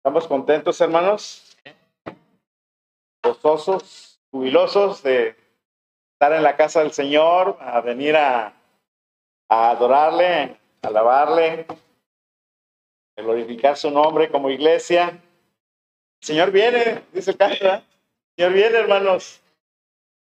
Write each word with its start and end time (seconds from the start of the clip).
Estamos 0.00 0.26
contentos, 0.26 0.80
hermanos, 0.80 1.58
gozosos, 3.22 4.18
jubilosos 4.30 5.02
de 5.02 5.36
estar 6.14 6.32
en 6.32 6.42
la 6.42 6.56
casa 6.56 6.80
del 6.80 6.92
Señor, 6.92 7.58
a 7.60 7.82
venir 7.82 8.16
a, 8.16 8.54
adorarle, 9.46 10.56
a 10.80 10.88
alabarle, 10.88 11.66
a 13.14 13.20
glorificar 13.20 13.76
su 13.76 13.90
nombre 13.90 14.30
como 14.30 14.48
iglesia. 14.48 15.08
El 16.22 16.26
Señor 16.26 16.50
viene, 16.50 17.02
dice 17.12 17.32
el 17.32 17.36
canto, 17.36 17.66
el 17.66 17.82
Señor 18.38 18.52
viene, 18.54 18.78
hermanos. 18.78 19.42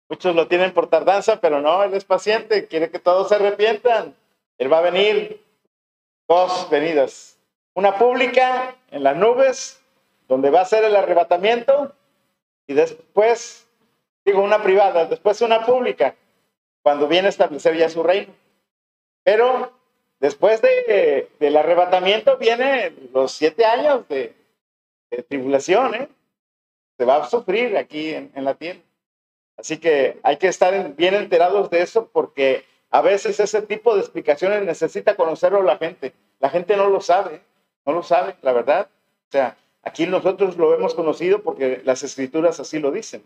Muchos 0.07 0.33
lo 0.33 0.47
tienen 0.47 0.73
por 0.73 0.87
tardanza, 0.87 1.41
pero 1.41 1.59
no, 1.59 1.83
Él 1.83 1.93
es 1.95 2.05
paciente, 2.05 2.69
quiere 2.69 2.89
que 2.89 2.99
todos 2.99 3.27
se 3.27 3.35
arrepientan. 3.35 4.15
Él 4.57 4.71
va 4.71 4.77
a 4.77 4.89
venir, 4.89 5.45
dos 6.29 6.69
venidas 6.69 7.34
una 7.75 7.97
pública 7.97 8.75
en 8.89 9.03
las 9.03 9.15
nubes, 9.15 9.81
donde 10.27 10.49
va 10.49 10.61
a 10.61 10.65
ser 10.65 10.83
el 10.85 10.95
arrebatamiento, 10.95 11.93
y 12.67 12.73
después, 12.73 13.67
digo, 14.23 14.41
una 14.41 14.63
privada, 14.63 15.05
después 15.05 15.41
una 15.41 15.65
pública, 15.65 16.15
cuando 16.81 17.07
viene 17.07 17.27
a 17.27 17.29
establecer 17.29 17.77
ya 17.77 17.89
su 17.89 18.01
reino. 18.01 18.33
Pero 19.23 19.73
después 20.19 20.61
de, 20.61 21.29
del 21.39 21.57
arrebatamiento 21.57 22.37
vienen 22.37 23.09
los 23.13 23.33
siete 23.33 23.65
años 23.65 24.07
de, 24.07 24.33
tribulación, 25.29 25.95
¿eh? 25.95 26.09
Se 26.97 27.05
va 27.05 27.17
a 27.17 27.29
sufrir 27.29 27.77
aquí 27.77 28.13
en, 28.13 28.31
en 28.35 28.45
la 28.45 28.55
tierra. 28.55 28.79
Así 29.57 29.77
que 29.77 30.19
hay 30.23 30.37
que 30.37 30.47
estar 30.47 30.95
bien 30.95 31.13
enterados 31.13 31.69
de 31.69 31.81
eso 31.81 32.09
porque 32.11 32.65
a 32.89 33.01
veces 33.01 33.39
ese 33.39 33.61
tipo 33.61 33.95
de 33.95 34.01
explicaciones 34.01 34.63
necesita 34.63 35.15
conocerlo 35.15 35.61
la 35.61 35.77
gente. 35.77 36.13
La 36.39 36.49
gente 36.49 36.75
no 36.75 36.89
lo 36.89 37.01
sabe 37.01 37.41
no 37.85 37.93
lo 37.93 38.03
sabe, 38.03 38.35
la 38.41 38.51
verdad. 38.53 38.89
O 39.29 39.31
sea, 39.31 39.57
aquí 39.83 40.05
nosotros 40.07 40.57
lo 40.57 40.73
hemos 40.73 40.93
conocido 40.93 41.41
porque 41.41 41.81
las 41.85 42.03
escrituras 42.03 42.59
así 42.59 42.79
lo 42.79 42.91
dicen. 42.91 43.23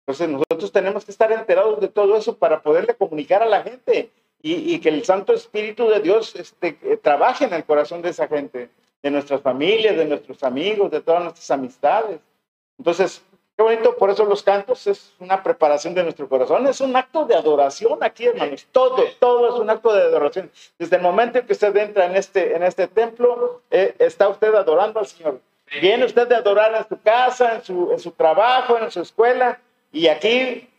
Entonces 0.00 0.28
nosotros 0.28 0.72
tenemos 0.72 1.04
que 1.04 1.10
estar 1.10 1.30
enterados 1.32 1.80
de 1.80 1.88
todo 1.88 2.16
eso 2.16 2.36
para 2.38 2.62
poderle 2.62 2.94
comunicar 2.94 3.42
a 3.42 3.46
la 3.46 3.62
gente 3.62 4.10
y, 4.40 4.78
que 4.78 4.88
el 4.88 5.04
Santo 5.04 5.32
Espíritu 5.32 5.88
de 5.88 6.00
Dios 6.00 6.34
este, 6.36 6.78
eh, 6.82 6.96
trabaje 6.96 7.44
en 7.44 7.52
el 7.52 7.64
corazón 7.64 8.02
de 8.02 8.10
esa 8.10 8.28
gente, 8.28 8.70
de 9.02 9.10
nuestras 9.10 9.42
familias, 9.42 9.96
de 9.96 10.04
nuestros 10.04 10.42
amigos, 10.44 10.90
de 10.90 11.00
todas 11.00 11.22
nuestras 11.22 11.50
amistades. 11.50 12.20
Entonces, 12.78 13.22
Qué 13.58 13.64
bonito, 13.64 13.96
por 13.96 14.08
eso 14.08 14.24
los 14.24 14.44
cantos 14.44 14.86
es 14.86 15.12
una 15.18 15.42
preparación 15.42 15.92
de 15.92 16.04
nuestro 16.04 16.28
corazón, 16.28 16.64
es 16.68 16.80
un 16.80 16.94
acto 16.94 17.24
de 17.24 17.34
adoración 17.34 17.98
aquí, 18.04 18.26
hermanos. 18.26 18.68
Todo, 18.70 19.02
todo 19.18 19.48
es 19.48 19.60
un 19.60 19.68
acto 19.68 19.92
de 19.92 20.02
adoración. 20.02 20.48
Desde 20.78 20.94
el 20.94 21.02
momento 21.02 21.38
en 21.40 21.44
que 21.44 21.54
usted 21.54 21.76
entra 21.76 22.06
en 22.06 22.14
este, 22.14 22.54
en 22.54 22.62
este 22.62 22.86
templo, 22.86 23.62
eh, 23.72 23.96
está 23.98 24.28
usted 24.28 24.54
adorando 24.54 25.00
al 25.00 25.08
Señor. 25.08 25.40
Viene 25.82 26.04
usted 26.04 26.28
de 26.28 26.36
adorar 26.36 26.72
en 26.72 26.88
su 26.88 27.02
casa, 27.02 27.56
en 27.56 27.64
su, 27.64 27.90
en 27.90 27.98
su 27.98 28.12
trabajo, 28.12 28.78
en 28.78 28.92
su 28.92 29.00
escuela, 29.00 29.58
y 29.90 30.06
aquí 30.06 30.70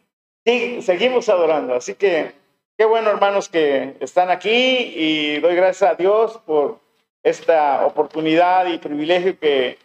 sí, 0.45 0.81
seguimos 0.81 1.27
adorando. 1.27 1.73
Así 1.73 1.95
que 1.95 2.31
qué 2.77 2.86
bueno, 2.86 3.09
hermanos, 3.09 3.49
que 3.49 3.97
están 3.99 4.30
aquí 4.30 4.93
y 4.95 5.39
doy 5.41 5.53
gracias 5.53 5.91
a 5.91 5.95
Dios 5.95 6.39
por 6.45 6.80
esta 7.23 7.86
oportunidad 7.86 8.67
y 8.67 8.77
privilegio 8.77 9.38
que 9.38 9.77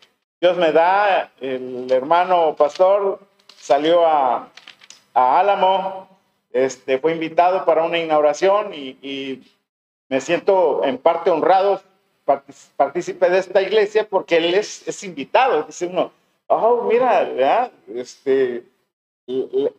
Dios 0.45 0.59
me 0.59 0.73
da, 0.73 1.31
el 1.41 1.91
hermano 1.91 2.55
pastor 2.55 3.19
salió 3.57 4.07
a, 4.07 4.51
Álamo, 5.15 6.07
este, 6.53 6.99
fue 6.99 7.15
invitado 7.15 7.65
para 7.65 7.83
una 7.83 7.97
inauguración 7.97 8.75
y, 8.75 9.43
me 10.11 10.21
siento 10.21 10.85
en 10.85 10.99
parte 10.99 11.31
honrado 11.31 11.81
partícipe 12.77 13.31
de 13.31 13.39
esta 13.39 13.63
iglesia 13.63 14.07
porque 14.07 14.37
él 14.37 14.53
es, 14.53 14.87
es 14.87 15.03
invitado. 15.03 15.63
Dice 15.63 15.87
uno, 15.87 16.13
oh, 16.49 16.83
mira, 16.83 17.71
este, 17.95 18.65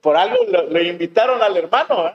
por 0.02 0.18
algo 0.18 0.46
le 0.68 0.84
invitaron 0.86 1.44
al 1.44 1.56
hermano. 1.58 2.12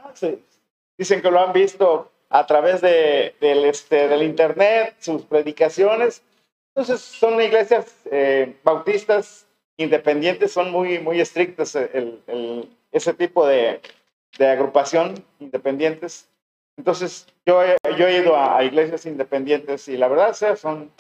dicen 0.98 1.22
que 1.22 1.30
lo 1.30 1.38
han 1.38 1.52
visto 1.52 2.10
a 2.28 2.44
través 2.46 2.82
este, 2.82 4.08
del 4.08 4.22
internet, 4.24 4.96
sus 4.98 5.22
predicaciones, 5.22 6.24
entonces 6.74 7.00
son 7.00 7.40
iglesias 7.40 7.94
eh, 8.10 8.56
bautistas 8.62 9.46
independientes, 9.76 10.52
son 10.52 10.70
muy, 10.70 10.98
muy 10.98 11.20
estrictas 11.20 11.76
ese 12.92 13.14
tipo 13.14 13.46
de, 13.46 13.80
agrupación 14.38 15.14
independientes. 15.38 16.28
Entonces 16.76 17.26
yo 17.44 17.62
he, 17.62 17.76
yo 17.98 18.06
he 18.06 18.18
ido 18.18 18.36
a, 18.36 18.62
iglesias 18.62 19.04
independientes 19.06 19.88
y 19.88 19.96
la 19.96 20.08
verdad 20.08 20.34
son 20.56 20.90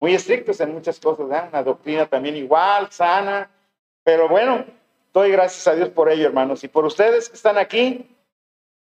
muy 0.00 0.14
estrictos 0.14 0.60
en 0.60 0.72
muchas 0.72 0.98
cosas, 0.98 1.26
una 1.26 1.62
doctrina 1.62 2.06
también 2.06 2.36
igual, 2.36 2.90
sana, 2.90 3.50
pero 4.02 4.28
bueno, 4.28 4.64
doy 5.12 5.30
gracias 5.30 5.66
a 5.68 5.74
Dios 5.74 5.90
por 5.90 6.10
ello, 6.10 6.26
hermanos. 6.26 6.64
Y 6.64 6.68
por 6.68 6.84
ustedes 6.84 7.28
que 7.28 7.36
están 7.36 7.58
aquí, 7.58 8.06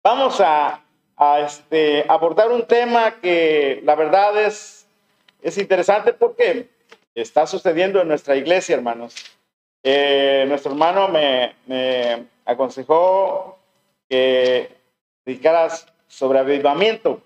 vamos 0.03 0.41
a, 0.41 0.85
a 1.17 1.41
este, 1.41 2.05
abordar 2.09 2.53
un 2.53 2.67
tema 2.67 3.21
que 3.21 3.81
la 3.85 3.95
verdad 3.95 4.41
es 4.41 4.78
es 5.43 5.59
interesante 5.59 6.13
porque 6.13 6.69
está 7.15 7.47
sucediendo 7.47 8.01
en 8.01 8.09
nuestra 8.09 8.37
iglesia, 8.37 8.77
hermanos. 8.77 9.15
Eh, 9.83 10.45
nuestro 10.49 10.73
hermano 10.73 11.09
me, 11.09 12.27
aconsejó 12.45 13.59
que 14.09 14.71
dedicaras 15.25 15.87
sobre 16.07 16.39
avivamiento, 16.39 17.23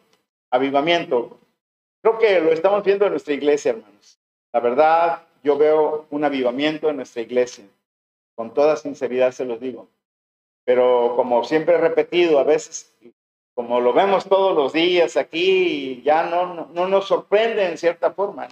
avivamiento. 0.51 1.39
Creo 2.03 2.19
que 2.19 2.41
lo 2.41 2.53
estamos 2.53 2.84
viendo 2.84 3.06
en 3.06 3.12
nuestra 3.12 3.34
iglesia, 3.34 3.71
hermanos. 3.71 4.19
La 4.53 4.61
verdad, 4.61 5.22
yo 5.43 5.56
veo 5.56 6.06
un 6.11 6.25
avivamiento 6.25 6.91
en 6.91 6.97
nuestra 6.97 7.22
iglesia. 7.22 7.65
Con 8.34 8.53
toda 8.53 8.77
sinceridad 8.77 9.33
se 9.33 9.45
los 9.45 9.61
digo. 9.61 9.89
Pero 10.65 11.15
como 11.17 11.45
siempre 11.45 11.75
he 11.75 11.78
repetido, 11.78 12.39
a 12.39 12.45
veces 12.45 12.93
como 13.55 13.81
lo 13.81 13.93
vemos 13.93 14.29
todos 14.29 14.57
los 14.57 14.73
días 14.73 15.17
aquí, 15.17 16.03
ya 16.05 16.25
no, 16.25 16.69
no, 16.73 16.89
nos 16.89 17.07
sorprende 17.07 17.67
en 17.67 17.79
cierta 17.79 18.13
forma. 18.13 18.49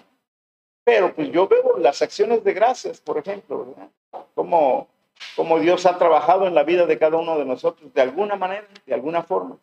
Pero 0.84 1.14
pues 1.14 1.30
yo 1.30 1.48
veo 1.48 1.78
las 1.78 2.02
acciones 2.02 2.44
de 2.44 2.52
gracias, 2.52 3.00
por 3.00 3.18
ejemplo, 3.18 3.66
¿verdad? 3.66 3.88
Como, 4.34 4.88
como 5.36 5.58
Dios 5.58 5.86
ha 5.86 5.98
trabajado 5.98 6.46
en 6.46 6.54
la 6.54 6.64
vida 6.64 6.86
de 6.86 6.98
cada 6.98 7.16
uno 7.16 7.38
de 7.38 7.44
nosotros, 7.44 7.92
de 7.94 8.02
alguna 8.02 8.36
manera, 8.36 8.66
de 8.86 8.94
alguna 8.94 9.22
forma. 9.22 9.56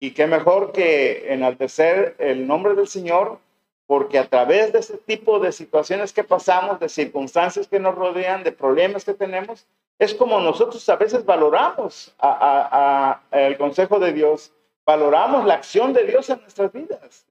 Y 0.00 0.12
qué 0.12 0.26
mejor 0.26 0.72
que 0.72 1.32
enaltecer 1.32 2.16
el 2.18 2.46
nombre 2.46 2.74
del 2.74 2.88
Señor, 2.88 3.38
porque 3.86 4.18
a 4.18 4.28
través 4.28 4.72
de 4.72 4.78
ese 4.78 4.96
tipo 4.98 5.38
de 5.38 5.52
situaciones 5.52 6.12
que 6.12 6.24
pasamos, 6.24 6.80
de 6.80 6.88
circunstancias 6.88 7.68
que 7.68 7.80
nos 7.80 7.94
rodean, 7.94 8.44
de 8.44 8.52
problemas 8.52 9.04
que 9.04 9.14
tenemos, 9.14 9.66
es 9.98 10.14
como 10.14 10.40
nosotros 10.40 10.88
a 10.88 10.96
veces 10.96 11.24
valoramos 11.24 12.14
a, 12.18 13.20
el 13.30 13.56
consejo 13.56 13.98
de 13.98 14.12
Dios, 14.12 14.52
valoramos 14.84 15.44
la 15.44 15.54
acción 15.54 15.92
de 15.92 16.04
Dios 16.04 16.28
en 16.30 16.40
nuestras 16.40 16.72
vidas. 16.72 17.26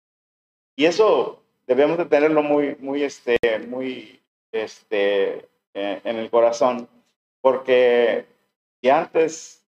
Y 0.75 0.85
eso 0.85 1.43
debemos 1.67 1.97
de 1.97 2.05
tenerlo 2.05 2.41
muy, 2.41 2.75
muy, 2.79 3.03
este, 3.03 3.37
muy, 3.67 4.21
este, 4.51 5.47
eh, 5.73 6.01
en 6.03 6.17
el 6.17 6.29
corazón, 6.29 6.89
porque 7.41 8.25
si 8.81 8.89
antes 8.89 9.65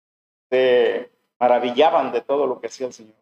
se 0.50 1.10
maravillaban 1.38 2.12
de 2.12 2.20
todo 2.20 2.46
lo 2.46 2.60
que 2.60 2.66
hacía 2.66 2.86
el 2.86 2.92
Señor, 2.92 3.14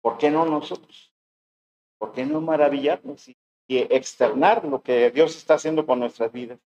¿por 0.00 0.18
qué 0.18 0.30
no 0.30 0.44
nosotros? 0.46 1.12
¿Por 1.98 2.12
qué 2.12 2.24
no 2.24 2.40
maravillarnos 2.40 3.28
y 3.28 3.36
externar 3.68 4.64
lo 4.64 4.82
que 4.82 5.10
Dios 5.10 5.36
está 5.36 5.54
haciendo 5.54 5.86
con 5.86 6.00
nuestras 6.00 6.32
vidas? 6.32 6.58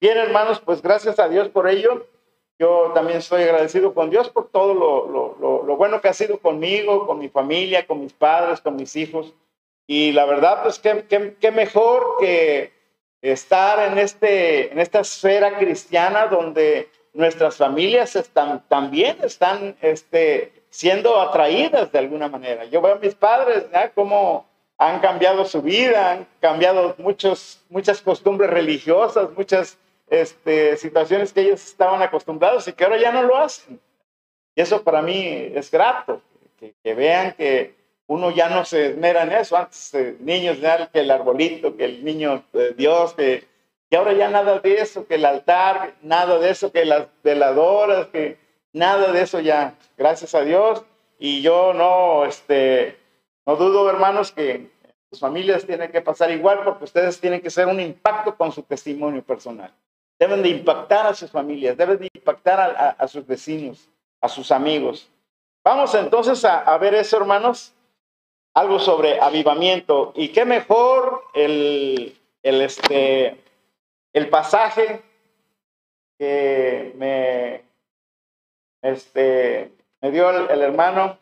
Bien, 0.00 0.16
hermanos, 0.16 0.60
pues 0.60 0.80
gracias 0.80 1.18
a 1.18 1.28
Dios 1.28 1.48
por 1.48 1.68
ello. 1.68 2.06
Yo 2.60 2.90
también 2.92 3.20
estoy 3.20 3.44
agradecido 3.44 3.94
con 3.94 4.10
Dios 4.10 4.28
por 4.28 4.50
todo 4.50 4.74
lo, 4.74 5.76
bueno 5.76 6.02
que 6.02 6.08
ha 6.08 6.12
sido 6.12 6.38
conmigo, 6.40 7.06
con 7.06 7.18
mi 7.18 7.30
familia, 7.30 7.86
con 7.86 8.02
mis 8.02 8.12
padres, 8.12 8.60
con 8.60 8.76
mis 8.76 8.96
hijos. 8.96 9.32
Y 9.86 10.12
la 10.12 10.26
verdad, 10.26 10.62
pues 10.62 10.78
qué, 10.78 11.50
mejor 11.52 12.18
que 12.20 12.70
estar 13.22 13.90
en, 13.90 13.96
este, 13.96 14.70
en 14.70 14.78
esta 14.78 15.00
esfera 15.00 15.56
cristiana 15.56 16.26
donde 16.26 16.90
nuestras 17.14 17.56
familias 17.56 18.14
están, 18.14 18.62
también 18.68 19.16
están 19.22 19.74
este, 19.80 20.52
siendo 20.68 21.18
atraídas 21.18 21.90
de 21.90 21.98
alguna 21.98 22.28
manera. 22.28 22.66
Yo 22.66 22.82
veo 22.82 22.96
a 22.96 22.98
mis 22.98 23.14
padres, 23.14 23.70
¿ya? 23.72 23.88
Cómo 23.92 24.44
han 24.76 25.00
cambiado 25.00 25.46
su 25.46 25.62
vida, 25.62 26.12
han 26.12 26.28
cambiado 26.40 26.94
muchos, 26.98 27.64
muchas 27.70 28.02
costumbres 28.02 28.50
religiosas, 28.50 29.30
muchas 29.34 29.78
este, 30.10 30.76
situaciones 30.76 31.32
que 31.32 31.40
ellos 31.42 31.64
estaban 31.64 32.02
acostumbrados 32.02 32.66
y 32.66 32.72
que 32.72 32.84
ahora 32.84 32.98
ya 32.98 33.12
no 33.12 33.22
lo 33.22 33.36
hacen. 33.36 33.80
Y 34.54 34.60
eso 34.60 34.82
para 34.82 35.00
mí 35.00 35.52
es 35.54 35.70
grato, 35.70 36.20
que, 36.58 36.94
vean 36.94 37.32
que 37.32 37.74
uno 38.08 38.30
ya 38.32 38.48
no 38.48 38.64
se 38.64 38.86
esmera 38.86 39.22
en 39.22 39.32
eso. 39.32 39.56
Antes 39.56 39.94
eh, 39.94 40.16
niños, 40.18 40.58
que 40.92 41.00
el 41.00 41.10
arbolito, 41.10 41.76
que 41.76 41.84
el 41.84 42.04
niño 42.04 42.42
de 42.52 42.74
Dios, 42.74 43.14
que, 43.14 43.46
y 43.88 43.96
ahora 43.96 44.12
ya 44.12 44.28
nada 44.28 44.58
de 44.58 44.74
eso, 44.74 45.06
que 45.06 45.14
el 45.14 45.24
altar, 45.24 45.94
nada 46.02 46.38
de 46.38 46.50
eso, 46.50 46.72
que 46.72 46.84
las 46.84 47.06
veladoras, 47.22 48.08
que 48.08 48.36
nada 48.72 49.12
de 49.12 49.22
eso 49.22 49.38
ya, 49.38 49.74
gracias 49.96 50.34
a 50.34 50.42
Dios. 50.42 50.84
Y 51.18 51.40
yo 51.42 51.72
no, 51.72 52.24
este, 52.24 52.96
no 53.46 53.54
dudo, 53.54 53.88
hermanos, 53.88 54.32
que 54.32 54.70
sus 55.08 55.20
familias 55.20 55.64
tienen 55.64 55.92
que 55.92 56.00
pasar 56.00 56.30
igual 56.32 56.62
porque 56.64 56.84
ustedes 56.84 57.20
tienen 57.20 57.40
que 57.40 57.50
ser 57.50 57.66
un 57.66 57.78
impacto 57.80 58.34
con 58.36 58.50
su 58.50 58.62
testimonio 58.62 59.22
personal. 59.22 59.72
Deben 60.20 60.42
de 60.42 60.50
impactar 60.50 61.06
a 61.06 61.14
sus 61.14 61.30
familias, 61.30 61.76
deben 61.76 61.98
de 61.98 62.08
impactar 62.14 62.96
a, 62.98 63.08
sus 63.08 63.26
vecinos, 63.26 63.88
a 64.20 64.28
sus 64.28 64.52
amigos. 64.52 65.08
Vamos 65.64 65.94
entonces 65.94 66.44
a, 66.44 66.76
ver 66.78 66.94
eso, 66.94 67.16
hermanos, 67.16 67.72
algo 68.54 68.78
sobre 68.78 69.18
avivamiento. 69.18 70.12
Y 70.14 70.28
qué 70.28 70.44
mejor 70.44 71.22
el, 71.32 72.16
el, 72.42 72.60
este, 72.60 73.42
el 74.12 74.28
pasaje 74.28 75.02
que 76.18 76.92
me, 76.96 77.62
este, 78.82 79.72
me 80.02 80.10
dio 80.10 80.30
el, 80.30 80.60
hermano. 80.60 81.18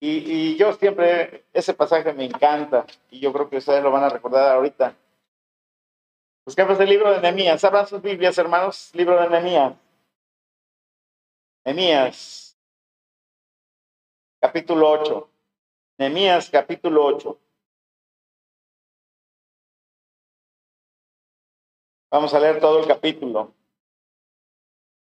Y, 0.00 0.56
yo 0.56 0.72
siempre, 0.72 1.44
ese 1.52 1.74
pasaje 1.74 2.14
me 2.14 2.24
encanta 2.24 2.86
y 3.10 3.20
yo 3.20 3.34
creo 3.34 3.50
que 3.50 3.58
ustedes 3.58 3.82
lo 3.82 3.90
van 3.90 4.04
a 4.04 4.08
recordar 4.08 4.56
ahorita. 4.56 4.94
Buscamos 6.44 6.80
el 6.80 6.88
libro 6.88 7.12
de 7.12 7.20
Nehemías. 7.20 7.62
Abran 7.64 7.86
sus 7.86 8.00
Biblias, 8.00 8.36
hermanos. 8.38 8.90
Libro 8.94 9.20
de 9.20 9.28
Nehemías. 9.28 9.74
Nehemías, 11.64 12.58
capítulo 14.40 14.90
8. 14.90 15.30
Nehemías, 15.98 16.48
capítulo 16.48 17.04
8. 17.04 17.38
Vamos 22.10 22.34
a 22.34 22.40
leer 22.40 22.58
todo 22.58 22.80
el 22.80 22.88
capítulo. 22.88 23.52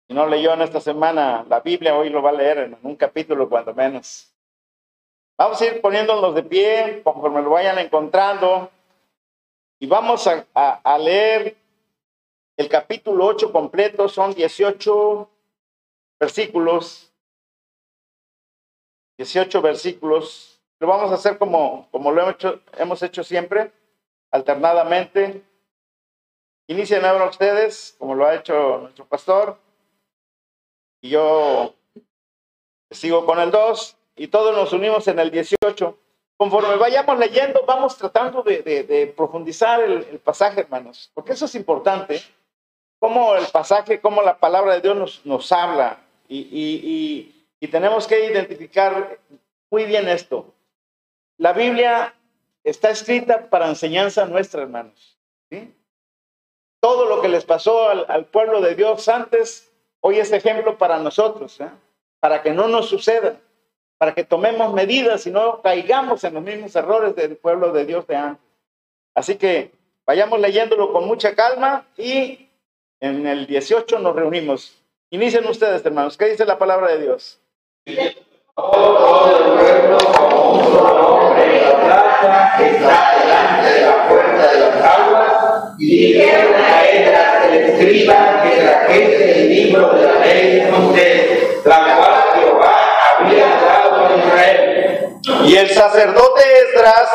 Si 0.09 0.15
no 0.15 0.27
leyó 0.27 0.53
en 0.55 0.63
esta 0.63 0.81
semana 0.81 1.47
la 1.49 1.61
Biblia, 1.61 1.97
hoy 1.97 2.11
lo 2.11 2.21
va 2.21 2.31
a 2.31 2.35
leer 2.35 2.59
en 2.59 2.79
un 2.83 2.97
capítulo 2.97 3.49
cuando 3.49 3.73
menos. 3.73 4.35
Vamos 5.39 5.61
a 5.61 5.67
ir 5.67 5.81
poniéndonos 5.81 6.35
de 6.35 6.43
pie 6.43 7.01
conforme 7.05 7.41
lo 7.41 7.51
vayan 7.51 7.79
encontrando 7.79 8.71
y 9.81 9.87
vamos 9.87 10.27
a, 10.27 10.47
a 10.55 10.99
leer 10.99 11.57
el 12.57 12.69
capítulo 12.69 13.27
8 13.27 13.53
completo. 13.53 14.09
Son 14.09 14.35
18 14.35 15.31
versículos. 16.19 17.13
18 19.19 19.63
versículos. 19.63 20.61
Lo 20.81 20.87
vamos 20.87 21.11
a 21.11 21.15
hacer 21.15 21.39
como, 21.39 21.89
como 21.91 22.13
lo 22.13 22.23
hemos 22.23 22.35
hecho, 22.35 22.61
hemos 22.77 23.03
hecho 23.03 23.25
siempre, 23.25 23.73
alternadamente. 24.31 25.43
Inician 26.69 27.05
ahora 27.05 27.29
ustedes, 27.29 27.97
como 27.99 28.15
lo 28.15 28.27
ha 28.27 28.35
hecho 28.35 28.79
nuestro 28.79 29.07
pastor, 29.07 29.59
y 31.01 31.11
yo 31.11 31.75
sigo 32.91 33.27
con 33.27 33.41
el 33.41 33.51
2, 33.51 33.97
y 34.17 34.29
todos 34.29 34.55
nos 34.55 34.73
unimos 34.73 35.09
en 35.09 35.19
el 35.19 35.31
18. 35.31 35.99
Conforme 36.39 36.77
vayamos 36.77 37.19
leyendo, 37.19 37.65
vamos 37.67 37.99
tratando 37.99 38.43
de, 38.43 39.13
profundizar 39.15 39.83
el, 39.83 40.19
pasaje, 40.21 40.61
hermanos, 40.61 41.11
porque 41.13 41.33
eso 41.33 41.45
es 41.45 41.55
importante. 41.55 42.23
Cómo 42.99 43.35
el 43.35 43.47
pasaje, 43.47 44.01
cómo 44.01 44.23
la 44.23 44.39
palabra 44.39 44.75
de 44.75 44.81
Dios 44.81 45.21
nos, 45.25 45.53
habla. 45.53 45.99
Y, 46.29 47.35
y 47.61 47.69
tenemos 47.69 48.07
que 48.07 48.25
identificar 48.25 49.19
muy 49.71 49.85
bien 49.85 50.09
esto. 50.09 50.55
La 51.37 51.53
Biblia 51.53 52.15
está 52.65 52.91
escrita 52.91 53.49
para 53.49 53.69
enseñanza 53.69 54.27
nuestra, 54.27 54.63
hermanos. 54.63 55.19
¿sí? 55.51 55.75
Todo 56.81 57.07
lo 57.07 57.21
que 57.21 57.29
les 57.29 57.45
pasó 57.45 57.89
al, 57.89 58.27
pueblo 58.27 58.61
de 58.61 58.75
Dios 58.75 59.09
antes, 59.09 59.73
hoy 60.01 60.19
es 60.19 60.33
ejemplo 60.33 60.79
para 60.79 60.99
nosotros, 60.99 61.61
¿eh? 61.61 61.71
para 62.21 62.43
que 62.43 62.53
no 62.53 62.69
nos 62.69 62.89
suceda, 62.89 63.41
para 63.99 64.15
que 64.15 64.25
tomemos 64.25 64.73
medidas 64.73 65.27
y 65.27 65.31
no 65.31 65.61
caigamos 65.61 66.25
en 66.25 66.35
los 66.35 66.43
mismos 66.43 66.75
errores 66.77 67.15
del 67.17 67.37
pueblo 67.37 67.73
de 67.73 67.85
Dios 67.85 68.07
de 68.07 68.17
antes. 68.17 68.45
Así 69.15 69.37
que 69.37 69.73
vayamos 70.07 70.41
leyéndolo 70.41 70.93
con 70.93 71.07
mucha 71.07 71.35
calma 71.35 71.85
y 71.97 72.49
en 73.01 73.27
el 73.27 73.47
18 73.47 73.99
nos 73.99 74.15
reunimos. 74.15 74.81
Inicien 75.11 75.47
ustedes, 75.47 75.85
hermanos. 75.85 76.17
¿Qué 76.17 76.27
dice 76.27 76.45
la 76.45 76.59
palabra 76.59 76.93
de 76.93 77.03
Dios 77.03 77.41
Jehová 92.35 92.75
había 93.21 93.47
dado 93.47 94.07
a 94.07 94.17
Israel. 94.17 95.21
Y 95.49 95.57
el 95.57 95.71
sacerdote 95.71 96.43
Esdras 96.69 97.09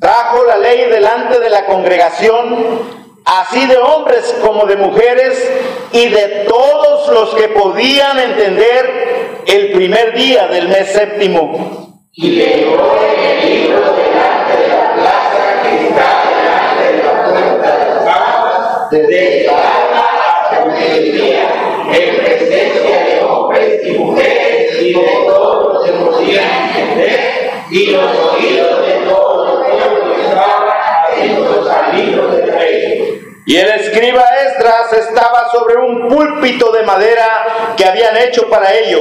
trajo 0.00 0.44
la 0.44 0.56
ley 0.56 0.86
delante 0.88 1.38
de 1.38 1.50
la 1.50 1.66
congregación 1.66 2.80
así 3.26 3.66
de 3.66 3.76
hombres 3.76 4.34
como 4.40 4.64
de 4.64 4.76
mujeres 4.76 5.52
y 5.92 6.08
de 6.08 6.46
todos 6.48 7.10
los 7.12 7.34
que 7.34 7.48
podían 7.48 8.18
entender 8.18 9.42
el 9.46 9.72
primer 9.72 10.14
día 10.14 10.46
del 10.46 10.68
mes 10.68 10.88
séptimo. 10.90 12.00
Y 12.14 12.30
leyó 12.30 12.78
en 13.12 13.24
el 13.24 13.50
libro 13.50 13.92
delante 13.92 14.62
de 14.62 14.68
la 14.68 14.94
plaza 14.94 15.62
que 15.64 15.86
está 15.86 16.22
delante 16.30 16.92
de 16.96 17.02
la 17.02 17.24
puerta 17.24 17.76
de 17.76 17.94
las 17.94 18.06
aguas, 18.06 18.90
desde 18.90 19.50
hasta 19.50 20.64
mediodía, 20.64 21.44
en 21.92 22.24
presencia 22.24 23.04
de 23.04 23.22
hombres 23.22 23.86
y 23.86 23.98
mujeres 23.98 24.80
y 24.80 24.94
de 24.94 25.24
todos 25.26 25.74
los 25.74 25.84
que 25.84 25.92
podían 25.92 26.44
entender, 26.44 26.83
y 27.74 27.86
los 27.86 28.04
oídos 28.04 28.86
de 28.86 28.94
del 32.30 32.52
rey. 32.52 33.20
Y 33.46 33.56
el 33.56 33.68
escriba 33.68 34.22
Esdras 34.46 34.92
estaba 34.92 35.50
sobre 35.50 35.76
un 35.78 36.08
púlpito 36.08 36.70
de 36.70 36.84
madera 36.84 37.74
que 37.76 37.84
habían 37.84 38.16
hecho 38.16 38.48
para 38.48 38.72
ello. 38.72 39.00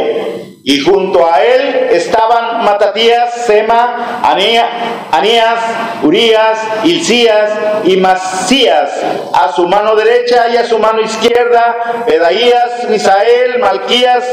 Y 0.63 0.79
junto 0.79 1.31
a 1.31 1.43
él 1.43 1.89
estaban 1.91 2.65
Matatías, 2.65 3.45
Sema, 3.45 4.21
Anías, 4.23 5.59
Urías, 6.01 6.59
Hilcías 6.83 7.51
y 7.83 7.97
Masías, 7.97 8.89
a 9.33 9.51
su 9.51 9.67
mano 9.67 9.95
derecha 9.95 10.47
y 10.51 10.57
a 10.57 10.65
su 10.65 10.79
mano 10.79 11.01
izquierda, 11.01 12.03
Pedaías, 12.07 12.89
Misael, 12.89 13.59
Malquías, 13.59 14.25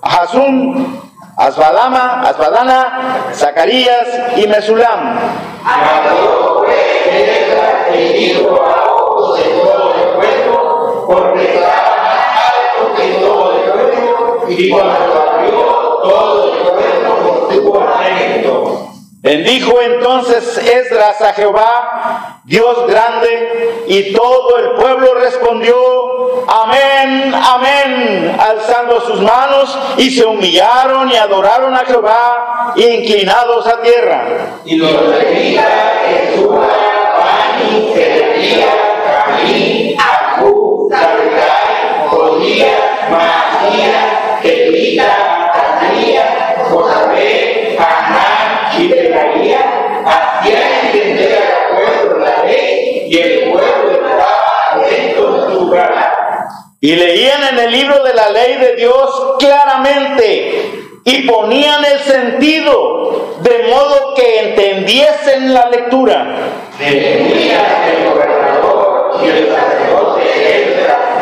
Hasum, 0.00 1.09
Asbadama, 1.40 2.20
Asbadana, 2.20 3.32
Zacarías 3.32 4.36
y 4.36 4.46
Mesulam. 4.46 5.18
Bendijo 19.22 19.80
entonces 19.80 20.58
Esdras 20.58 21.22
a 21.22 21.32
Jehová, 21.32 22.40
Dios 22.44 22.86
grande, 22.86 23.69
y 23.90 24.12
todo 24.12 24.56
el 24.56 24.70
pueblo 24.80 25.14
respondió, 25.14 25.74
amén, 26.46 27.34
amén, 27.34 28.36
alzando 28.38 29.00
sus 29.00 29.20
manos, 29.20 29.76
y 29.96 30.08
se 30.12 30.24
humillaron 30.24 31.10
y 31.10 31.16
adoraron 31.16 31.74
a 31.74 31.80
Jehová, 31.80 32.72
inclinados 32.76 33.66
a 33.66 33.82
tierra. 33.82 34.60
Y 34.64 34.76
los 34.76 34.92
levitas, 34.92 35.66
Jesús, 36.06 36.46
Pani, 37.18 37.92
Sedequías, 37.92 38.76
Camín, 39.04 39.96
Acú, 39.98 40.88
Sabetai, 40.88 42.06
Jodías, 42.10 42.70
Masías, 43.10 44.40
Kelita, 44.40 45.50
Azarías, 45.52 46.68
Josabé, 46.70 47.76
Hanán 47.76 48.70
y 48.78 48.92
hacían 50.06 50.99
Y 56.82 56.94
leían 56.96 57.42
en 57.52 57.58
el 57.58 57.72
libro 57.72 58.02
de 58.02 58.14
la 58.14 58.30
ley 58.30 58.56
de 58.56 58.76
Dios 58.76 59.36
claramente 59.38 60.62
y 61.04 61.28
ponían 61.28 61.84
el 61.84 61.98
sentido 62.00 63.36
de 63.42 63.68
modo 63.68 64.14
que 64.14 64.48
entendiesen 64.48 65.52
la 65.52 65.68
lectura. 65.68 66.38
el 66.80 68.08
gobernador 68.08 69.20
y 69.22 69.28
el 69.28 69.48
sacerdote 69.50 70.22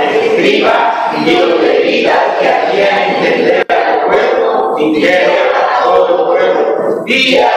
el 0.00 0.16
escriba 0.26 1.12
y 1.26 1.30
los 1.32 1.60
levitas 1.60 2.20
que 2.40 2.48
hacían 2.48 3.16
entender 3.16 3.66
al 3.68 4.06
pueblo 4.06 4.76
dijeron 4.76 5.34
a 5.54 5.82
todo 5.82 6.08
el 6.08 6.38
pueblo, 6.38 7.04
día 7.04 7.50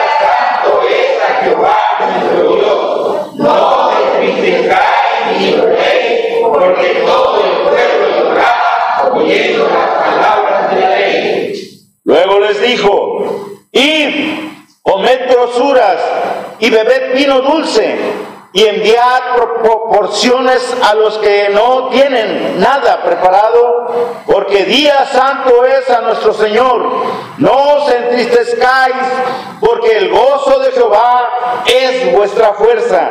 Luego 12.04 12.40
les 12.40 12.60
dijo, 12.60 13.46
id, 13.70 14.50
comed 14.82 15.30
grosuras 15.30 15.98
y 16.58 16.68
bebed 16.68 17.14
vino 17.14 17.40
dulce 17.42 17.96
y 18.52 18.64
enviad 18.66 19.36
proporciones 19.62 20.76
a 20.82 20.94
los 20.94 21.16
que 21.18 21.48
no 21.50 21.88
tienen 21.88 22.60
nada 22.60 23.02
preparado, 23.02 24.22
porque 24.26 24.64
día 24.64 25.06
santo 25.06 25.64
es 25.64 25.88
a 25.88 26.02
nuestro 26.02 26.34
Señor. 26.34 27.04
No 27.38 27.76
os 27.76 27.90
entristezcáis, 27.90 28.94
porque 29.60 29.96
el 29.96 30.10
gozo 30.10 30.58
de 30.58 30.72
Jehová 30.72 31.62
es 31.64 32.12
vuestra 32.12 32.52
fuerza. 32.54 33.10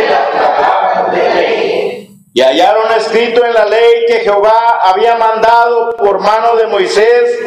Y 2.33 2.41
hallaron 2.41 2.91
escrito 2.97 3.45
en 3.45 3.53
la 3.53 3.65
ley 3.65 4.05
que 4.07 4.19
Jehová 4.21 4.79
había 4.83 5.15
mandado 5.15 5.95
por 5.97 6.19
mano 6.19 6.55
de 6.55 6.67
Moisés 6.67 7.39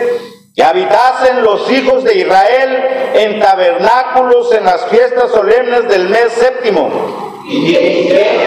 que 0.55 0.63
habitasen 0.63 1.43
los 1.43 1.71
hijos 1.71 2.05
de 2.05 2.19
Israel 2.19 3.13
en 3.15 3.41
tabernáculos 3.41 4.53
en 4.53 4.65
las 4.65 4.85
fiestas 4.87 5.31
solemnes 5.33 5.89
del 5.89 6.09
mes 6.09 6.33
séptimo. 6.33 7.43
Y 7.49 7.73
Israel 7.73 8.45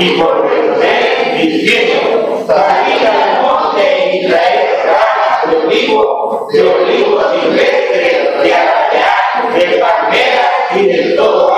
y 0.00 0.10
por 0.18 0.48
Jerusalén, 0.48 1.36
diciendo, 1.36 2.42
salid 2.46 3.04
al 3.04 3.42
monte 3.42 4.16
Israel, 4.22 4.68
ramas 4.86 5.50
de 5.50 5.56
olivo, 5.66 6.48
de 6.50 6.62
olivos 6.62 7.24
silvestres, 7.32 8.42
de 8.42 8.54
arrayán, 8.54 9.54
de 9.54 9.78
palmera 9.78 10.50
y 10.74 10.86
de 10.86 11.16
todo 11.16 11.49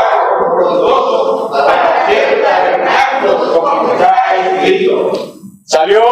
escrito. 4.72 5.12
Salió 5.64 6.02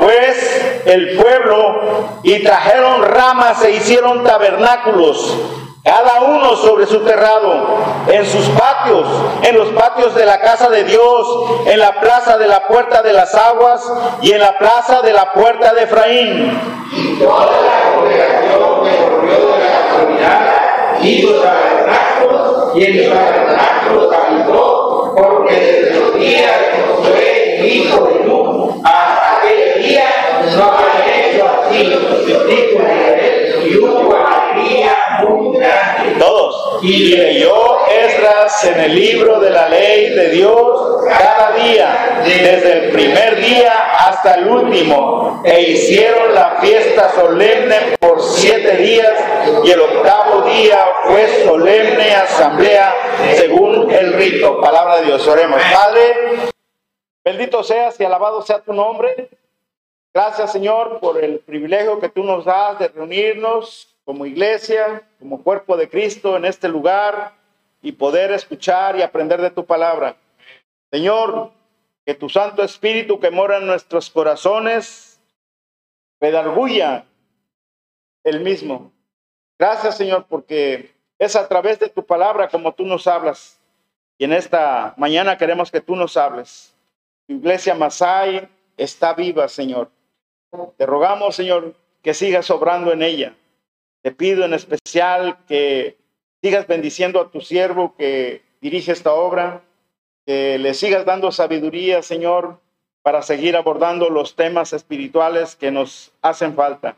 pues 0.00 0.82
el 0.86 1.16
pueblo 1.16 1.80
y 2.22 2.42
trajeron 2.42 3.02
ramas 3.02 3.62
e 3.64 3.72
hicieron 3.72 4.22
tabernáculos, 4.24 5.36
cada 5.84 6.20
uno 6.22 6.56
sobre 6.56 6.86
su 6.86 7.00
terrado, 7.00 7.78
en 8.08 8.24
sus 8.24 8.48
patios, 8.50 9.06
en 9.42 9.56
los 9.56 9.68
patios 9.68 10.14
de 10.14 10.24
la 10.24 10.40
casa 10.40 10.68
de 10.70 10.84
Dios, 10.84 11.26
en 11.66 11.78
la 11.78 12.00
plaza 12.00 12.38
de 12.38 12.46
la 12.46 12.66
puerta 12.66 13.02
de 13.02 13.12
las 13.12 13.34
aguas 13.34 13.82
y 14.22 14.32
en 14.32 14.40
la 14.40 14.56
plaza 14.58 15.02
de 15.02 15.12
la 15.12 15.32
puerta 15.32 15.74
de 15.74 15.82
Efraín. 15.82 16.60
Y 16.92 17.18
toda 17.18 17.46
la 17.46 17.92
congregación 17.94 18.84
que 18.84 18.96
corrió 18.96 19.34
de 19.34 19.64
la 19.64 19.96
caminada 19.96 20.98
hizo 21.02 21.34
tabernáculos 21.40 22.76
y 22.76 22.84
en 22.84 23.08
los 23.08 23.18
tabernáculos 23.18 24.12
habitó, 24.12 25.14
porque 25.16 25.54
desde 25.54 26.00
los 26.00 26.14
días 26.14 26.52
de 26.60 26.94
Josué, 26.94 27.35
hijo 27.66 28.04
de 28.04 28.16
hasta 28.84 29.38
aquel 29.38 29.82
día 29.82 30.04
no 30.56 30.62
había 30.62 31.26
hecho 31.26 31.44
así 31.46 31.84
de 31.84 32.54
Israel 32.54 33.64
y 33.68 33.76
hubo 33.78 34.14
alegría 34.14 34.96
muy. 35.20 35.58
Todos. 36.18 36.82
Y 36.82 37.16
leyó 37.16 37.86
Esdras 37.88 38.64
en 38.64 38.80
el 38.80 38.94
libro 38.94 39.40
de 39.40 39.50
la 39.50 39.68
ley 39.68 40.10
de 40.10 40.30
Dios 40.30 40.80
cada 41.08 41.52
día, 41.52 42.22
desde 42.24 42.72
el 42.72 42.90
primer 42.90 43.36
día 43.40 43.72
hasta 43.98 44.34
el 44.34 44.48
último, 44.48 45.42
e 45.44 45.62
hicieron 45.62 46.34
la 46.34 46.58
fiesta 46.60 47.12
solemne 47.14 47.96
por 47.98 48.22
siete 48.22 48.76
días, 48.76 49.12
y 49.64 49.70
el 49.70 49.80
octavo 49.80 50.42
día 50.42 50.84
fue 51.04 51.44
solemne 51.44 52.14
asamblea 52.14 52.94
según 53.34 53.90
el 53.90 54.12
rito. 54.14 54.60
Palabra 54.60 54.98
de 54.98 55.06
Dios, 55.06 55.26
oremos. 55.26 55.60
Padre, 55.72 56.50
bendito 57.26 57.64
seas 57.64 57.98
y 57.98 58.04
alabado 58.04 58.40
sea 58.42 58.60
tu 58.60 58.72
nombre. 58.72 59.28
Gracias, 60.14 60.52
Señor, 60.52 61.00
por 61.00 61.22
el 61.22 61.40
privilegio 61.40 61.98
que 61.98 62.08
tú 62.08 62.22
nos 62.22 62.44
das 62.44 62.78
de 62.78 62.86
reunirnos 62.86 63.96
como 64.04 64.26
iglesia, 64.26 65.02
como 65.18 65.42
cuerpo 65.42 65.76
de 65.76 65.88
Cristo 65.88 66.36
en 66.36 66.44
este 66.44 66.68
lugar 66.68 67.32
y 67.82 67.90
poder 67.90 68.30
escuchar 68.30 68.96
y 68.96 69.02
aprender 69.02 69.42
de 69.42 69.50
tu 69.50 69.66
palabra. 69.66 70.14
Señor, 70.92 71.50
que 72.04 72.14
tu 72.14 72.28
Santo 72.28 72.62
Espíritu 72.62 73.18
que 73.18 73.32
mora 73.32 73.56
en 73.56 73.66
nuestros 73.66 74.08
corazones 74.08 75.20
redarguya 76.20 77.06
el 78.22 78.38
mismo. 78.38 78.92
Gracias, 79.58 79.96
Señor, 79.96 80.26
porque 80.28 80.94
es 81.18 81.34
a 81.34 81.48
través 81.48 81.80
de 81.80 81.88
tu 81.88 82.06
palabra 82.06 82.48
como 82.48 82.72
tú 82.72 82.86
nos 82.86 83.08
hablas. 83.08 83.58
Y 84.16 84.24
en 84.26 84.32
esta 84.32 84.94
mañana 84.96 85.36
queremos 85.36 85.72
que 85.72 85.80
tú 85.80 85.96
nos 85.96 86.16
hables. 86.16 86.75
Iglesia 87.28 87.74
Masai 87.74 88.48
está 88.76 89.14
viva, 89.14 89.48
Señor. 89.48 89.90
Te 90.76 90.86
rogamos, 90.86 91.34
Señor, 91.34 91.74
que 92.02 92.14
sigas 92.14 92.50
obrando 92.50 92.92
en 92.92 93.02
ella. 93.02 93.34
Te 94.02 94.12
pido 94.12 94.44
en 94.44 94.54
especial 94.54 95.38
que 95.48 95.96
sigas 96.42 96.66
bendiciendo 96.66 97.20
a 97.20 97.30
tu 97.30 97.40
siervo 97.40 97.94
que 97.96 98.42
dirige 98.60 98.92
esta 98.92 99.12
obra, 99.12 99.62
que 100.24 100.58
le 100.58 100.74
sigas 100.74 101.04
dando 101.04 101.32
sabiduría, 101.32 102.02
Señor, 102.02 102.60
para 103.02 103.22
seguir 103.22 103.56
abordando 103.56 104.10
los 104.10 104.36
temas 104.36 104.72
espirituales 104.72 105.56
que 105.56 105.70
nos 105.70 106.12
hacen 106.22 106.54
falta. 106.54 106.96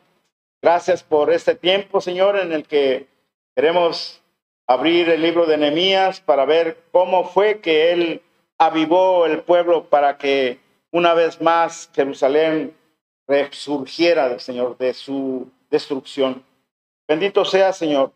Gracias 0.61 1.03
por 1.03 1.31
este 1.31 1.55
tiempo, 1.55 2.01
Señor, 2.01 2.37
en 2.37 2.51
el 2.51 2.65
que 2.65 3.07
queremos 3.55 4.21
abrir 4.67 5.09
el 5.09 5.21
libro 5.21 5.45
de 5.45 5.57
Nehemías 5.57 6.21
para 6.21 6.45
ver 6.45 6.77
cómo 6.91 7.23
fue 7.23 7.59
que 7.59 7.91
él 7.91 8.21
avivó 8.59 9.25
el 9.25 9.41
pueblo 9.41 9.85
para 9.85 10.17
que 10.17 10.59
una 10.91 11.13
vez 11.13 11.41
más 11.41 11.89
Jerusalén 11.93 12.75
resurgiera, 13.27 14.37
Señor, 14.37 14.77
de 14.77 14.93
su 14.93 15.49
destrucción. 15.69 16.43
Bendito 17.07 17.45
sea, 17.45 17.73
Señor. 17.73 18.11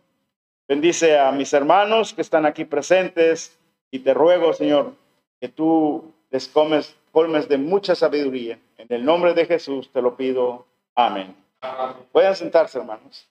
Bendice 0.68 1.18
a 1.18 1.32
mis 1.32 1.54
hermanos 1.54 2.14
que 2.14 2.22
están 2.22 2.46
aquí 2.46 2.66
presentes 2.66 3.58
y 3.92 4.00
te 4.00 4.14
ruego, 4.14 4.54
Señor, 4.54 4.94
que 5.40 5.50
tú 5.50 6.14
les 6.30 6.48
comes, 6.48 6.96
colmes 7.12 7.48
de 7.48 7.58
mucha 7.58 7.96
sabiduría. 7.96 8.60
En 8.78 8.88
el 8.90 9.06
nombre 9.06 9.34
de 9.34 9.46
Jesús 9.46 9.92
te 9.92 10.02
lo 10.02 10.16
pido. 10.16 10.66
Amén. 10.96 11.36
Pueden 12.12 12.36
sentarse, 12.36 12.80
hermanos. 12.80 13.28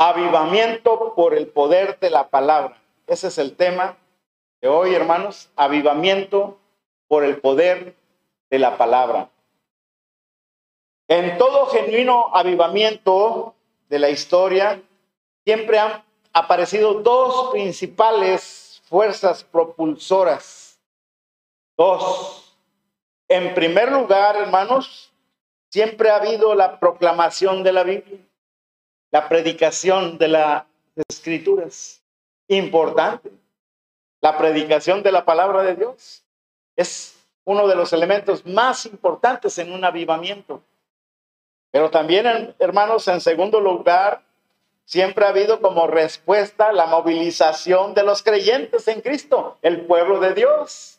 Avivamiento 0.00 1.14
por 1.16 1.34
el 1.34 1.48
poder 1.48 1.98
de 1.98 2.10
la 2.10 2.28
palabra. 2.28 2.80
Ese 3.08 3.26
es 3.28 3.38
el 3.38 3.56
tema 3.56 3.96
de 4.60 4.68
hoy, 4.68 4.94
hermanos. 4.94 5.50
Avivamiento 5.56 6.56
por 7.08 7.24
el 7.24 7.40
poder 7.40 7.96
de 8.48 8.58
la 8.60 8.76
palabra. 8.76 9.28
En 11.08 11.36
todo 11.36 11.66
genuino 11.66 12.30
avivamiento 12.32 13.56
de 13.88 13.98
la 13.98 14.10
historia, 14.10 14.80
siempre 15.44 15.80
han 15.80 16.04
aparecido 16.32 16.94
dos 17.00 17.50
principales 17.50 18.80
fuerzas 18.84 19.42
propulsoras. 19.42 20.78
Dos. 21.76 22.56
En 23.26 23.52
primer 23.54 23.90
lugar, 23.90 24.36
hermanos, 24.36 25.12
siempre 25.70 26.10
ha 26.10 26.16
habido 26.16 26.54
la 26.54 26.78
proclamación 26.78 27.62
de 27.62 27.72
la 27.72 27.82
Biblia, 27.82 28.18
la 29.10 29.28
predicación 29.28 30.18
de 30.18 30.28
las 30.28 30.64
escrituras. 31.08 32.02
Importante. 32.48 33.30
La 34.20 34.36
predicación 34.36 35.02
de 35.02 35.12
la 35.12 35.24
palabra 35.24 35.62
de 35.62 35.76
Dios 35.76 36.24
es 36.76 37.16
uno 37.44 37.66
de 37.68 37.76
los 37.76 37.92
elementos 37.92 38.44
más 38.44 38.84
importantes 38.86 39.58
en 39.58 39.72
un 39.72 39.84
avivamiento. 39.84 40.62
Pero 41.70 41.90
también, 41.90 42.54
hermanos, 42.58 43.06
en 43.08 43.20
segundo 43.20 43.60
lugar, 43.60 44.22
siempre 44.84 45.24
ha 45.24 45.28
habido 45.28 45.60
como 45.60 45.86
respuesta 45.86 46.72
la 46.72 46.86
movilización 46.86 47.94
de 47.94 48.02
los 48.02 48.22
creyentes 48.22 48.88
en 48.88 49.00
Cristo, 49.02 49.58
el 49.62 49.82
pueblo 49.86 50.18
de 50.18 50.34
Dios, 50.34 50.98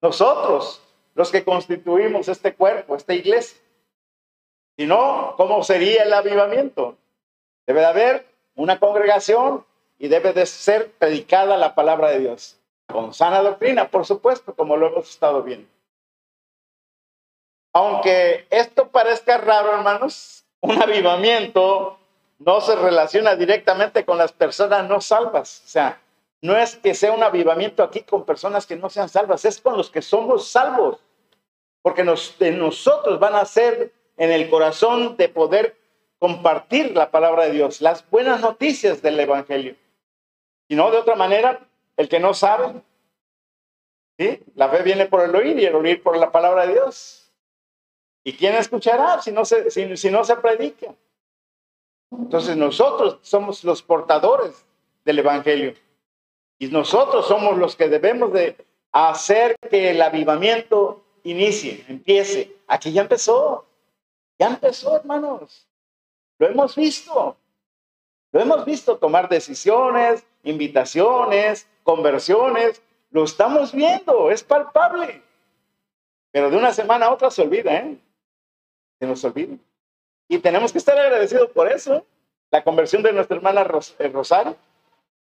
nosotros, 0.00 0.82
los 1.14 1.30
que 1.30 1.44
constituimos 1.44 2.28
este 2.28 2.54
cuerpo, 2.54 2.96
esta 2.96 3.14
iglesia. 3.14 3.58
Si 4.76 4.86
no, 4.86 5.34
¿cómo 5.36 5.62
sería 5.62 6.04
el 6.04 6.12
avivamiento? 6.12 6.96
Debe 7.66 7.80
de 7.80 7.86
haber 7.86 8.26
una 8.54 8.78
congregación 8.78 9.64
y 9.98 10.08
debe 10.08 10.32
de 10.32 10.46
ser 10.46 10.90
predicada 10.92 11.56
la 11.56 11.74
palabra 11.74 12.10
de 12.10 12.20
Dios. 12.20 12.58
Con 12.86 13.14
sana 13.14 13.42
doctrina, 13.42 13.88
por 13.88 14.04
supuesto, 14.04 14.54
como 14.54 14.76
lo 14.76 14.88
hemos 14.88 15.08
estado 15.08 15.42
viendo. 15.42 15.68
Aunque 17.72 18.46
esto 18.50 18.88
parezca 18.88 19.38
raro, 19.38 19.72
hermanos, 19.72 20.44
un 20.60 20.80
avivamiento 20.80 21.98
no 22.38 22.60
se 22.60 22.76
relaciona 22.76 23.36
directamente 23.36 24.04
con 24.04 24.18
las 24.18 24.32
personas 24.32 24.88
no 24.88 25.00
salvas. 25.00 25.62
O 25.64 25.68
sea, 25.68 26.00
no 26.42 26.56
es 26.56 26.76
que 26.76 26.94
sea 26.94 27.12
un 27.12 27.22
avivamiento 27.22 27.82
aquí 27.82 28.02
con 28.02 28.24
personas 28.24 28.66
que 28.66 28.76
no 28.76 28.90
sean 28.90 29.08
salvas, 29.08 29.44
es 29.44 29.60
con 29.60 29.76
los 29.76 29.90
que 29.90 30.02
somos 30.02 30.48
salvos. 30.48 30.98
Porque 31.82 32.04
nos, 32.04 32.38
de 32.38 32.50
nosotros 32.50 33.18
van 33.18 33.34
a 33.34 33.44
ser 33.44 33.92
en 34.16 34.30
el 34.30 34.48
corazón 34.50 35.16
de 35.16 35.28
poder 35.28 35.76
compartir 36.24 36.96
la 36.96 37.10
palabra 37.10 37.44
de 37.44 37.50
Dios, 37.50 37.82
las 37.82 38.08
buenas 38.08 38.40
noticias 38.40 39.02
del 39.02 39.20
Evangelio. 39.20 39.76
Y 40.68 40.74
no 40.74 40.90
de 40.90 40.96
otra 40.96 41.16
manera, 41.16 41.68
el 41.98 42.08
que 42.08 42.18
no 42.18 42.32
sabe, 42.32 42.80
¿sí? 44.18 44.42
la 44.54 44.70
fe 44.70 44.82
viene 44.82 45.04
por 45.04 45.20
el 45.20 45.36
oír 45.36 45.58
y 45.58 45.66
el 45.66 45.74
oír 45.74 46.02
por 46.02 46.16
la 46.16 46.32
palabra 46.32 46.66
de 46.66 46.72
Dios. 46.72 47.30
¿Y 48.24 48.32
quién 48.32 48.54
escuchará 48.54 49.20
si 49.20 49.32
no 49.32 49.44
se, 49.44 49.70
si 49.70 50.10
no 50.10 50.24
se 50.24 50.36
predica? 50.36 50.94
Entonces 52.10 52.56
nosotros 52.56 53.18
somos 53.20 53.62
los 53.62 53.82
portadores 53.82 54.64
del 55.04 55.18
Evangelio. 55.18 55.74
Y 56.58 56.68
nosotros 56.68 57.28
somos 57.28 57.58
los 57.58 57.76
que 57.76 57.90
debemos 57.90 58.32
de 58.32 58.56
hacer 58.92 59.56
que 59.68 59.90
el 59.90 60.00
avivamiento 60.00 61.04
inicie, 61.22 61.84
empiece. 61.86 62.56
Aquí 62.66 62.94
ya 62.94 63.02
empezó. 63.02 63.66
Ya 64.38 64.46
empezó, 64.46 64.96
hermanos. 64.96 65.68
Lo 66.38 66.48
hemos 66.48 66.74
visto. 66.74 67.36
Lo 68.32 68.40
hemos 68.40 68.64
visto 68.64 68.98
tomar 68.98 69.28
decisiones, 69.28 70.26
invitaciones, 70.42 71.68
conversiones. 71.82 72.82
Lo 73.10 73.24
estamos 73.24 73.72
viendo, 73.72 74.30
es 74.30 74.42
palpable. 74.42 75.22
Pero 76.32 76.50
de 76.50 76.56
una 76.56 76.72
semana 76.72 77.06
a 77.06 77.12
otra 77.12 77.30
se 77.30 77.42
olvida, 77.42 77.72
¿eh? 77.76 77.96
Se 78.98 79.06
nos 79.06 79.24
olvida. 79.24 79.56
Y 80.28 80.38
tenemos 80.38 80.72
que 80.72 80.78
estar 80.78 80.98
agradecidos 80.98 81.50
por 81.50 81.70
eso. 81.70 82.04
La 82.50 82.64
conversión 82.64 83.02
de 83.02 83.12
nuestra 83.12 83.36
hermana 83.36 83.66
eh, 83.98 84.08
Rosario. 84.08 84.56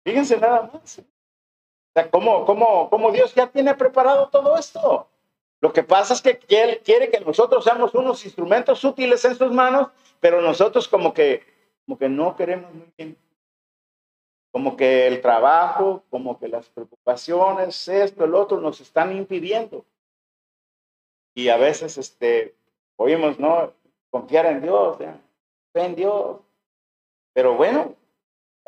Fíjense 0.04 0.36
nada 0.36 0.70
más. 0.72 0.98
O 0.98 1.92
sea, 1.94 2.10
¿cómo, 2.10 2.44
cómo, 2.44 2.90
cómo 2.90 3.10
Dios 3.12 3.34
ya 3.34 3.46
tiene 3.46 3.74
preparado 3.74 4.28
todo 4.28 4.56
esto. 4.58 5.08
Lo 5.60 5.72
que 5.72 5.82
pasa 5.82 6.14
es 6.14 6.22
que 6.22 6.40
Él 6.48 6.80
quiere 6.82 7.10
que 7.10 7.20
nosotros 7.20 7.64
seamos 7.64 7.94
unos 7.94 8.24
instrumentos 8.24 8.82
útiles 8.82 9.22
en 9.24 9.34
sus 9.34 9.52
manos, 9.52 9.88
pero 10.18 10.40
nosotros 10.40 10.88
como 10.88 11.12
que, 11.12 11.44
como 11.84 11.98
que 11.98 12.08
no 12.08 12.34
queremos 12.34 12.72
muy 12.72 12.92
bien. 12.96 13.16
Como 14.50 14.76
que 14.76 15.06
el 15.06 15.20
trabajo, 15.20 16.02
como 16.10 16.38
que 16.38 16.48
las 16.48 16.68
preocupaciones, 16.70 17.86
esto, 17.88 18.24
el 18.24 18.34
otro, 18.34 18.60
nos 18.60 18.80
están 18.80 19.14
impidiendo. 19.14 19.84
Y 21.34 21.48
a 21.50 21.56
veces 21.56 21.98
este, 21.98 22.54
oímos, 22.96 23.38
¿no? 23.38 23.72
Confiar 24.10 24.46
en 24.46 24.62
Dios, 24.62 24.96
fe 25.72 25.84
en 25.84 25.94
Dios. 25.94 26.40
Pero 27.32 27.54
bueno, 27.54 27.94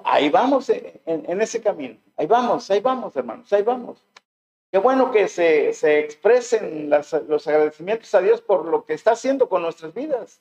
ahí 0.05 0.29
vamos 0.29 0.69
en, 0.69 1.01
en, 1.07 1.41
ese 1.41 1.61
camino. 1.61 1.97
Ahí 2.17 2.27
vamos, 2.27 2.71
ahí 2.71 2.81
vamos, 2.81 3.17
hermanos, 3.17 3.53
ahí 3.53 3.63
vamos. 3.63 3.99
Qué 4.73 4.79
bueno 4.79 5.13
que 5.13 5.29
se, 5.29 5.75
se 5.75 5.99
expresen 5.99 6.89
las, 6.89 7.13
los 7.29 7.47
agradecimientos 7.47 8.15
a 8.15 8.23
Dios 8.23 8.41
por 8.41 8.65
lo 8.65 8.87
que 8.87 8.95
está 8.95 9.11
haciendo 9.11 9.47
con 9.47 9.61
nuestras 9.61 9.93
vidas. 9.93 10.41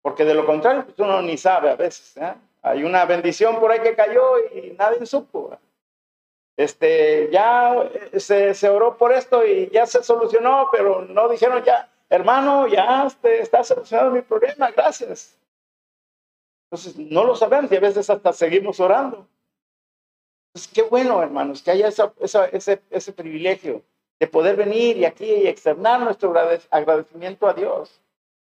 Porque 0.00 0.24
de 0.24 0.32
lo 0.32 0.46
contrario, 0.46 0.86
pues 0.86 0.98
uno 0.98 1.20
ni 1.20 1.36
sabe 1.36 1.68
a 1.68 1.76
veces. 1.76 2.16
¿eh? 2.16 2.34
Hay 2.62 2.84
una 2.84 3.04
bendición 3.04 3.60
por 3.60 3.70
ahí 3.70 3.80
que 3.80 3.94
cayó 3.94 4.22
y 4.54 4.74
nadie 4.78 5.04
supo. 5.04 5.58
Este, 6.56 7.28
ya 7.30 7.74
eh, 8.12 8.18
se, 8.18 8.54
se 8.54 8.68
oró 8.70 8.96
por 8.96 9.12
esto 9.12 9.46
y 9.46 9.68
ya 9.68 9.84
se 9.84 10.02
solucionó, 10.02 10.70
pero 10.72 11.02
no 11.02 11.28
dijeron 11.28 11.62
ya, 11.62 11.86
hermano, 12.08 12.66
ya 12.66 13.04
este, 13.06 13.42
está 13.42 13.62
solucionado 13.62 14.10
mi 14.10 14.22
problema, 14.22 14.70
gracias. 14.70 15.36
Entonces, 16.70 16.96
no 16.96 17.24
lo 17.24 17.36
sabemos 17.36 17.70
y 17.70 17.76
a 17.76 17.80
veces 17.80 18.08
hasta 18.08 18.32
seguimos 18.32 18.80
orando. 18.80 19.28
Pues 20.52 20.68
qué 20.68 20.82
bueno, 20.82 21.22
hermanos, 21.22 21.62
que 21.62 21.70
haya 21.70 21.88
ese, 21.88 22.82
ese 22.90 23.12
privilegio 23.12 23.82
de 24.18 24.26
poder 24.26 24.56
venir 24.56 24.96
y 24.96 25.04
aquí 25.04 25.26
y 25.26 25.46
externar 25.46 26.00
nuestro 26.00 26.34
agradecimiento 26.70 27.46
a 27.46 27.54
Dios. 27.54 28.00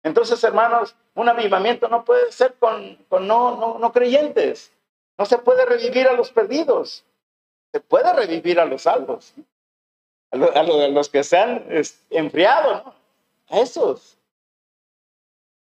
Entonces, 0.04 0.44
hermanos, 0.44 0.96
un 1.16 1.28
avivamiento 1.30 1.88
no 1.88 2.06
puede 2.06 2.32
ser 2.32 2.54
con, 2.60 2.96
con 3.10 3.28
no, 3.28 3.58
no, 3.58 3.80
no, 3.80 3.92
creyentes. 3.92 4.72
No 5.18 5.26
se 5.26 5.40
puede 5.40 5.66
revivir 5.66 6.08
a 6.08 6.14
los 6.14 6.32
perdidos. 6.32 7.04
Se 7.72 7.80
puede 7.80 8.14
revivir 8.14 8.60
a 8.60 8.66
los 8.66 8.84
salvos. 8.84 9.34
A, 10.30 10.64
los 10.64 11.10
que 11.10 11.24
se 11.24 11.38
han 11.38 11.66
enfriado. 12.12 12.94
A 13.50 13.60
esos. 13.60 14.18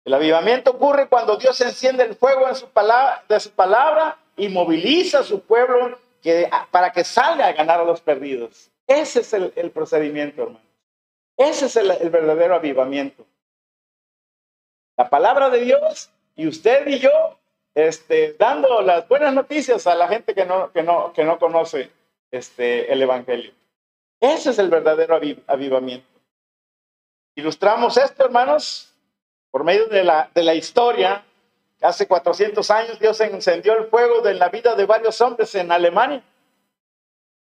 El 0.05 0.13
avivamiento 0.13 0.71
ocurre 0.71 1.09
cuando 1.09 1.35
Dios 1.35 1.59
enciende 1.59 2.03
el 2.03 2.15
fuego 2.15 2.47
en 2.47 2.55
su 2.55 2.69
palabra, 2.69 3.23
de 3.27 3.39
su 3.39 3.51
palabra 3.51 4.17
y 4.37 4.47
moviliza 4.47 5.19
a 5.19 5.23
su 5.23 5.41
pueblo 5.41 5.99
que, 6.21 6.49
para 6.69 6.91
que 6.91 7.03
salga 7.03 7.47
a 7.47 7.53
ganar 7.53 7.79
a 7.79 7.83
los 7.83 8.01
perdidos. 8.01 8.69
Ese 8.87 9.21
es 9.21 9.33
el, 9.33 9.71
procedimiento, 9.71 10.43
hermano. 10.43 10.65
Ese 11.37 11.65
es 11.65 11.75
el, 11.75 12.09
verdadero 12.09 12.55
avivamiento. 12.55 13.25
La 14.97 15.09
palabra 15.09 15.49
de 15.49 15.61
Dios 15.61 16.09
y 16.35 16.47
usted 16.47 16.87
y 16.87 16.99
yo 16.99 17.39
este, 17.73 18.33
dando 18.33 18.81
las 18.81 19.07
buenas 19.07 19.33
noticias 19.33 19.87
a 19.87 19.95
la 19.95 20.07
gente 20.07 20.35
que 20.35 20.45
no, 20.45 20.71
que 20.71 20.83
no, 20.83 21.13
que 21.13 21.23
no 21.23 21.39
conoce 21.39 21.89
este, 22.29 22.91
el 22.91 23.01
Evangelio. 23.01 23.53
Ese 24.19 24.51
es 24.51 24.59
el 24.59 24.69
verdadero 24.69 25.19
avivamiento. 25.47 26.07
Ilustramos 27.35 27.97
esto, 27.97 28.25
hermanos, 28.25 28.93
por 29.49 29.63
medio 29.63 29.87
de 29.87 30.03
la, 30.03 30.29
de 30.35 30.43
la 30.43 30.53
historia 30.53 31.23
Hace 31.81 32.07
400 32.07 32.69
años 32.69 32.99
Dios 32.99 33.19
encendió 33.21 33.73
el 33.73 33.87
fuego 33.87 34.21
de 34.21 34.35
la 34.35 34.49
vida 34.49 34.75
de 34.75 34.85
varios 34.85 35.19
hombres 35.19 35.53
en 35.55 35.71
Alemania. 35.71 36.23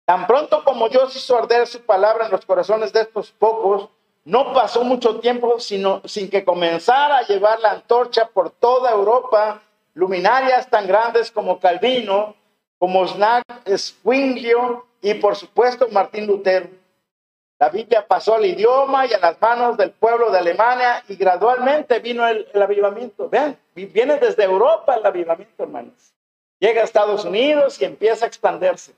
Tan 0.05 0.27
pronto 0.27 0.63
como 0.63 0.87
Dios 0.87 1.15
hizo 1.15 1.37
arder 1.37 1.67
su 1.67 1.81
palabra 1.81 2.25
en 2.25 2.31
los 2.31 2.45
corazones 2.45 2.93
de 2.93 3.01
estos 3.01 3.31
pocos, 3.31 3.89
no 4.25 4.53
pasó 4.53 4.83
mucho 4.83 5.19
tiempo 5.19 5.57
sin 5.59 6.29
que 6.29 6.45
comenzara 6.45 7.17
a 7.17 7.27
llevar 7.27 7.59
la 7.59 7.71
antorcha 7.71 8.27
por 8.27 8.51
toda 8.51 8.91
Europa, 8.91 9.61
luminarias 9.95 10.69
tan 10.69 10.87
grandes 10.87 11.31
como 11.31 11.59
Calvino, 11.59 12.35
como 12.77 13.07
Snag 13.07 13.43
Zwinglio 13.75 14.85
y 15.01 15.15
por 15.15 15.35
supuesto 15.35 15.87
Martín 15.89 16.27
Lutero. 16.27 16.69
La 17.59 17.67
Biblia 17.67 18.07
pasó 18.07 18.35
al 18.35 18.45
idioma 18.45 19.05
y 19.05 19.11
a 19.11 19.19
las 19.19 19.41
manos 19.41 19.75
del 19.75 19.91
pueblo 19.91 20.31
de 20.31 20.37
Alemania 20.37 21.03
y 21.09 21.17
gradualmente 21.17 21.99
vino 21.99 22.25
el, 22.25 22.47
avivamiento. 22.53 23.27
Vean, 23.27 23.57
viene 23.75 24.17
desde 24.17 24.45
Europa 24.45 24.95
el 24.95 25.05
avivamiento, 25.05 25.63
hermanos. 25.63 26.13
Llega 26.57 26.79
a 26.81 26.85
Estados 26.85 27.25
Unidos 27.25 27.81
y 27.81 27.85
empieza 27.85 28.23
a 28.23 28.29
expandirse. 28.29 28.93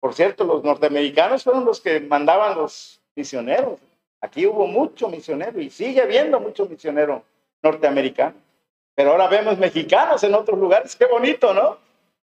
Por 0.00 0.14
cierto, 0.14 0.44
los 0.44 0.64
norteamericanos 0.64 1.44
fueron 1.44 1.66
los 1.66 1.82
que 1.82 2.00
mandaban 2.00 2.56
los 2.56 2.98
misioneros. 3.14 3.78
Aquí 4.22 4.46
hubo 4.46 4.66
mucho 4.66 5.08
misionero 5.08 5.60
y 5.60 5.68
sigue 5.68 6.00
habiendo 6.00 6.40
mucho 6.40 6.64
misionero 6.64 7.24
norteamericano. 7.62 8.36
Pero 8.94 9.12
ahora 9.12 9.28
vemos 9.28 9.58
mexicanos 9.58 10.24
en 10.24 10.34
otros 10.34 10.58
lugares. 10.58 10.96
Qué 10.96 11.04
bonito, 11.04 11.52
¿no? 11.52 11.76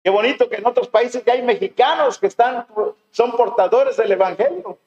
Qué 0.04 0.10
bonito 0.10 0.48
que 0.48 0.56
en 0.56 0.66
otros 0.66 0.86
países 0.86 1.24
ya 1.24 1.32
hay 1.32 1.42
mexicanos 1.42 2.18
que 2.18 2.28
están, 2.28 2.64
son 3.10 3.32
portadores 3.32 3.96
del 3.96 4.12
evangelio. 4.12 4.78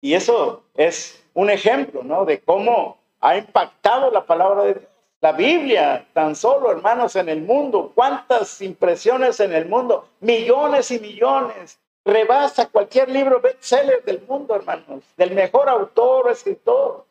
Y 0.00 0.14
eso 0.14 0.62
es 0.74 1.22
un 1.34 1.50
ejemplo, 1.50 2.02
¿no? 2.02 2.24
De 2.24 2.40
cómo 2.40 2.98
ha 3.20 3.36
impactado 3.36 4.10
la 4.10 4.24
palabra 4.24 4.62
de 4.64 4.74
Dios. 4.74 4.90
La 5.20 5.32
Biblia, 5.32 6.06
tan 6.14 6.34
solo, 6.34 6.70
hermanos, 6.70 7.14
en 7.14 7.28
el 7.28 7.42
mundo, 7.42 7.92
cuántas 7.94 8.62
impresiones 8.62 9.38
en 9.40 9.52
el 9.52 9.66
mundo, 9.66 10.08
millones 10.20 10.90
y 10.90 10.98
millones. 10.98 11.78
Rebasa 12.06 12.70
cualquier 12.70 13.10
libro 13.10 13.40
bestseller 13.40 14.02
del 14.04 14.22
mundo, 14.26 14.54
hermanos, 14.54 15.04
del 15.18 15.34
mejor 15.34 15.68
autor 15.68 16.30
escritor. 16.30 17.04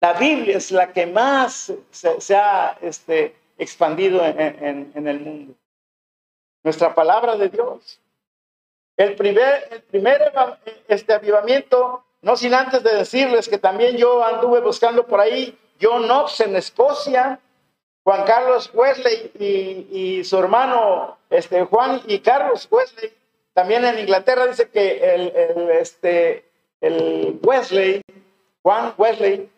La 0.00 0.12
Biblia 0.12 0.58
es 0.58 0.70
la 0.70 0.92
que 0.92 1.06
más 1.06 1.72
se, 1.90 2.36
ha 2.36 2.76
este, 2.82 3.34
expandido 3.56 4.22
en, 4.22 4.92
en, 4.94 5.08
el 5.08 5.20
mundo. 5.20 5.54
Nuestra 6.62 6.94
palabra 6.94 7.36
de 7.36 7.48
Dios. 7.48 7.98
El 8.98 9.14
primer, 9.14 9.68
el 9.70 9.82
primer 9.82 10.32
este 10.88 11.14
avivamiento 11.14 12.05
no 12.22 12.36
sin 12.36 12.54
antes 12.54 12.82
de 12.82 12.94
decirles 12.94 13.48
que 13.48 13.58
también 13.58 13.96
yo 13.96 14.24
anduve 14.24 14.60
buscando 14.60 15.06
por 15.06 15.20
ahí 15.20 15.56
John 15.80 16.04
Knox 16.04 16.40
en 16.40 16.56
Escocia, 16.56 17.40
Juan 18.04 18.24
Carlos 18.24 18.70
Wesley 18.72 19.32
y, 19.90 20.24
su 20.24 20.38
hermano 20.38 21.18
este, 21.28 21.64
Juan 21.64 22.00
y 22.06 22.20
Carlos 22.20 22.68
Wesley. 22.70 23.12
También 23.52 23.84
en 23.84 23.98
Inglaterra 23.98 24.46
dice 24.46 24.68
que 24.68 25.14
el, 25.14 25.70
este, 25.70 26.44
el 26.80 27.38
Wesley, 27.42 28.02
Juan 28.62 28.94
Wesley, 28.96 29.50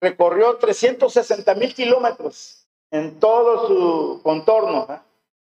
recorrió 0.00 0.56
360 0.56 1.54
mil 1.54 1.74
kilómetros 1.74 2.66
en 2.90 3.18
todo 3.18 3.66
su 3.66 4.22
contorno, 4.22 4.86
¿eh? 4.90 4.98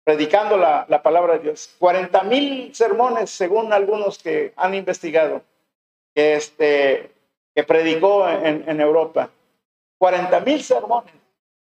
predicando 0.05 0.57
la, 0.57 0.87
palabra 1.03 1.35
de 1.35 1.41
Dios. 1.41 1.75
40 1.79 2.23
mil 2.25 2.75
sermones, 2.75 3.31
según 3.31 3.73
algunos 3.73 4.19
que 4.19 4.53
han 4.57 4.75
investigado, 4.75 5.43
que, 6.15 6.35
este, 6.35 7.11
que 7.55 7.63
predicó 7.65 8.29
en, 8.29 8.81
Europa. 8.81 9.31
40 9.99 10.41
mil 10.41 10.63
sermones, 10.63 11.13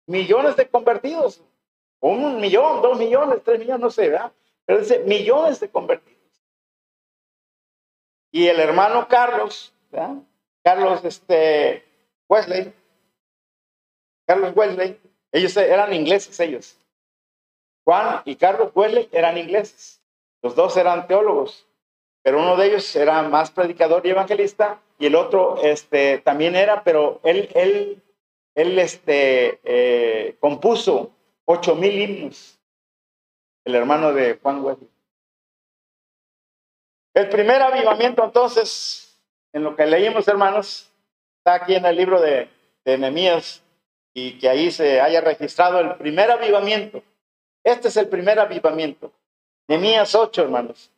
millones 0.06 0.56
de 0.56 0.68
convertidos, 0.68 1.42
un 2.00 2.40
millón, 2.40 2.82
dos 2.82 3.00
millones, 3.00 3.42
tres 3.44 3.60
millones, 3.60 3.82
no 3.82 3.90
sé. 3.90 4.16
Pero 4.66 4.80
dice 4.80 5.00
millones 5.00 5.60
de 5.60 5.70
convertidos. 5.70 6.22
Y 8.32 8.48
el 8.48 8.60
hermano 8.60 9.08
Carlos. 9.08 9.74
Carlos 10.64 11.04
este, 11.04 11.84
Wesley, 12.30 12.74
Carlos 14.26 14.54
Wesley, 14.56 15.00
ellos 15.32 15.58
eran 15.58 15.94
ingleses, 15.94 16.40
ellos. 16.40 16.78
Juan 17.84 18.22
y 18.26 18.36
Carlos 18.36 18.72
Wesley 18.74 19.10
eran 19.12 19.38
ingleses. 19.38 20.02
Los 20.42 20.56
dos 20.56 20.78
eran 20.78 21.08
teólogos, 21.08 21.68
pero 22.24 22.40
uno 22.40 22.56
de 22.56 22.68
ellos 22.68 22.96
era 22.96 23.22
más 23.24 23.52
predicador 23.52 24.06
y 24.06 24.12
evangelista 24.12 24.80
y 25.00 25.08
el 25.08 25.16
otro 25.16 25.62
este, 25.64 26.20
también 26.20 26.56
era, 26.56 26.84
pero 26.84 27.20
él, 27.24 27.50
él, 27.56 28.02
él 28.54 28.80
este, 28.80 29.60
eh, 29.64 30.36
compuso 30.40 31.12
ocho 31.46 31.76
mil 31.76 32.00
himnos, 32.00 32.60
el 33.66 33.76
hermano 33.76 34.14
de 34.14 34.38
Juan 34.42 34.64
Wesley. 34.64 34.90
El 37.14 37.30
primer 37.30 37.62
avivamiento 37.62 38.24
entonces, 38.24 39.20
en 39.52 39.64
lo 39.64 39.76
que 39.76 39.86
leímos 39.86 40.28
hermanos, 40.28 40.92
está 41.40 41.56
aquí 41.56 41.76
en 41.76 41.86
el 41.86 41.96
libro 41.96 42.22
de, 42.22 42.48
de 42.86 42.98
Nehemías 42.98 43.64
y 44.14 44.38
que 44.38 44.48
ahí 44.48 44.72
se 44.72 45.02
haya 45.02 45.22
registrado 45.22 45.80
el 45.80 45.96
primer 45.96 46.30
avivamiento. 46.32 47.04
Este 47.64 47.88
es 47.88 47.98
el 47.98 48.08
primer 48.08 48.40
avivamiento. 48.40 49.12
Nehemías 49.68 50.16
8, 50.16 50.42
hermanos. 50.44 50.92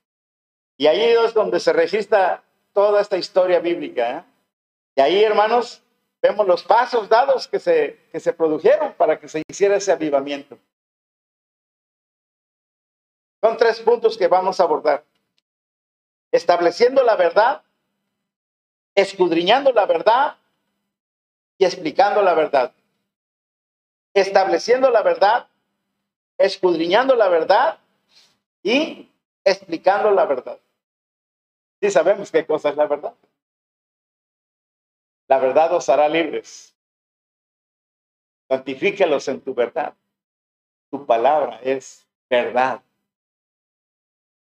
Y 0.84 0.88
ahí 0.88 1.02
es 1.02 1.34
donde 1.34 1.62
se 1.62 1.72
registra 1.72 2.44
toda 2.74 3.00
esta 3.00 3.16
historia 3.16 3.62
bíblica. 3.62 4.18
¿eh? 4.18 4.24
Y 4.98 5.02
ahí, 5.02 5.24
hermanos, 5.24 5.82
vemos 6.22 6.46
los 6.46 6.62
pasos 6.62 7.08
dados 7.08 7.48
que 7.48 7.58
se, 7.58 8.02
que 8.12 8.20
se 8.20 8.34
produjeron 8.34 8.92
para 8.96 9.18
que 9.18 9.30
se 9.30 9.44
hiciera 9.48 9.78
ese 9.78 9.94
avivamiento. 9.94 10.58
Son 13.40 13.56
tres 13.56 13.80
puntos 13.80 14.18
que 14.18 14.28
vamos 14.28 14.60
a 14.60 14.64
abordar. 14.64 15.06
Estableciendo 16.34 17.02
la 17.02 17.16
verdad, 17.16 17.62
escudriñando 18.94 19.72
la 19.72 19.86
verdad 19.86 20.36
y 21.58 21.64
explicando 21.64 22.22
la 22.22 22.34
verdad. 22.34 22.74
Estableciendo 24.14 24.90
la 24.90 25.02
verdad, 25.02 25.48
escudriñando 26.38 27.16
la 27.16 27.30
verdad 27.30 27.80
y 28.62 29.10
explicando 29.46 30.12
la 30.12 30.26
verdad. 30.26 30.60
Sí 31.84 31.92
sabemos 31.92 32.32
qué 32.32 32.46
cosa 32.46 32.70
es 32.70 32.78
la 32.78 32.88
verdad. 32.88 33.14
La 35.28 35.38
verdad 35.38 35.74
os 35.74 35.90
hará 35.90 36.08
libres. 36.08 36.74
Santifíquelos 38.48 39.28
en 39.28 39.42
tu 39.42 39.54
verdad. 39.54 39.94
Tu 40.90 41.06
palabra 41.06 41.60
es 41.62 42.08
verdad. 42.30 42.82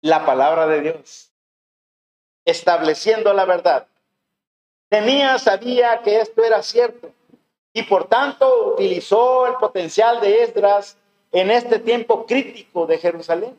La 0.00 0.26
palabra 0.26 0.66
de 0.66 0.80
Dios. 0.80 1.32
Estableciendo 2.44 3.32
la 3.32 3.44
verdad. 3.44 3.86
Temía, 4.88 5.38
sabía 5.38 6.02
que 6.02 6.18
esto 6.18 6.42
era 6.42 6.60
cierto 6.64 7.12
y 7.72 7.84
por 7.84 8.08
tanto 8.08 8.72
utilizó 8.72 9.46
el 9.46 9.54
potencial 9.58 10.20
de 10.20 10.42
Esdras 10.42 10.98
en 11.30 11.52
este 11.52 11.78
tiempo 11.78 12.26
crítico 12.26 12.88
de 12.88 12.98
Jerusalén. 12.98 13.56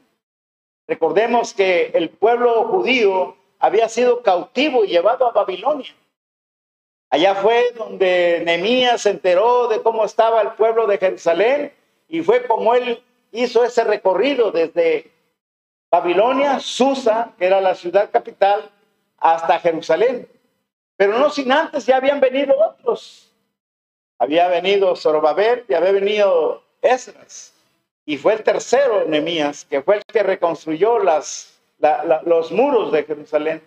Recordemos 0.85 1.53
que 1.53 1.91
el 1.93 2.09
pueblo 2.09 2.65
judío 2.65 3.38
había 3.59 3.89
sido 3.89 4.23
cautivo 4.23 4.85
y 4.85 4.87
llevado 4.87 5.27
a 5.27 5.31
Babilonia. 5.31 5.93
Allá 7.09 7.35
fue 7.35 7.71
donde 7.75 8.41
Nehemías 8.45 9.01
se 9.01 9.11
enteró 9.11 9.67
de 9.67 9.81
cómo 9.81 10.05
estaba 10.05 10.41
el 10.41 10.51
pueblo 10.51 10.87
de 10.87 10.97
Jerusalén 10.97 11.73
y 12.07 12.21
fue 12.21 12.45
como 12.47 12.73
él 12.73 13.03
hizo 13.31 13.63
ese 13.63 13.83
recorrido 13.83 14.51
desde 14.51 15.11
Babilonia, 15.91 16.59
Susa, 16.59 17.33
que 17.37 17.45
era 17.45 17.61
la 17.61 17.75
ciudad 17.75 18.11
capital, 18.11 18.69
hasta 19.17 19.59
Jerusalén. 19.59 20.27
Pero 20.95 21.17
no 21.17 21.29
sin 21.29 21.51
antes 21.51 21.85
ya 21.85 21.97
habían 21.97 22.19
venido 22.19 22.55
otros. 22.59 23.31
Había 24.19 24.47
venido 24.49 24.95
Zorobabel 24.95 25.65
y 25.67 25.73
había 25.73 25.91
venido 25.91 26.63
Esdras. 26.81 27.53
Y 28.05 28.17
fue 28.17 28.33
el 28.33 28.43
tercero, 28.43 29.05
Nehemías, 29.05 29.65
que 29.65 29.81
fue 29.81 29.97
el 29.97 30.03
que 30.05 30.23
reconstruyó 30.23 30.99
las, 30.99 31.48
los 32.25 32.51
muros 32.51 32.91
de 32.91 33.03
Jerusalén. 33.03 33.63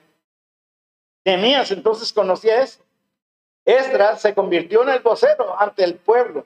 Nehemías 1.25 1.71
entonces 1.71 2.13
conocía 2.13 2.63
eso. 2.63 2.83
Esdras 3.65 4.21
se 4.21 4.35
convirtió 4.35 4.83
en 4.83 4.91
el 4.91 5.01
vocero 5.01 5.59
ante 5.59 5.85
el 5.85 5.95
pueblo. 5.97 6.45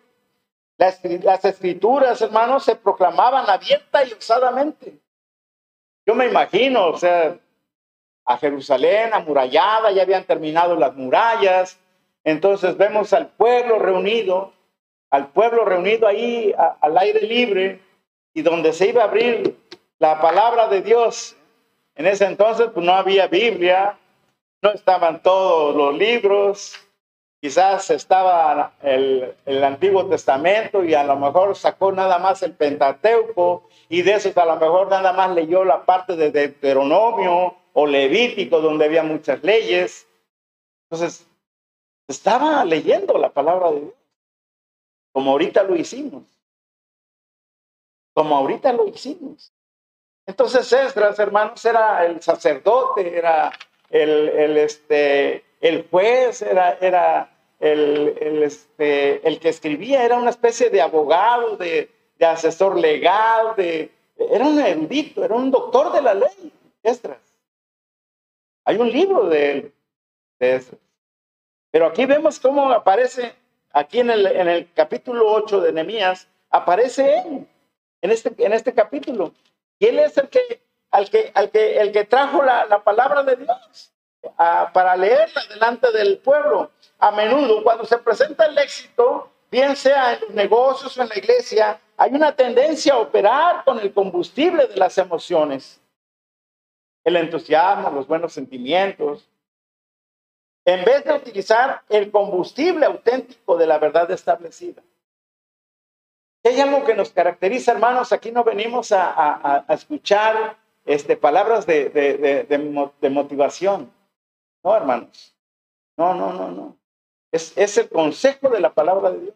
Las, 0.78 1.02
las, 1.04 1.44
escrituras, 1.44 2.20
hermanos, 2.20 2.64
se 2.64 2.76
proclamaban 2.76 3.48
abierta 3.48 4.04
y 4.04 4.12
osadamente. 4.12 4.98
Yo 6.04 6.14
me 6.14 6.26
imagino, 6.26 6.88
o 6.88 6.98
sea, 6.98 7.38
a 8.26 8.36
Jerusalén 8.38 9.14
amurallada, 9.14 9.92
ya 9.92 10.02
habían 10.02 10.24
terminado 10.24 10.76
las 10.76 10.94
murallas. 10.94 11.78
Entonces 12.24 12.76
vemos 12.76 13.12
al 13.12 13.28
pueblo 13.28 13.78
reunido, 13.78 14.52
al 15.10 15.28
pueblo 15.28 15.64
reunido 15.64 16.06
ahí 16.06 16.52
al 16.80 16.98
aire 16.98 17.22
libre 17.22 17.80
y 18.34 18.42
donde 18.42 18.72
se 18.72 18.88
iba 18.88 19.02
a 19.02 19.06
abrir 19.06 19.56
la 19.98 20.20
palabra 20.20 20.68
de 20.68 20.82
Dios. 20.82 21.36
En 21.96 22.06
ese 22.06 22.26
entonces 22.26 22.68
pues 22.72 22.84
no 22.84 22.92
había 22.92 23.26
Biblia, 23.26 23.98
no 24.62 24.70
estaban 24.70 25.22
todos 25.22 25.74
los 25.74 25.96
libros, 25.96 26.74
quizás 27.40 27.90
estaba 27.90 28.74
el, 28.82 29.34
el, 29.46 29.64
Antiguo 29.64 30.06
Testamento 30.06 30.84
y 30.84 30.94
a 30.94 31.04
lo 31.04 31.16
mejor 31.16 31.56
sacó 31.56 31.92
nada 31.92 32.18
más 32.18 32.42
el 32.42 32.52
Pentateuco 32.52 33.68
y 33.88 34.02
de 34.02 34.14
eso 34.14 34.30
a 34.40 34.44
lo 34.44 34.56
mejor 34.56 34.88
nada 34.88 35.12
más 35.14 35.34
leyó 35.34 35.64
la 35.64 35.84
parte 35.84 36.16
de 36.16 36.30
Deuteronomio 36.30 37.56
o 37.72 37.86
Levítico 37.86 38.60
donde 38.60 38.84
había 38.84 39.02
muchas 39.02 39.42
leyes. 39.42 40.06
Entonces, 40.84 41.26
estaba 42.08 42.64
leyendo 42.64 43.18
la 43.18 43.30
palabra 43.30 43.70
de 43.70 43.80
Dios, 43.80 43.94
como 45.12 45.32
ahorita 45.32 45.62
lo 45.62 45.76
hicimos. 45.76 46.24
Como 48.14 48.36
ahorita 48.36 48.72
lo 48.72 48.86
hicimos. 48.86 49.52
Entonces 50.26 50.72
Esdras, 50.72 51.18
hermanos, 51.18 51.64
era 51.64 52.04
el 52.04 52.20
sacerdote, 52.20 53.16
era 53.16 53.52
el, 53.90 54.28
el, 54.28 54.56
este, 54.56 55.44
el 55.60 55.86
juez, 55.88 56.42
era, 56.42 56.76
era 56.80 57.30
el, 57.60 58.16
el, 58.20 58.42
este, 58.42 59.26
el 59.26 59.38
que 59.38 59.50
escribía, 59.50 60.04
era 60.04 60.18
una 60.18 60.30
especie 60.30 60.68
de 60.68 60.82
abogado, 60.82 61.56
de, 61.56 61.90
de 62.18 62.26
asesor 62.26 62.76
legal, 62.76 63.54
de, 63.56 63.92
era 64.18 64.46
un 64.46 64.58
erudito, 64.58 65.24
era 65.24 65.34
un 65.34 65.50
doctor 65.50 65.92
de 65.92 66.02
la 66.02 66.14
ley, 66.14 66.52
Esdras. 66.82 67.18
Hay 68.64 68.76
un 68.78 68.90
libro 68.90 69.28
de 69.28 69.52
él, 69.52 69.74
de 70.40 70.56
Esdras. 70.56 70.80
Pero 71.70 71.86
aquí 71.86 72.04
vemos 72.04 72.40
cómo 72.40 72.72
aparece, 72.72 73.34
aquí 73.72 74.00
en 74.00 74.10
el, 74.10 74.26
en 74.26 74.48
el 74.48 74.72
capítulo 74.72 75.30
8 75.30 75.60
de 75.60 75.72
Nehemías, 75.72 76.26
aparece 76.50 77.18
él, 77.18 77.46
en 78.00 78.10
este, 78.10 78.34
en 78.38 78.52
este 78.52 78.74
capítulo. 78.74 79.32
Él 79.80 79.98
es 79.98 80.16
el 80.16 80.28
que, 80.28 80.62
al 80.90 81.10
que, 81.10 81.30
al 81.34 81.50
que, 81.50 81.78
el 81.78 81.92
que 81.92 82.04
trajo 82.04 82.42
la, 82.42 82.66
la 82.66 82.82
palabra 82.82 83.22
de 83.22 83.36
Dios 83.36 83.92
para 84.36 84.96
leerla 84.96 85.42
delante 85.48 85.92
del 85.92 86.18
pueblo. 86.18 86.70
A 86.98 87.10
menudo, 87.10 87.62
cuando 87.62 87.84
se 87.84 87.98
presenta 87.98 88.46
el 88.46 88.56
éxito, 88.58 89.30
bien 89.50 89.76
sea 89.76 90.14
en 90.14 90.20
los 90.22 90.30
negocios 90.30 90.96
o 90.96 91.02
en 91.02 91.08
la 91.08 91.18
iglesia, 91.18 91.80
hay 91.96 92.12
una 92.12 92.34
tendencia 92.34 92.94
a 92.94 92.98
operar 92.98 93.64
con 93.64 93.78
el 93.78 93.92
combustible 93.92 94.66
de 94.66 94.76
las 94.76 94.96
emociones, 94.98 95.80
el 97.04 97.16
entusiasmo, 97.16 97.90
los 97.90 98.06
buenos 98.06 98.32
sentimientos, 98.32 99.28
en 100.64 100.84
vez 100.84 101.04
de 101.04 101.12
utilizar 101.12 101.82
el 101.88 102.10
combustible 102.10 102.86
auténtico 102.86 103.56
de 103.56 103.66
la 103.66 103.78
verdad 103.78 104.10
establecida. 104.10 104.82
Hay 106.48 106.60
algo 106.60 106.84
que 106.84 106.94
nos 106.94 107.10
caracteriza, 107.10 107.72
hermanos, 107.72 108.12
aquí 108.12 108.30
no 108.30 108.44
venimos 108.44 108.92
a, 108.92 109.64
escuchar 109.68 110.56
este, 110.84 111.16
palabras 111.16 111.66
de, 111.66 113.08
motivación. 113.10 113.90
No, 114.62 114.76
hermanos. 114.76 115.34
No, 115.96 116.14
no, 116.14 116.32
no, 116.32 116.50
no. 116.50 116.76
Es, 117.32 117.78
el 117.78 117.88
consejo 117.88 118.48
de 118.48 118.60
la 118.60 118.72
palabra 118.72 119.10
de 119.10 119.20
Dios. 119.20 119.34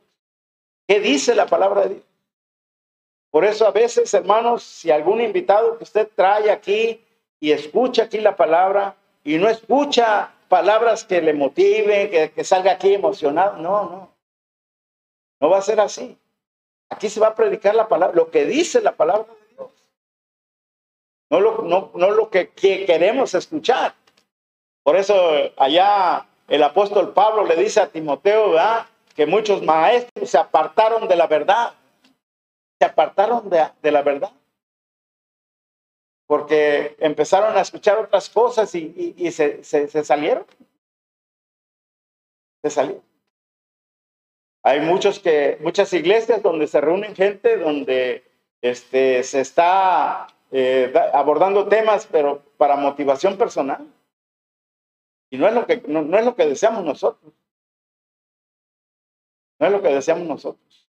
¿Qué 0.87 1.01
dice 1.01 1.35
la 1.35 1.46
palabra 1.46 1.83
de 1.83 1.88
Dios? 1.94 2.05
Por 3.31 3.44
eso 3.44 3.66
a 3.66 3.70
veces, 3.70 4.12
hermanos, 4.12 4.62
si 4.62 4.90
algún 4.90 5.20
invitado 5.20 5.79
que 5.79 5.85
usted 5.85 6.09
trae 6.14 6.51
aquí 6.51 7.05
y 7.38 7.53
escucha 7.53 8.05
aquí 8.05 8.18
la 8.18 8.37
palabra 8.37 8.96
y 9.23 9.38
no 9.38 9.49
escucha 9.49 10.33
palabras 10.49 11.05
que 11.05 11.23
le 11.23 11.33
motiven, 11.33 12.33
que 12.33 12.44
salga 12.44 12.73
aquí 12.73 12.92
emocionado, 12.92 13.57
no, 13.57 13.85
no. 13.85 14.11
No 15.40 15.49
va 15.49 15.59
a 15.59 15.62
ser 15.62 15.81
así. 15.81 16.19
Aquí 16.90 17.09
se 17.09 17.20
va 17.20 17.29
a 17.29 17.35
predicar 17.35 17.74
la 17.74 17.88
palabra, 17.88 18.14
lo 18.14 18.31
que 18.31 18.44
dice 18.44 18.81
la 18.81 18.92
palabra 18.92 19.33
de 19.33 19.55
Dios. 19.55 19.70
no 21.31 21.40
lo, 21.40 21.62
no, 21.62 21.92
no 21.94 22.11
lo 22.11 22.31
que, 22.31 22.50
que 22.50 22.85
queremos 22.85 23.35
escuchar. 23.35 23.94
Por 24.83 24.96
eso 24.96 25.14
allá 25.57 26.26
el 26.48 26.62
apóstol 26.62 27.12
Pablo 27.12 27.44
le 27.44 27.57
dice 27.57 27.81
a 27.81 27.88
Timoteo, 27.88 28.50
¿verdad? 28.50 28.87
que 29.14 29.26
muchos 29.26 29.62
maestros 29.62 30.31
se 30.31 30.38
apartaron 30.38 31.07
de 31.07 31.16
la 31.16 31.26
verdad, 31.26 31.74
se 32.79 32.87
apartaron 32.87 33.50
de, 33.50 33.90
la 33.90 34.03
verdad, 34.03 34.33
porque 36.26 36.96
empezaron 36.98 37.57
a 37.57 37.61
escuchar 37.61 37.98
otras 37.98 38.31
cosas 38.31 38.74
y 38.74 39.31
se, 39.31 39.62
se, 39.62 39.88
se 39.88 40.05
salieron, 40.05 40.46
se 42.62 42.70
salieron. 42.70 43.10
Hay 44.62 44.81
muchos 44.81 45.18
que, 45.18 45.59
muchas 45.61 45.92
iglesias 45.92 46.42
donde 46.42 46.66
se 46.66 46.81
reúnen 46.81 47.14
gente, 47.14 47.57
donde 47.57 48.25
este, 48.61 49.23
se 49.23 49.40
está 49.40 50.27
eh, 50.51 50.92
abordando 51.14 51.66
temas, 51.66 52.07
pero 52.07 52.42
para 52.59 52.77
motivación 52.77 53.38
personal. 53.38 53.87
Y 55.31 55.38
no 55.38 55.46
es 55.46 55.55
lo 55.55 55.66
que, 55.66 55.83
no, 55.87 56.18
es 56.18 56.25
lo 56.25 56.35
que 56.35 56.46
deseamos 56.46 56.85
nosotros. 56.85 57.33
No 59.59 59.66
es 59.66 59.73
lo 59.73 59.81
que 59.81 59.88
deseamos 59.88 60.27
nosotros. 60.27 60.88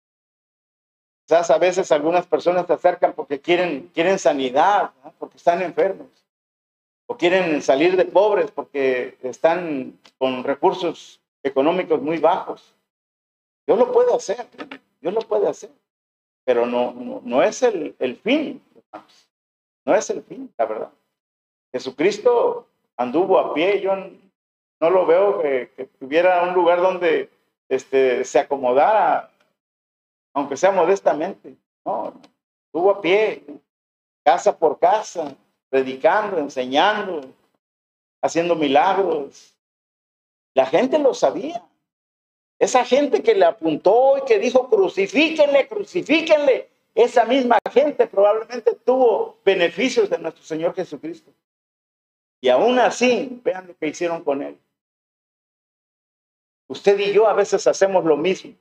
Quizás 1.27 1.51
a 1.51 1.59
veces 1.59 1.93
algunas 1.93 2.27
personas 2.27 2.67
se 2.67 2.73
acercan 2.73 3.13
porque 3.13 3.41
quieren, 3.41 3.91
quieren 3.93 4.19
sanidad, 4.19 4.93
¿no? 5.05 5.13
porque 5.19 5.37
están 5.37 5.61
enfermos. 5.61 6.07
O 7.07 7.17
quieren 7.17 7.61
salir 7.61 7.97
de 7.97 8.05
pobres 8.05 8.51
porque 8.51 9.19
están 9.23 9.99
con 10.19 10.45
recursos 10.45 11.21
económicos 11.43 12.01
muy 12.01 12.19
bajos. 12.19 12.75
Dios 13.69 13.79
lo 13.79 13.93
puede 13.93 14.15
hacer, 14.15 14.47
Dios 14.99 15.13
lo 15.13 15.21
puede 15.21 15.47
hacer, 15.47 15.71
pero 16.43 16.65
no, 16.65 16.91
no, 16.95 17.21
no 17.23 17.43
es 17.43 17.63
el, 17.63 17.95
el 17.99 18.17
fin. 18.17 18.65
No 19.85 19.95
es 19.95 20.09
el 20.09 20.23
fin, 20.23 20.51
la 20.57 20.65
verdad. 20.65 20.91
Jesucristo 21.71 22.67
anduvo 22.97 23.39
a 23.39 23.53
pie, 23.53 23.83
yo 23.83 23.95
no 23.95 24.91
lo 24.91 25.05
veo 25.05 25.43
que, 25.43 25.71
que 25.77 25.85
tuviera 25.85 26.45
un 26.45 26.55
lugar 26.55 26.81
donde 26.81 27.29
este, 27.69 28.25
se 28.25 28.39
acomodara, 28.39 29.31
aunque 30.33 30.57
sea 30.57 30.71
modestamente. 30.71 31.55
No, 31.85 32.15
estuvo 32.65 32.91
a 32.91 33.03
pie, 33.03 33.45
casa 34.25 34.59
por 34.59 34.79
casa, 34.79 35.37
predicando, 35.69 36.39
enseñando, 36.39 37.21
haciendo 38.23 38.55
milagros. 38.55 39.55
La 40.55 40.65
gente 40.65 40.99
lo 40.99 41.13
sabía. 41.13 41.68
Esa 42.59 42.85
gente 42.85 43.23
que 43.23 43.35
le 43.35 43.44
apuntó 43.44 44.18
y 44.18 44.25
que 44.25 44.38
dijo, 44.38 44.68
crucifíquenle, 44.68 45.68
crucifíquenle, 45.68 46.68
esa 46.94 47.25
misma 47.25 47.59
gente 47.73 48.07
probablemente 48.09 48.75
tuvo 48.85 49.38
beneficios 49.44 50.11
de 50.11 50.18
nuestro 50.18 50.42
Señor 50.42 50.75
Jesucristo. 50.75 51.31
Y 52.40 52.49
aún 52.49 52.79
así, 52.79 53.40
vean 53.44 53.68
lo 53.68 53.77
que 53.77 53.88
hicieron 53.88 54.25
con 54.25 54.42
él. 54.42 54.59
Usted 56.66 56.99
y 56.99 57.12
yo 57.12 57.27
a 57.29 57.33
veces 57.33 57.66
hacemos 57.66 58.05
lo 58.05 58.16
mismo. 58.16 58.55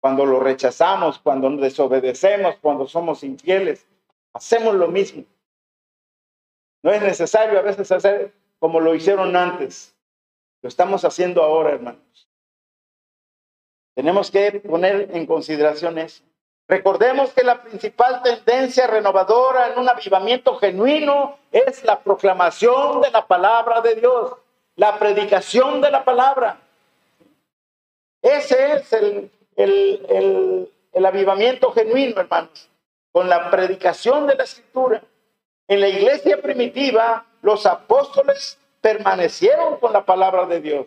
Cuando 0.00 0.26
lo 0.26 0.40
rechazamos, 0.40 1.18
cuando 1.18 1.50
desobedecemos, 1.50 2.56
cuando 2.60 2.86
somos 2.86 3.22
infieles, 3.24 3.86
hacemos 4.32 4.74
lo 4.74 4.88
mismo. 4.88 5.24
No 6.82 6.90
es 6.90 7.00
necesario 7.00 7.58
a 7.58 7.62
veces 7.62 7.90
hacer 7.92 8.34
como 8.58 8.80
lo 8.80 8.94
hicieron 8.94 9.34
antes. 9.36 9.94
Lo 10.60 10.68
estamos 10.68 11.04
haciendo 11.04 11.42
ahora, 11.42 11.70
hermanos. 11.70 12.28
Tenemos 13.94 14.30
que 14.30 14.60
poner 14.60 15.08
en 15.12 15.26
consideración 15.26 15.98
eso. 15.98 16.22
Recordemos 16.68 17.32
que 17.32 17.42
la 17.42 17.60
principal 17.60 18.22
tendencia 18.22 18.86
renovadora 18.86 19.72
en 19.72 19.78
un 19.78 19.88
avivamiento 19.88 20.56
genuino 20.56 21.36
es 21.50 21.84
la 21.84 22.00
proclamación 22.00 23.02
de 23.02 23.10
la 23.10 23.26
palabra 23.26 23.80
de 23.82 23.96
Dios, 23.96 24.32
la 24.76 24.98
predicación 24.98 25.80
de 25.80 25.90
la 25.90 26.04
palabra. 26.04 26.60
Ese 28.22 28.74
es 28.74 28.92
el, 28.92 29.30
el, 29.56 30.06
el, 30.08 30.72
el 30.92 31.06
avivamiento 31.06 31.72
genuino, 31.72 32.20
hermanos, 32.20 32.70
con 33.10 33.28
la 33.28 33.50
predicación 33.50 34.26
de 34.26 34.36
la 34.36 34.44
escritura. 34.44 35.02
En 35.68 35.80
la 35.80 35.88
iglesia 35.88 36.40
primitiva, 36.40 37.26
los 37.42 37.66
apóstoles 37.66 38.58
permanecieron 38.80 39.78
con 39.78 39.92
la 39.92 40.04
palabra 40.04 40.46
de 40.46 40.60
Dios. 40.60 40.86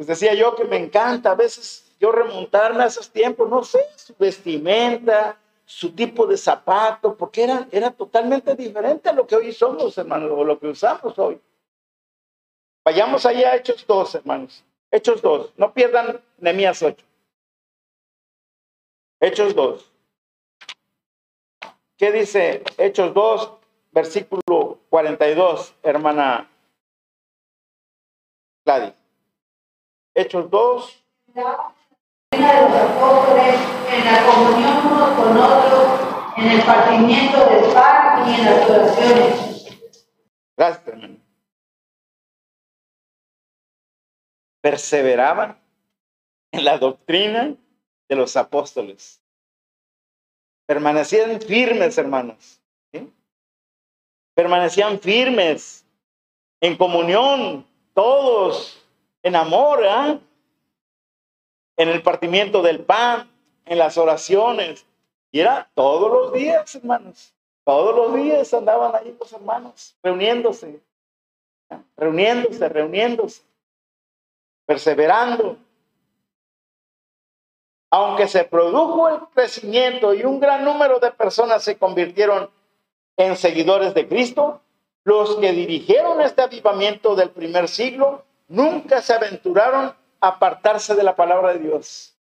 Les 0.00 0.06
decía 0.06 0.32
yo 0.32 0.56
que 0.56 0.64
me 0.64 0.78
encanta 0.78 1.32
a 1.32 1.34
veces 1.34 1.94
yo 2.00 2.10
remontarme 2.10 2.82
a 2.82 2.86
esos 2.86 3.10
tiempos, 3.10 3.50
no 3.50 3.62
sé, 3.62 3.80
su 3.96 4.14
vestimenta, 4.18 5.38
su 5.66 5.92
tipo 5.92 6.26
de 6.26 6.38
zapato, 6.38 7.14
porque 7.14 7.44
era, 7.44 7.68
era 7.70 7.90
totalmente 7.90 8.54
diferente 8.54 9.10
a 9.10 9.12
lo 9.12 9.26
que 9.26 9.36
hoy 9.36 9.52
somos, 9.52 9.98
hermanos, 9.98 10.30
o 10.32 10.42
lo 10.42 10.58
que 10.58 10.68
usamos 10.68 11.18
hoy. 11.18 11.38
Vayamos 12.82 13.26
allá 13.26 13.50
a 13.50 13.56
Hechos 13.56 13.86
2, 13.86 14.14
hermanos. 14.14 14.64
Hechos 14.90 15.20
2. 15.20 15.52
No 15.58 15.74
pierdan 15.74 16.24
Nehemías 16.38 16.82
8. 16.82 17.04
Hechos 19.20 19.54
2. 19.54 19.92
¿Qué 21.98 22.10
dice 22.10 22.64
Hechos 22.78 23.12
2, 23.12 23.52
versículo 23.92 24.78
42, 24.88 25.74
hermana 25.82 26.50
Gladys? 28.64 28.99
Hechos 30.14 30.50
2. 30.50 31.04
de 31.34 31.40
los 31.40 32.72
apóstoles, 32.72 33.60
en 33.92 34.04
la 34.04 34.26
comunión 34.26 34.86
unos 34.86 35.10
con 35.16 35.36
otros, 35.36 36.34
en 36.36 36.48
el 36.48 36.62
partimiento 36.62 37.38
del 37.46 37.72
pan 37.72 38.28
y 38.28 38.34
en 38.34 38.44
las 38.44 38.70
oraciones. 38.70 39.78
Gracias, 40.56 40.88
hermano. 40.88 41.16
Perseveraban 44.60 45.58
en 46.52 46.64
la 46.64 46.78
doctrina 46.78 47.54
de 48.08 48.16
los 48.16 48.36
apóstoles. 48.36 49.22
Permanecían 50.66 51.40
firmes, 51.40 51.96
hermanos. 51.98 52.60
¿sí? 52.92 53.12
Permanecían 54.34 54.98
firmes 55.00 55.84
en 56.60 56.76
comunión, 56.76 57.64
todos 57.94 58.79
en 59.22 59.36
amor, 59.36 59.84
en 61.76 61.88
el 61.88 62.02
partimiento 62.02 62.62
del 62.62 62.80
pan, 62.80 63.30
en 63.64 63.78
las 63.78 63.98
oraciones. 63.98 64.86
Y 65.30 65.40
era 65.40 65.70
todos 65.74 66.10
los 66.10 66.32
días, 66.32 66.74
hermanos. 66.74 67.34
Todos 67.64 67.94
los 67.94 68.14
días 68.14 68.52
andaban 68.52 68.94
ahí 68.96 69.16
los 69.18 69.32
hermanos, 69.32 69.96
reuniéndose, 70.02 70.80
reuniéndose, 71.96 72.68
reuniéndose, 72.68 73.42
perseverando. 74.66 75.56
Aunque 77.90 78.28
se 78.28 78.44
produjo 78.44 79.08
el 79.08 79.20
crecimiento 79.34 80.14
y 80.14 80.24
un 80.24 80.40
gran 80.40 80.64
número 80.64 80.98
de 80.98 81.10
personas 81.12 81.62
se 81.62 81.76
convirtieron 81.76 82.50
en 83.16 83.36
seguidores 83.36 83.94
de 83.94 84.08
Cristo, 84.08 84.62
los 85.04 85.36
que 85.36 85.52
dirigieron 85.52 86.20
este 86.20 86.42
avivamiento 86.42 87.14
del 87.14 87.30
primer 87.30 87.68
siglo 87.68 88.24
nunca 88.50 89.00
se 89.00 89.14
aventuraron 89.14 89.94
a 90.20 90.28
apartarse 90.28 90.94
de 90.94 91.02
la 91.02 91.16
palabra 91.16 91.54
de 91.54 91.60
Dios. 91.60 92.14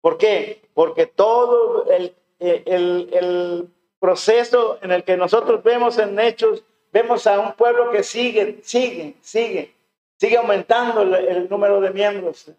¿Por 0.00 0.16
qué? 0.16 0.62
Porque 0.72 1.06
todo 1.06 1.90
el, 1.90 2.14
el, 2.38 3.68
proceso 3.98 4.78
en 4.82 4.92
el 4.92 5.02
que 5.02 5.16
nosotros 5.16 5.62
vemos 5.62 5.98
en 5.98 6.18
Hechos, 6.20 6.62
vemos 6.92 7.26
a 7.26 7.40
un 7.40 7.54
pueblo 7.54 7.90
que 7.90 8.02
sigue, 8.02 8.60
sigue, 8.62 9.16
sigue, 9.22 9.74
sigue 10.18 10.36
aumentando 10.36 11.00
el, 11.00 11.14
el 11.14 11.48
número 11.48 11.80
de 11.80 11.90
miembros, 11.90 12.52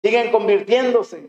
siguen 0.00 0.30
convirtiéndose. 0.30 1.28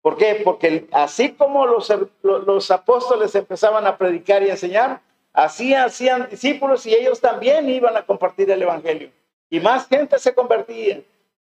¿Por 0.00 0.16
qué? 0.16 0.40
Porque 0.42 0.88
así 0.92 1.32
como 1.32 1.66
los, 1.66 1.92
los 2.22 2.70
apóstoles 2.70 3.34
empezaban 3.34 3.86
a 3.86 3.98
predicar 3.98 4.42
y 4.42 4.48
enseñar, 4.48 5.02
así 5.36 5.74
hacían 5.74 6.28
discípulos 6.30 6.86
y 6.86 6.94
ellos 6.94 7.20
también 7.20 7.68
iban 7.68 7.96
a 7.96 8.04
compartir 8.04 8.50
el 8.50 8.62
Evangelio. 8.62 9.10
Y 9.50 9.60
más 9.60 9.86
gente 9.86 10.18
se 10.18 10.34
convertía. 10.34 11.02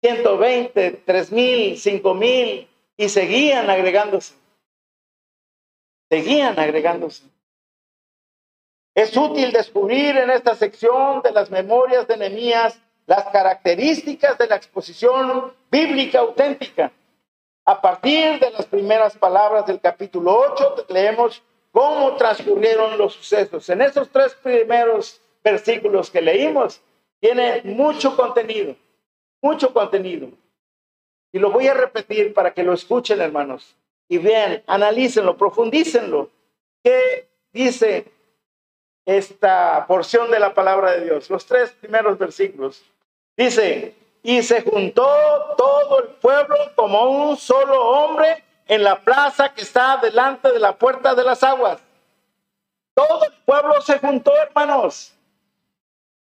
120, 0.03 1.03
3 1.07 1.33
mil, 1.33 1.79
5 1.79 2.15
mil, 2.15 2.69
y 2.97 3.09
seguían 3.09 3.71
agregándose. 3.71 4.35
Seguían 6.11 6.59
agregándose. 6.59 7.25
Es 8.95 9.17
útil 9.17 9.53
descubrir 9.53 10.17
en 10.17 10.31
esta 10.31 10.55
sección 10.55 11.23
de 11.23 11.31
las 11.31 11.51
memorias 11.51 12.07
de 12.09 12.17
Nehemías 12.17 12.81
las 13.07 13.25
características 13.29 14.37
de 14.37 14.49
la 14.49 14.57
exposición 14.57 15.55
bíblica 15.71 16.19
auténtica. 16.19 16.93
A 17.65 17.81
partir 17.81 18.41
de 18.41 18.51
las 18.51 18.67
primeras 18.67 19.17
palabras 19.17 19.67
del 19.67 19.81
capítulo 19.81 20.39
8, 20.53 20.87
leemos 20.89 21.43
cómo 21.77 22.17
transcurrieron 22.17 22.97
los 22.97 23.13
sucesos. 23.13 23.69
En 23.69 23.83
esos 23.83 24.09
tres 24.09 24.35
primeros 24.35 25.21
versículos 25.45 26.11
que 26.11 26.23
leímos, 26.23 26.81
tiene 27.21 27.61
mucho 27.65 28.17
contenido, 28.17 28.75
mucho 29.43 29.75
contenido. 29.75 30.31
Y 31.33 31.39
lo 31.39 31.51
voy 31.51 31.69
a 31.69 31.75
repetir 31.75 32.33
para 32.33 32.55
que 32.55 32.63
lo 32.63 32.73
escuchen, 32.73 33.21
hermanos, 33.21 33.77
y 34.09 34.17
vean, 34.17 34.63
analícenlo, 34.67 35.37
profundícenlo. 35.37 36.31
qué 36.83 37.29
dice 37.53 38.07
esta 39.05 39.85
porción 39.87 40.31
de 40.31 40.41
la 40.41 40.55
palabra 40.55 40.93
de 40.93 41.05
Dios? 41.05 41.29
Los 41.29 41.45
tres 41.45 41.73
primeros 41.73 42.17
versículos. 42.17 42.83
Dice, 43.37 43.95
y 44.23 44.43
se 44.43 44.63
juntó 44.63 45.07
todo 45.59 46.01
el 46.01 46.09
pueblo 46.23 46.57
como 46.75 47.29
un 47.29 47.37
solo 47.37 47.87
hombre 47.87 48.45
en 48.67 48.83
la 48.83 49.01
plaza 49.01 49.55
que 49.55 49.63
está 49.63 49.97
delante 49.99 50.53
de 50.53 50.59
la 50.59 50.77
puerta 50.77 51.15
de 51.15 51.25
las 51.25 51.43
aguas. 51.43 51.81
Todo 52.95 53.25
el 53.25 53.33
pueblo 53.45 53.81
se 53.81 53.99
juntó, 53.99 54.33
hermanos. 54.37 55.13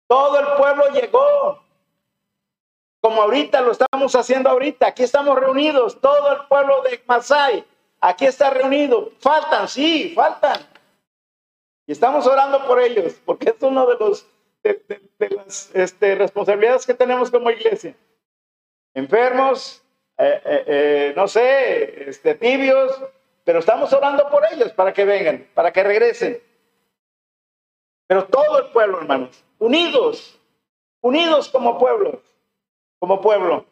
Todo 0.06 0.38
el 0.38 0.46
pueblo 0.56 0.88
llegó. 0.90 1.62
Como 3.00 3.22
ahorita 3.22 3.62
lo 3.62 3.72
estamos 3.72 4.14
haciendo 4.14 4.50
ahorita. 4.50 4.88
Aquí 4.88 5.02
estamos 5.02 5.38
reunidos. 5.38 6.00
Todo 6.00 6.32
el 6.32 6.46
pueblo 6.46 6.82
de 6.82 7.02
Masai. 7.06 7.64
Aquí 8.00 8.26
está 8.26 8.50
reunido. 8.50 9.10
Faltan, 9.20 9.68
sí, 9.68 10.12
faltan. 10.14 10.58
Y 11.86 11.92
estamos 11.92 12.26
orando 12.26 12.66
por 12.66 12.80
ellos, 12.80 13.14
porque 13.24 13.50
es 13.50 13.62
uno 13.62 13.86
de 13.86 13.96
los 13.98 14.26
las 15.18 15.70
este, 15.74 16.14
responsabilidades 16.14 16.86
que 16.86 16.94
tenemos 16.94 17.30
como 17.30 17.50
iglesia. 17.50 17.96
Enfermos, 18.94 19.82
eh, 20.22 20.42
eh, 20.44 20.64
eh, 20.66 21.12
no 21.16 21.26
sé, 21.26 22.10
este, 22.10 22.34
tibios, 22.34 22.92
pero 23.42 23.60
estamos 23.60 23.90
orando 23.94 24.28
por 24.28 24.42
ellos 24.52 24.70
para 24.72 24.92
que 24.92 25.06
vengan, 25.06 25.48
para 25.54 25.72
que 25.72 25.82
regresen. 25.82 26.42
Pero 28.06 28.26
todo 28.26 28.58
el 28.58 28.66
pueblo, 28.66 29.00
hermanos, 29.00 29.42
unidos, 29.58 30.38
unidos 31.00 31.48
como 31.48 31.78
pueblo, 31.78 32.20
como 32.98 33.22
pueblo, 33.22 33.64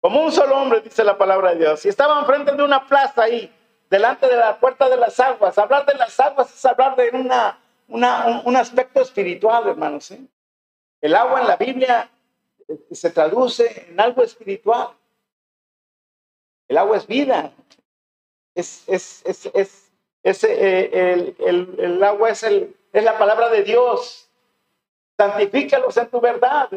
como 0.00 0.22
un 0.22 0.30
solo 0.30 0.56
hombre, 0.56 0.80
dice 0.80 1.02
la 1.02 1.18
palabra 1.18 1.50
de 1.50 1.58
Dios. 1.58 1.84
Y 1.84 1.88
estaban 1.88 2.24
frente 2.24 2.52
de 2.52 2.62
una 2.62 2.86
plaza 2.86 3.22
ahí, 3.22 3.52
delante 3.90 4.28
de 4.28 4.36
la 4.36 4.60
puerta 4.60 4.88
de 4.88 4.96
las 4.96 5.18
aguas. 5.18 5.58
Hablar 5.58 5.86
de 5.86 5.94
las 5.94 6.20
aguas 6.20 6.54
es 6.54 6.64
hablar 6.64 6.94
de 6.94 7.10
una, 7.10 7.58
un, 7.88 8.56
aspecto 8.56 9.00
espiritual, 9.00 9.66
hermanos. 9.66 10.14
El 11.00 11.16
agua 11.16 11.40
en 11.40 11.48
la 11.48 11.56
Biblia 11.56 12.08
se 12.92 13.10
traduce 13.10 13.86
en 13.90 14.00
algo 14.00 14.22
espiritual. 14.22 14.90
El 16.68 16.78
agua 16.78 16.96
es 16.98 17.06
vida. 17.06 17.52
Es, 18.54 18.88
es, 18.88 19.24
es, 19.24 19.90
es 20.22 20.44
eh, 20.44 21.34
el, 21.38 21.76
el, 21.78 22.04
agua 22.04 22.30
es, 22.30 22.42
el, 22.42 22.76
es 22.92 23.04
la 23.04 23.18
palabra 23.18 23.48
de 23.48 23.62
Dios. 23.62 24.30
Santifícalos 25.16 25.96
en 25.96 26.10
tu 26.10 26.20
verdad. 26.20 26.68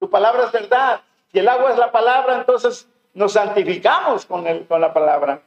Tu 0.00 0.08
palabra 0.08 0.44
es 0.46 0.52
verdad. 0.52 1.02
Si 1.30 1.38
el 1.38 1.48
agua 1.48 1.72
es 1.72 1.78
la 1.78 1.92
palabra, 1.92 2.36
entonces 2.36 2.88
nos 3.12 3.32
santificamos 3.32 4.24
con, 4.24 4.46
el, 4.46 4.66
con 4.66 4.80
la 4.80 4.92
palabra. 4.92 5.42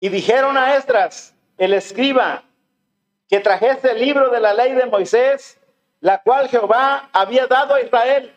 Y 0.00 0.08
dijeron 0.08 0.56
a 0.56 0.76
Estras 0.76 1.34
el 1.58 1.74
escriba, 1.74 2.42
que 3.28 3.40
trajese 3.40 3.92
el 3.92 4.00
libro 4.00 4.30
de 4.30 4.40
la 4.40 4.54
ley 4.54 4.72
de 4.72 4.86
Moisés, 4.86 5.60
la 6.00 6.22
cual 6.22 6.48
Jehová 6.48 7.10
había 7.12 7.46
dado 7.46 7.74
a 7.74 7.82
Israel. 7.82 8.34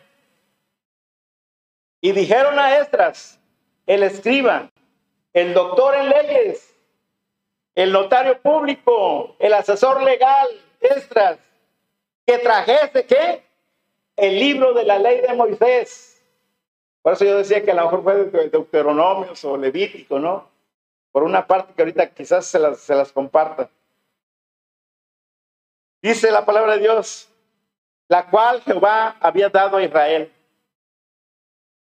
Y 2.04 2.12
dijeron 2.12 2.58
a 2.58 2.76
Estras 2.76 3.40
el 3.86 4.02
escriba, 4.02 4.70
el 5.32 5.54
doctor 5.54 5.94
en 5.96 6.10
leyes, 6.10 6.76
el 7.74 7.92
notario 7.92 8.38
público, 8.42 9.36
el 9.38 9.54
asesor 9.54 10.02
legal, 10.02 10.48
Estras 10.80 11.38
que 12.26 12.36
trajese 12.36 13.06
qué? 13.06 13.42
El 14.16 14.38
libro 14.38 14.74
de 14.74 14.84
la 14.84 14.98
ley 14.98 15.22
de 15.22 15.32
Moisés. 15.32 16.22
Por 17.00 17.14
eso 17.14 17.24
yo 17.24 17.38
decía 17.38 17.64
que 17.64 17.70
a 17.70 17.74
lo 17.74 17.84
mejor 17.84 18.02
fue 18.02 18.24
de 18.26 18.50
Deuteronomios 18.50 19.42
o 19.42 19.56
Levítico, 19.56 20.18
¿no? 20.18 20.46
Por 21.10 21.22
una 21.22 21.46
parte 21.46 21.72
que 21.72 21.80
ahorita 21.80 22.10
quizás 22.10 22.44
se 22.44 22.58
las, 22.58 22.80
se 22.80 22.94
las 22.94 23.12
comparta. 23.12 23.70
Dice 26.02 26.30
la 26.30 26.44
palabra 26.44 26.74
de 26.74 26.80
Dios, 26.80 27.30
la 28.08 28.28
cual 28.28 28.60
Jehová 28.60 29.16
había 29.20 29.48
dado 29.48 29.78
a 29.78 29.82
Israel. 29.82 30.30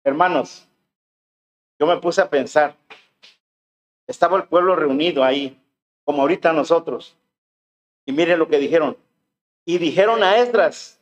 Hermanos, 0.05 0.67
yo 1.79 1.87
me 1.87 1.97
puse 1.99 2.21
a 2.21 2.31
pensar, 2.31 2.77
estaba 4.07 4.37
el 4.37 4.45
pueblo 4.45 4.77
reunido 4.77 5.23
ahí, 5.23 5.61
como 6.05 6.23
ahorita 6.23 6.53
nosotros. 6.53 7.17
Y 8.05 8.13
miren 8.13 8.39
lo 8.39 8.49
que 8.49 8.59
dijeron. 8.59 8.97
Y 9.65 9.79
dijeron 9.79 10.23
a 10.23 10.39
Esdras, 10.39 11.01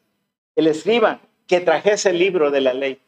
el 0.54 0.66
escriba, 0.66 1.20
que 1.46 1.60
trajese 1.60 2.10
el 2.10 2.18
libro 2.18 2.50
de 2.50 2.60
la 2.60 2.74
ley. 2.74 3.00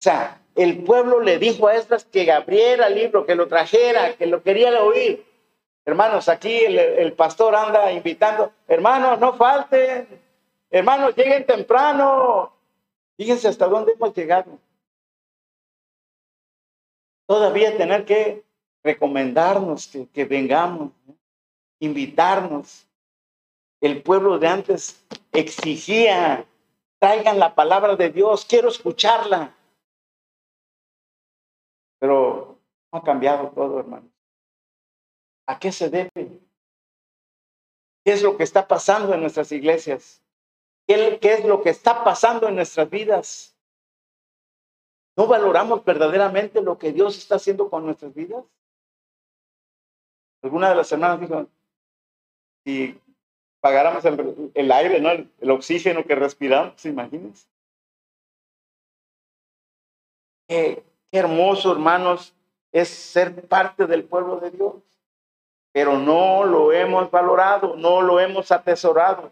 O 0.00 0.02
sea, 0.02 0.40
el 0.54 0.82
pueblo 0.82 1.20
le 1.20 1.38
dijo 1.38 1.68
a 1.68 1.76
Esdras 1.76 2.04
que 2.04 2.30
abriera 2.32 2.86
el 2.86 2.94
libro, 2.94 3.26
que 3.26 3.34
lo 3.34 3.48
trajera, 3.48 4.14
que 4.14 4.26
lo 4.26 4.42
quería 4.42 4.82
oír. 4.82 5.24
Hermanos, 5.84 6.28
aquí 6.28 6.56
el, 6.56 6.78
el 6.78 7.12
pastor 7.12 7.54
anda 7.54 7.92
invitando, 7.92 8.52
hermanos, 8.66 9.18
no 9.18 9.34
falten, 9.34 10.08
hermanos, 10.70 11.14
lleguen 11.16 11.44
temprano. 11.44 12.52
Fíjense 13.16 13.48
hasta 13.48 13.66
dónde 13.66 13.92
hemos 13.92 14.14
llegado. 14.14 14.58
Todavía 17.30 17.76
tener 17.76 18.04
que 18.04 18.44
recomendarnos 18.82 19.86
que, 20.12 20.24
vengamos, 20.24 20.90
invitarnos. 21.78 22.88
El 23.80 24.02
pueblo 24.02 24.40
de 24.40 24.48
antes 24.48 25.06
exigía, 25.30 26.44
traigan 26.98 27.38
la 27.38 27.54
palabra 27.54 27.94
de 27.94 28.10
Dios, 28.10 28.44
quiero 28.44 28.68
escucharla. 28.68 29.54
Pero 32.00 32.58
ha 32.90 33.00
cambiado 33.00 33.50
todo, 33.50 33.78
hermano. 33.78 34.10
¿A 35.46 35.56
qué 35.56 35.70
se 35.70 35.88
debe? 35.88 36.10
¿Qué 38.04 38.12
es 38.12 38.24
lo 38.24 38.36
que 38.36 38.42
está 38.42 38.66
pasando 38.66 39.14
en 39.14 39.20
nuestras 39.20 39.52
iglesias? 39.52 40.20
¿Qué, 40.84 41.20
qué 41.22 41.34
es 41.34 41.44
lo 41.44 41.62
que 41.62 41.70
está 41.70 42.02
pasando 42.02 42.48
en 42.48 42.56
nuestras 42.56 42.90
vidas? 42.90 43.56
¿No 45.20 45.26
valoramos 45.26 45.84
verdaderamente 45.84 46.62
lo 46.62 46.78
que 46.78 46.92
Dios 46.92 47.18
está 47.18 47.34
haciendo 47.34 47.68
con 47.68 47.84
nuestras 47.84 48.14
vidas? 48.14 48.42
Alguna 50.42 50.70
de 50.70 50.76
las 50.76 50.90
hermanas 50.90 51.20
dijo, 51.20 51.46
si 52.64 52.98
pagáramos 53.60 54.02
el, 54.54 54.72
aire, 54.72 54.98
¿no? 54.98 55.10
El, 55.10 55.50
oxígeno 55.50 56.06
que 56.06 56.14
respiramos, 56.14 56.82
imagínense. 56.86 57.46
Qué, 60.48 60.82
Qué 61.12 61.18
hermoso, 61.18 61.72
hermanos, 61.72 62.34
es 62.72 62.88
ser 62.88 63.46
parte 63.46 63.86
del 63.86 64.04
pueblo 64.04 64.40
de 64.40 64.50
Dios. 64.52 64.76
Pero 65.70 65.98
no 65.98 66.44
lo 66.44 66.72
hemos 66.72 67.10
valorado, 67.10 67.76
no 67.76 68.00
lo 68.00 68.20
hemos 68.20 68.50
atesorado. 68.50 69.30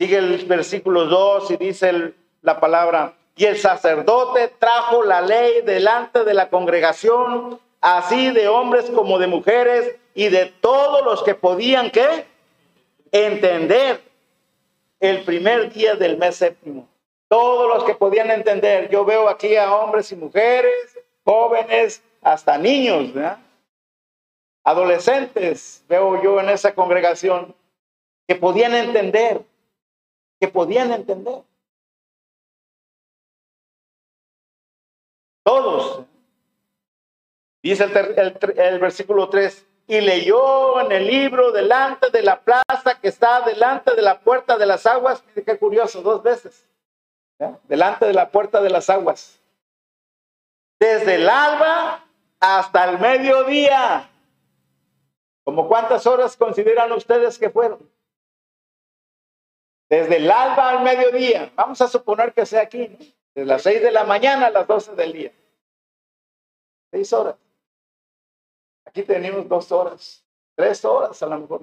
Sigue 0.00 0.16
el 0.16 0.44
versículo 0.46 1.04
2 1.04 1.52
y 1.52 1.56
dice 1.58 2.12
la 2.42 2.58
palabra, 2.58 3.17
y 3.38 3.44
el 3.44 3.56
sacerdote 3.56 4.52
trajo 4.58 5.04
la 5.04 5.20
ley 5.20 5.62
delante 5.62 6.24
de 6.24 6.34
la 6.34 6.50
congregación, 6.50 7.60
así 7.80 8.32
de 8.32 8.48
hombres 8.48 8.90
como 8.90 9.16
de 9.20 9.28
mujeres 9.28 9.94
y 10.12 10.28
de 10.28 10.46
todos 10.46 11.04
los 11.04 11.22
que 11.22 11.36
podían, 11.36 11.92
¿qué? 11.92 12.26
Entender 13.12 14.02
el 14.98 15.22
primer 15.22 15.72
día 15.72 15.94
del 15.94 16.18
mes 16.18 16.34
séptimo. 16.34 16.88
Todos 17.28 17.68
los 17.68 17.84
que 17.84 17.94
podían 17.94 18.28
entender. 18.32 18.90
Yo 18.90 19.04
veo 19.04 19.28
aquí 19.28 19.54
a 19.54 19.72
hombres 19.72 20.10
y 20.10 20.16
mujeres, 20.16 20.98
jóvenes, 21.24 22.02
hasta 22.20 22.58
niños, 22.58 23.12
adolescentes, 24.64 25.84
veo 25.88 26.20
yo 26.20 26.40
en 26.40 26.48
esa 26.48 26.74
congregación, 26.74 27.54
que 28.26 28.34
podían 28.34 28.74
entender, 28.74 29.42
que 30.40 30.48
podían 30.48 30.92
entender. 30.92 31.42
Todos. 35.48 36.04
Dice 37.62 37.84
el, 37.84 38.38
el 38.58 38.78
versículo 38.78 39.30
3, 39.30 39.66
y 39.86 40.02
leyó 40.02 40.78
en 40.82 40.92
el 40.92 41.06
libro 41.06 41.52
delante 41.52 42.10
de 42.10 42.22
la 42.22 42.40
plaza 42.40 43.00
que 43.00 43.08
está 43.08 43.40
delante 43.40 43.94
de 43.94 44.02
la 44.02 44.20
puerta 44.20 44.58
de 44.58 44.66
las 44.66 44.84
aguas. 44.84 45.24
Qué 45.34 45.58
curioso, 45.58 46.02
dos 46.02 46.22
veces 46.22 46.68
delante 47.64 48.04
de 48.04 48.12
la 48.12 48.30
puerta 48.30 48.60
de 48.60 48.68
las 48.68 48.90
aguas. 48.90 49.40
Desde 50.78 51.14
el 51.14 51.26
alba 51.26 52.04
hasta 52.40 52.90
el 52.90 52.98
mediodía. 52.98 54.10
¿Como 55.44 55.66
cuántas 55.66 56.06
horas 56.06 56.36
consideran 56.36 56.92
ustedes 56.92 57.38
que 57.38 57.48
fueron? 57.48 57.90
Desde 59.88 60.16
el 60.16 60.30
alba 60.30 60.68
al 60.68 60.82
mediodía. 60.82 61.50
Vamos 61.54 61.80
a 61.80 61.88
suponer 61.88 62.34
que 62.34 62.44
sea 62.44 62.60
aquí, 62.60 62.88
¿no? 62.88 62.98
de 63.38 63.44
las 63.44 63.62
seis 63.62 63.80
de 63.80 63.92
la 63.92 64.02
mañana 64.04 64.46
a 64.46 64.50
las 64.50 64.66
doce 64.66 64.94
del 64.96 65.12
día. 65.12 65.32
Seis 66.90 67.12
horas. 67.12 67.36
Aquí 68.84 69.02
tenemos 69.02 69.46
dos 69.48 69.70
horas, 69.70 70.24
tres 70.54 70.84
horas 70.84 71.22
a 71.22 71.26
lo 71.26 71.38
mejor. 71.38 71.60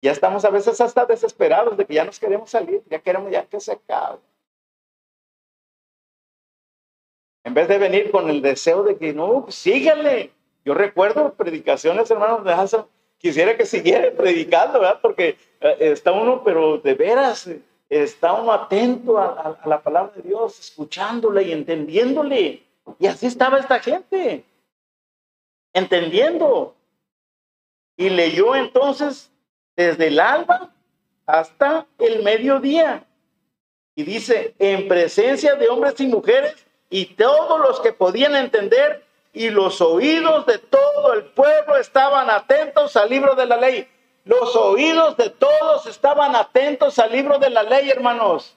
Ya 0.00 0.12
estamos 0.12 0.44
a 0.44 0.50
veces 0.50 0.80
hasta 0.80 1.06
desesperados 1.06 1.76
de 1.76 1.86
que 1.86 1.94
ya 1.94 2.04
nos 2.04 2.18
queremos 2.18 2.50
salir, 2.50 2.82
ya 2.90 2.98
queremos 2.98 3.30
ya 3.30 3.46
que 3.46 3.60
se 3.60 3.72
acabe. 3.72 4.18
En 7.44 7.52
vez 7.52 7.68
de 7.68 7.78
venir 7.78 8.10
con 8.10 8.30
el 8.30 8.40
deseo 8.40 8.82
de 8.82 8.96
que 8.96 9.12
no, 9.12 9.46
síganle, 9.50 10.32
Yo 10.64 10.72
recuerdo 10.72 11.34
predicaciones, 11.34 12.10
hermanos, 12.10 12.42
de 12.42 12.84
quisiera 13.18 13.54
que 13.56 13.66
siguiera 13.66 14.10
predicando, 14.16 14.80
¿verdad? 14.80 14.98
Porque 15.02 15.36
eh, 15.60 15.76
está 15.78 16.12
uno, 16.12 16.42
pero 16.42 16.78
de 16.78 16.94
veras, 16.94 17.50
está 17.90 18.32
uno 18.32 18.50
atento 18.50 19.18
a, 19.18 19.58
a 19.62 19.68
la 19.68 19.82
palabra 19.82 20.12
de 20.16 20.22
Dios, 20.22 20.58
escuchándole 20.58 21.42
y 21.42 21.52
entendiéndole. 21.52 22.63
Y 22.98 23.06
así 23.06 23.26
estaba 23.26 23.58
esta 23.58 23.80
gente, 23.80 24.44
entendiendo. 25.72 26.74
Y 27.96 28.10
leyó 28.10 28.56
entonces 28.56 29.30
desde 29.76 30.08
el 30.08 30.20
alba 30.20 30.72
hasta 31.26 31.86
el 31.98 32.22
mediodía. 32.22 33.06
Y 33.94 34.02
dice, 34.02 34.54
en 34.58 34.88
presencia 34.88 35.54
de 35.54 35.68
hombres 35.68 36.00
y 36.00 36.06
mujeres 36.06 36.66
y 36.90 37.06
todos 37.14 37.60
los 37.60 37.80
que 37.80 37.92
podían 37.92 38.34
entender 38.34 39.04
y 39.32 39.50
los 39.50 39.80
oídos 39.80 40.46
de 40.46 40.58
todo 40.58 41.12
el 41.12 41.24
pueblo 41.26 41.76
estaban 41.76 42.30
atentos 42.30 42.96
al 42.96 43.10
libro 43.10 43.34
de 43.34 43.46
la 43.46 43.56
ley. 43.56 43.88
Los 44.24 44.56
oídos 44.56 45.16
de 45.16 45.30
todos 45.30 45.86
estaban 45.86 46.34
atentos 46.34 46.98
al 46.98 47.12
libro 47.12 47.38
de 47.38 47.50
la 47.50 47.62
ley, 47.62 47.90
hermanos. 47.90 48.56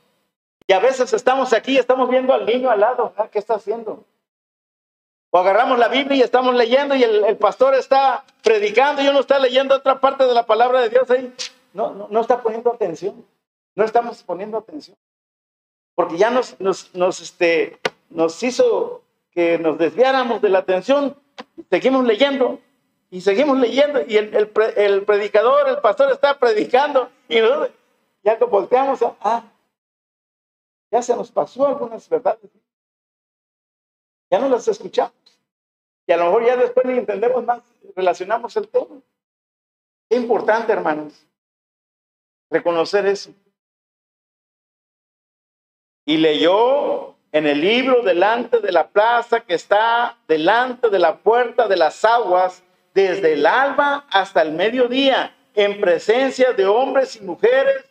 Y 0.66 0.74
a 0.74 0.80
veces 0.80 1.14
estamos 1.14 1.54
aquí 1.54 1.78
estamos 1.78 2.10
viendo 2.10 2.34
al 2.34 2.46
niño 2.46 2.70
al 2.70 2.80
lado. 2.80 3.14
¿Qué 3.32 3.40
está 3.40 3.56
haciendo? 3.56 4.04
O 5.30 5.40
agarramos 5.40 5.78
la 5.78 5.90
Biblia 5.90 6.18
y 6.18 6.22
estamos 6.22 6.56
leyendo 6.56 6.96
y 6.96 7.04
el, 7.04 7.38
pastor 7.38 7.76
está 7.76 8.24
predicando 8.44 9.02
y 9.02 9.08
uno 9.08 9.20
está 9.20 9.40
leyendo 9.40 9.76
otra 9.76 10.00
parte 10.00 10.26
de 10.26 10.34
la 10.34 10.46
palabra 10.46 10.82
de 10.82 10.90
Dios 10.90 11.10
ahí. 11.12 11.34
No, 11.74 11.94
no, 11.94 12.08
no 12.10 12.22
está 12.22 12.42
poniendo 12.42 12.72
atención. 12.72 13.26
No 13.76 13.84
estamos 13.84 14.24
poniendo 14.24 14.58
atención. 14.58 14.98
Porque 15.96 16.18
ya 16.18 16.30
nos, 16.30 16.60
nos, 16.60 16.94
nos, 16.96 17.22
este, 17.22 17.80
nos 18.10 18.42
hizo 18.42 19.02
que 19.32 19.60
nos 19.60 19.78
desviáramos 19.78 20.42
de 20.42 20.50
la 20.50 20.60
atención. 20.60 21.16
Seguimos 21.70 22.06
leyendo 22.06 22.60
y 23.10 23.22
seguimos 23.22 23.58
leyendo 23.58 24.02
y 24.08 24.18
el, 24.18 24.34
el, 24.34 24.52
el 24.78 25.04
predicador, 25.04 25.68
el 25.70 25.80
pastor 25.80 26.12
está 26.12 26.40
predicando 26.40 27.10
y 27.28 27.40
nosotros 27.40 27.70
ya 28.24 28.36
volteamos 28.46 29.02
a, 29.02 29.16
ah, 29.22 29.44
ya 30.92 31.02
se 31.02 31.16
nos 31.16 31.32
pasó 31.32 31.68
algunas 31.68 32.08
verdades 32.10 32.50
ya 34.30 34.40
no 34.40 34.50
las 34.50 34.68
escuchamos. 34.68 35.14
Y 36.06 36.12
a 36.12 36.18
lo 36.18 36.26
mejor 36.26 36.46
ya 36.46 36.56
después 36.56 36.86
ni 36.86 36.98
entendemos 36.98 37.44
más, 37.44 37.62
relacionamos 37.96 38.56
el 38.56 38.68
tema. 38.68 39.02
Qué 40.10 40.16
importante, 40.16 40.72
hermanos, 40.72 41.26
reconocer 42.50 43.06
eso. 43.06 43.32
Y 46.06 46.18
leyó 46.18 47.16
en 47.34 47.46
el 47.46 47.60
libro 47.60 48.02
delante 48.04 48.62
de 48.62 48.72
la 48.72 48.88
plaza 48.88 49.42
que 49.42 49.54
está 49.54 50.18
delante 50.28 50.90
de 50.90 51.00
la 51.00 51.18
puerta 51.18 51.68
de 51.68 51.76
las 51.76 52.06
aguas, 52.06 52.64
desde 52.94 53.34
el 53.34 53.46
alba 53.46 54.06
hasta 54.10 54.42
el 54.42 54.54
mediodía, 54.54 55.36
en 55.54 55.82
presencia 55.82 56.54
de 56.54 56.66
hombres 56.66 57.18
y 57.18 57.22
mujeres 57.22 57.84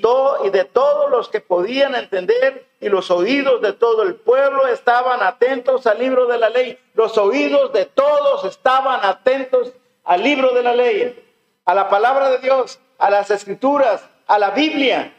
todo, 0.00 0.44
y 0.44 0.50
de 0.50 0.64
todos 0.64 1.10
los 1.10 1.28
que 1.28 1.40
podían 1.40 1.94
entender 1.94 2.67
y 2.80 2.88
los 2.88 3.10
oídos 3.10 3.60
de 3.60 3.72
todo 3.72 4.02
el 4.04 4.14
pueblo 4.14 4.66
estaban 4.68 5.22
atentos 5.22 5.86
al 5.86 5.98
libro 5.98 6.26
de 6.26 6.38
la 6.38 6.48
ley. 6.48 6.78
Los 6.94 7.18
oídos 7.18 7.72
de 7.72 7.86
todos 7.86 8.44
estaban 8.44 9.00
atentos 9.04 9.72
al 10.04 10.22
libro 10.22 10.52
de 10.54 10.62
la 10.62 10.74
ley, 10.74 11.24
a 11.64 11.74
la 11.74 11.88
palabra 11.88 12.30
de 12.30 12.38
Dios, 12.38 12.80
a 12.98 13.10
las 13.10 13.30
escrituras, 13.30 14.08
a 14.26 14.38
la 14.38 14.50
Biblia. 14.50 15.12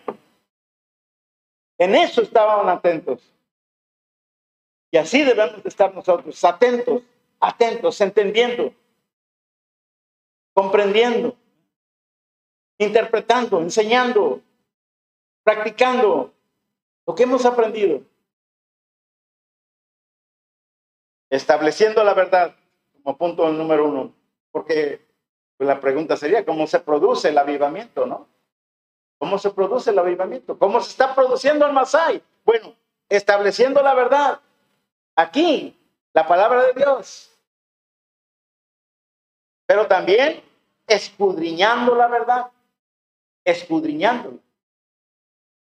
En 1.78 1.95
eso 1.95 2.22
estaban 2.22 2.70
atentos. 2.70 3.22
Y 4.91 4.97
así 4.97 5.24
debemos 5.24 5.64
estar 5.66 5.93
nosotros, 5.93 6.43
atentos, 6.43 7.03
atentos, 7.39 8.01
entendiendo, 8.01 8.74
comprendiendo, 10.53 11.36
interpretando, 12.78 13.60
enseñando, 13.60 14.41
practicando 15.43 16.34
lo 17.10 17.16
que 17.16 17.24
hemos 17.24 17.43
aprendido. 17.43 18.03
Estableciendo 21.32 22.03
la 22.03 22.14
verdad 22.14 22.55
como 22.93 23.18
punto 23.18 23.51
número 23.51 23.89
uno, 23.89 24.14
porque 24.51 25.07
la 25.57 25.80
pregunta 25.80 26.16
sería, 26.16 26.45
¿cómo 26.45 26.68
se 26.68 26.80
produce 26.80 27.30
el 27.30 27.39
avivamiento, 27.39 28.05
no? 28.05 28.28
¿Cómo 29.18 29.39
se 29.39 29.49
produce 29.49 29.89
el 29.89 29.97
avivamiento? 29.97 30.60
¿Cómo 30.60 30.80
se 30.82 30.91
está 30.91 31.16
produciendo 31.16 31.66
el 31.66 31.74
Masai? 31.74 32.22
Bueno, 32.45 32.76
estableciendo 33.10 33.82
la 33.82 33.95
verdad. 33.95 34.39
Aquí, 35.16 35.76
la 36.14 36.28
palabra 36.28 36.62
de 36.66 36.74
Dios. 36.74 37.36
Pero 39.66 39.88
también 39.88 40.43
escudriñando 40.86 41.95
la 41.95 42.07
verdad. 42.07 42.51
Escudriñando. 43.43 44.38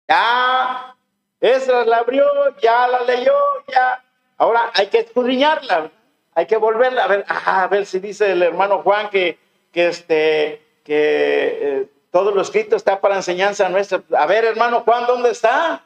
Ya 0.08 0.95
Esdras 1.40 1.86
la 1.86 1.98
abrió, 1.98 2.24
ya 2.58 2.88
la 2.88 3.02
leyó, 3.02 3.34
ya. 3.68 4.02
Ahora 4.38 4.70
hay 4.74 4.88
que 4.88 4.98
escudriñarla, 5.00 5.90
hay 6.34 6.46
que 6.46 6.56
volverla 6.56 7.04
a 7.04 7.08
ver, 7.08 7.24
a 7.28 7.66
ver 7.68 7.86
si 7.86 7.98
dice 7.98 8.32
el 8.32 8.42
hermano 8.42 8.82
Juan 8.82 9.10
que, 9.10 9.38
que, 9.72 9.88
este, 9.88 10.62
que 10.84 11.58
eh, 11.60 11.90
todo 12.10 12.30
lo 12.30 12.40
escrito 12.40 12.76
está 12.76 13.00
para 13.00 13.16
enseñanza 13.16 13.68
nuestra. 13.68 14.02
A 14.18 14.26
ver, 14.26 14.44
hermano 14.44 14.80
Juan, 14.80 15.06
¿dónde 15.06 15.30
está? 15.30 15.84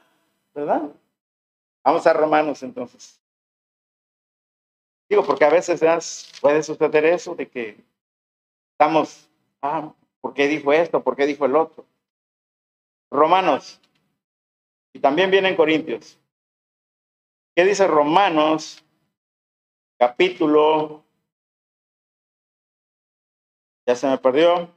¿Verdad? 0.55 0.83
Vamos 1.85 2.07
a 2.07 2.13
Romanos 2.13 2.63
entonces. 2.63 3.21
Digo, 5.09 5.25
porque 5.25 5.45
a 5.45 5.51
veces 5.51 6.31
puede 6.41 6.63
suceder 6.63 7.05
eso 7.05 7.35
de 7.35 7.49
que 7.49 7.77
estamos, 8.73 9.29
ah, 9.61 9.93
¿por 10.21 10.35
qué 10.35 10.47
dijo 10.47 10.73
esto? 10.73 11.03
¿Por 11.03 11.17
qué 11.17 11.27
dijo 11.27 11.47
el 11.47 11.57
otro? 11.57 11.85
Romanos 13.11 13.81
y 14.93 15.01
también 15.01 15.31
viene 15.31 15.49
en 15.49 15.57
Corintios. 15.57 16.19
¿Qué 17.55 17.65
dice 17.65 17.87
Romanos? 17.87 18.85
Capítulo. 19.99 21.05
Ya 23.87 23.95
se 23.95 24.07
me 24.07 24.19
perdió. 24.19 24.71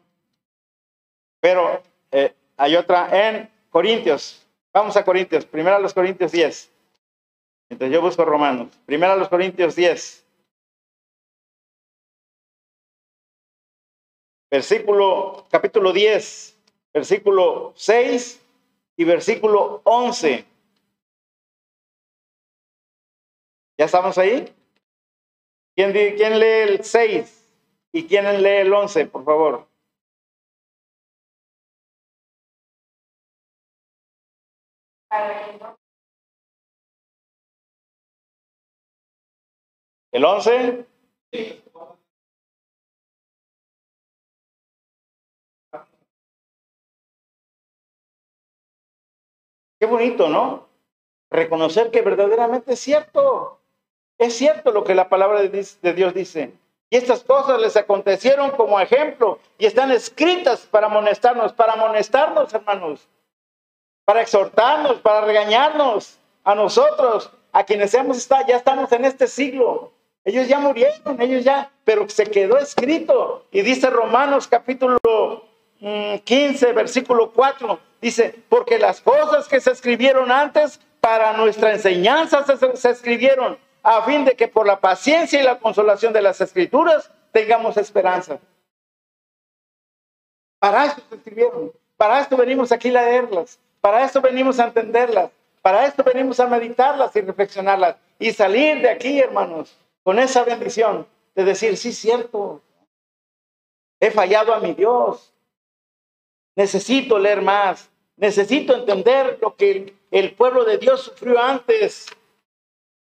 Pero 1.40 1.82
eh, 2.12 2.34
hay 2.58 2.76
otra 2.76 3.28
en 3.28 3.50
Corintios. 3.70 4.46
Vamos 4.74 4.96
a 4.98 5.04
Corintios. 5.06 5.46
Primero 5.46 5.76
a 5.76 5.80
los 5.80 5.94
Corintios 5.94 6.32
10. 6.32 6.72
Entonces 7.70 7.94
yo 7.94 8.02
busco 8.02 8.26
Romanos. 8.26 8.78
Primero 8.86 9.14
a 9.14 9.18
los 9.18 9.30
Corintios 9.30 9.76
10. 9.76 10.24
Versículo, 14.52 15.48
capítulo 15.50 15.92
10, 15.92 16.56
versículo 16.94 17.74
6 17.76 18.43
versículo 19.04 19.82
11. 19.84 20.46
¿Ya 23.78 23.86
estamos 23.86 24.18
ahí? 24.18 24.54
¿Quién, 25.76 25.94
lee 25.94 26.46
el 26.46 26.84
6 26.84 27.50
y 27.92 28.08
quién 28.08 28.26
lee 28.44 28.62
el 28.62 28.74
11, 28.74 29.08
por 29.08 29.26
favor? 29.26 29.68
¿El 40.12 40.26
11? 40.26 40.86
Qué 49.84 49.88
bonito, 49.88 50.30
¿no? 50.30 50.66
Reconocer 51.30 51.92
que 51.92 52.02
verdaderamente 52.02 52.72
es 52.72 52.80
cierto. 52.80 53.60
Es 54.18 54.34
cierto 54.34 54.72
lo 54.72 54.86
que 54.86 54.96
la 54.96 55.10
palabra 55.10 55.42
de 55.42 55.94
Dios 55.94 56.14
dice. 56.14 56.54
Y 56.90 56.96
estas 56.96 57.22
cosas 57.26 57.60
les 57.60 57.76
acontecieron 57.76 58.52
como 58.52 58.80
ejemplo 58.80 59.40
y 59.58 59.66
están 59.66 59.92
escritas 59.92 60.62
para 60.62 60.88
amonestarnos, 60.88 61.52
para 61.52 61.74
amonestarnos, 61.74 62.54
hermanos, 62.54 63.10
para 64.06 64.22
exhortarnos, 64.22 65.02
para 65.02 65.20
regañarnos 65.20 66.18
a 66.46 66.56
nosotros, 66.56 67.30
a 67.52 67.66
quienes 67.66 67.94
estado, 67.94 68.46
ya 68.48 68.56
estamos 68.56 68.90
en 68.94 69.04
este 69.04 69.28
siglo. 69.28 69.92
Ellos 70.24 70.48
ya 70.48 70.60
murieron, 70.60 71.20
ellos 71.22 71.44
ya, 71.44 71.74
pero 71.84 72.08
se 72.08 72.24
quedó 72.28 72.58
escrito. 72.58 73.44
Y 73.52 73.64
dice 73.64 73.90
Romanos 73.90 74.48
capítulo 74.48 74.98
15, 75.84 76.72
mm, 76.72 76.76
versículo 76.76 77.32
4, 77.32 77.80
dice, 78.02 78.36
porque 78.48 78.80
las 78.80 79.02
cosas 79.02 79.48
que 79.50 79.60
se 79.60 79.72
escribieron 79.72 80.32
antes 80.32 80.80
para 81.02 81.34
nuestra 81.34 81.74
enseñanza 81.74 82.46
se, 82.46 82.90
escribieron 82.90 83.58
a 83.82 84.02
fin 84.04 84.24
de 84.24 84.36
que 84.36 84.48
por 84.48 84.66
la 84.66 84.80
paciencia 84.80 85.42
y 85.42 85.44
la 85.44 85.60
consolación 85.60 86.14
de 86.14 86.22
las 86.22 86.40
escrituras 86.40 87.12
tengamos 87.34 87.76
esperanza. 87.76 88.40
Para 90.60 90.86
esto 90.86 91.02
se 91.10 91.16
escribieron, 91.16 91.74
para 91.98 92.22
esto 92.22 92.38
venimos 92.38 92.72
aquí 92.72 92.88
a 92.96 93.04
leerlas, 93.04 93.60
para 93.82 94.06
esto 94.06 94.22
venimos 94.22 94.60
a 94.60 94.68
entenderlas, 94.68 95.32
para 95.62 95.86
esto 95.86 96.02
venimos 96.06 96.40
a 96.40 96.48
meditarlas 96.48 97.14
y 97.18 97.22
reflexionarlas 97.22 97.98
y 98.20 98.32
salir 98.32 98.82
de 98.82 98.90
aquí, 98.90 99.20
hermanos, 99.20 99.78
con 100.04 100.18
esa 100.18 100.46
bendición 100.46 101.06
de 101.36 101.44
decir, 101.44 101.76
sí, 101.76 101.92
cierto, 101.92 102.62
he 104.00 104.12
fallado 104.12 104.54
a 104.54 104.62
mi 104.62 104.74
Dios, 104.74 105.33
necesito 106.56 107.18
leer 107.18 107.42
más, 107.42 107.90
necesito 108.16 108.76
entender 108.76 109.38
lo 109.42 109.56
que 109.56 109.96
el, 110.12 110.36
pueblo 110.36 110.66
de 110.66 110.78
Dios 110.78 111.04
sufrió 111.04 111.42
antes 111.42 112.08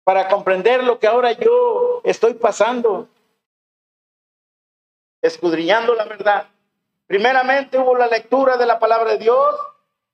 para 0.04 0.28
comprender 0.28 0.84
lo 0.84 0.99
que 0.99 1.08
ahora 1.08 1.32
yo 1.34 2.01
estoy 2.04 2.34
pasando, 2.34 3.08
escudriñando 5.22 5.93
la 5.93 6.06
verdad. 6.06 6.47
Primeramente 7.08 7.78
hubo 7.78 7.95
la 7.95 8.08
lectura 8.08 8.58
de 8.58 8.66
la 8.66 8.80
palabra 8.80 9.12
de 9.12 9.18
Dios. 9.20 9.56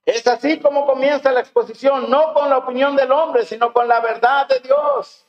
Es 0.05 0.25
así 0.27 0.59
como 0.59 0.85
comienza 0.85 1.31
la 1.31 1.39
exposición, 1.39 2.09
no 2.09 2.33
con 2.33 2.49
la 2.49 2.57
opinión 2.57 2.95
del 2.95 3.11
hombre, 3.11 3.45
sino 3.45 3.71
con 3.73 3.87
la 3.87 3.99
verdad 3.99 4.47
de 4.47 4.59
Dios. 4.59 5.25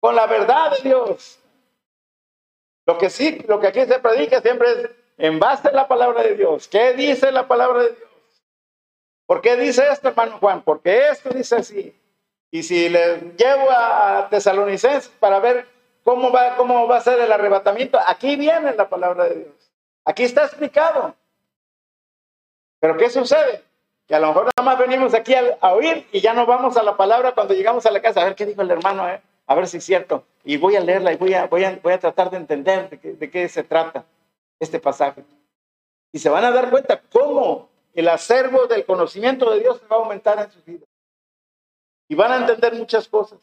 Con 0.00 0.16
la 0.16 0.26
verdad 0.26 0.76
de 0.76 0.88
Dios. 0.88 1.38
Lo 2.84 2.98
que 2.98 3.10
sí, 3.10 3.38
lo 3.46 3.60
que 3.60 3.68
aquí 3.68 3.84
se 3.86 3.98
predica 4.00 4.40
siempre 4.40 4.72
es 4.72 4.90
en 5.18 5.38
base 5.38 5.68
a 5.68 5.72
la 5.72 5.88
palabra 5.88 6.22
de 6.22 6.36
Dios. 6.36 6.68
¿Qué 6.68 6.94
dice 6.94 7.32
la 7.32 7.46
palabra 7.46 7.82
de 7.82 7.90
Dios? 7.90 8.08
¿Por 9.26 9.40
qué 9.40 9.56
dice 9.56 9.84
esto, 9.90 10.08
hermano 10.08 10.38
Juan? 10.38 10.62
Porque 10.62 11.08
esto 11.08 11.30
dice 11.30 11.56
así. 11.56 11.98
Y 12.50 12.62
si 12.62 12.88
le 12.88 13.32
llevo 13.36 13.70
a 13.70 14.28
Tesalonicenses 14.30 15.08
para 15.08 15.40
ver 15.40 15.66
cómo 16.04 16.30
va, 16.30 16.56
cómo 16.56 16.86
va 16.86 16.98
a 16.98 17.00
ser 17.00 17.18
el 17.20 17.32
arrebatamiento, 17.32 17.98
aquí 18.06 18.36
viene 18.36 18.74
la 18.74 18.88
palabra 18.88 19.24
de 19.24 19.36
Dios. 19.36 19.72
Aquí 20.04 20.24
está 20.24 20.44
explicado. 20.44 21.14
Pero 22.80 22.96
¿qué 22.96 23.08
sucede? 23.08 23.62
Que 24.06 24.16
a 24.16 24.20
lo 24.20 24.28
mejor 24.28 24.50
nada 24.56 24.70
más 24.70 24.78
venimos 24.78 25.14
aquí 25.14 25.34
a, 25.34 25.72
oír 25.72 26.06
y 26.12 26.20
ya 26.20 26.34
no 26.34 26.44
vamos 26.44 26.76
a 26.76 26.82
la 26.82 26.96
palabra 26.96 27.32
cuando 27.32 27.54
llegamos 27.54 27.86
a 27.86 27.90
la 27.90 28.02
casa. 28.02 28.20
A 28.20 28.24
ver 28.24 28.34
qué 28.34 28.44
dijo 28.44 28.60
el 28.60 28.70
hermano, 28.70 29.08
eh? 29.08 29.22
a 29.46 29.54
ver 29.54 29.68
si 29.68 29.78
es 29.78 29.84
cierto. 29.84 30.24
Y 30.44 30.56
voy 30.56 30.76
a 30.76 30.80
leerla 30.80 31.12
y 31.12 31.16
voy 31.16 31.32
a, 31.34 31.46
voy 31.46 31.64
a, 31.64 31.78
voy 31.82 31.92
a 31.92 31.98
tratar 31.98 32.30
de 32.30 32.38
entender 32.38 32.90
de 32.90 33.14
de 33.14 33.30
qué 33.30 33.48
se 33.48 33.62
trata 33.62 34.04
este 34.62 34.78
pasaje. 34.78 35.24
Y 36.12 36.18
se 36.20 36.28
van 36.28 36.44
a 36.44 36.52
dar 36.52 36.70
cuenta 36.70 37.00
cómo 37.10 37.68
el 37.94 38.08
acervo 38.08 38.66
del 38.66 38.86
conocimiento 38.86 39.50
de 39.50 39.60
Dios 39.60 39.80
se 39.80 39.86
va 39.86 39.96
a 39.96 39.98
aumentar 39.98 40.38
en 40.38 40.50
su 40.50 40.62
vida. 40.62 40.86
Y 42.08 42.14
van 42.14 42.32
a 42.32 42.36
entender 42.36 42.74
muchas 42.74 43.08
cosas. 43.08 43.40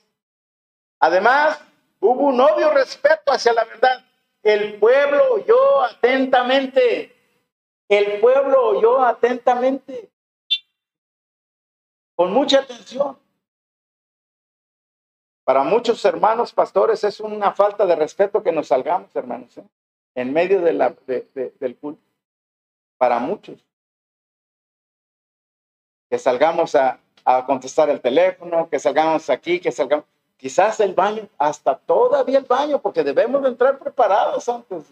Además, 0.99 1.61
hubo 1.99 2.27
un 2.27 2.39
obvio 2.39 2.71
respeto 2.71 3.33
hacia 3.33 3.51
la 3.53 3.65
verdad. 3.65 4.05
El 4.41 4.79
pueblo 4.79 5.33
oyó 5.33 5.81
atentamente. 5.83 7.13
El 7.89 8.21
pueblo 8.21 8.67
oyó 8.67 9.03
atentamente. 9.03 10.09
Con 12.15 12.31
mucha 12.31 12.59
atención. 12.59 13.17
Para 15.43 15.63
muchos 15.63 16.05
hermanos 16.05 16.53
pastores 16.53 17.03
es 17.03 17.19
una 17.19 17.51
falta 17.51 17.85
de 17.85 17.95
respeto 17.95 18.41
que 18.41 18.51
nos 18.51 18.67
salgamos, 18.67 19.13
hermanos, 19.15 19.57
¿eh? 19.57 19.63
En 20.15 20.33
medio 20.33 20.61
de 20.61 20.73
la, 20.73 20.95
del 21.05 21.77
culto. 21.77 22.01
Para 22.97 23.19
muchos 23.19 23.63
que 26.09 26.17
salgamos 26.17 26.75
a, 26.75 26.99
contestar 27.45 27.91
el 27.91 28.01
teléfono, 28.01 28.67
que 28.67 28.79
salgamos 28.79 29.29
aquí, 29.29 29.59
que 29.59 29.71
salgamos, 29.71 30.05
quizás 30.35 30.79
el 30.79 30.95
baño, 30.95 31.29
hasta 31.37 31.77
todavía 31.77 32.39
el 32.39 32.45
baño, 32.45 32.81
porque 32.81 33.03
debemos 33.03 33.43
de 33.43 33.49
entrar 33.49 33.77
preparados 33.77 34.49
antes. 34.49 34.85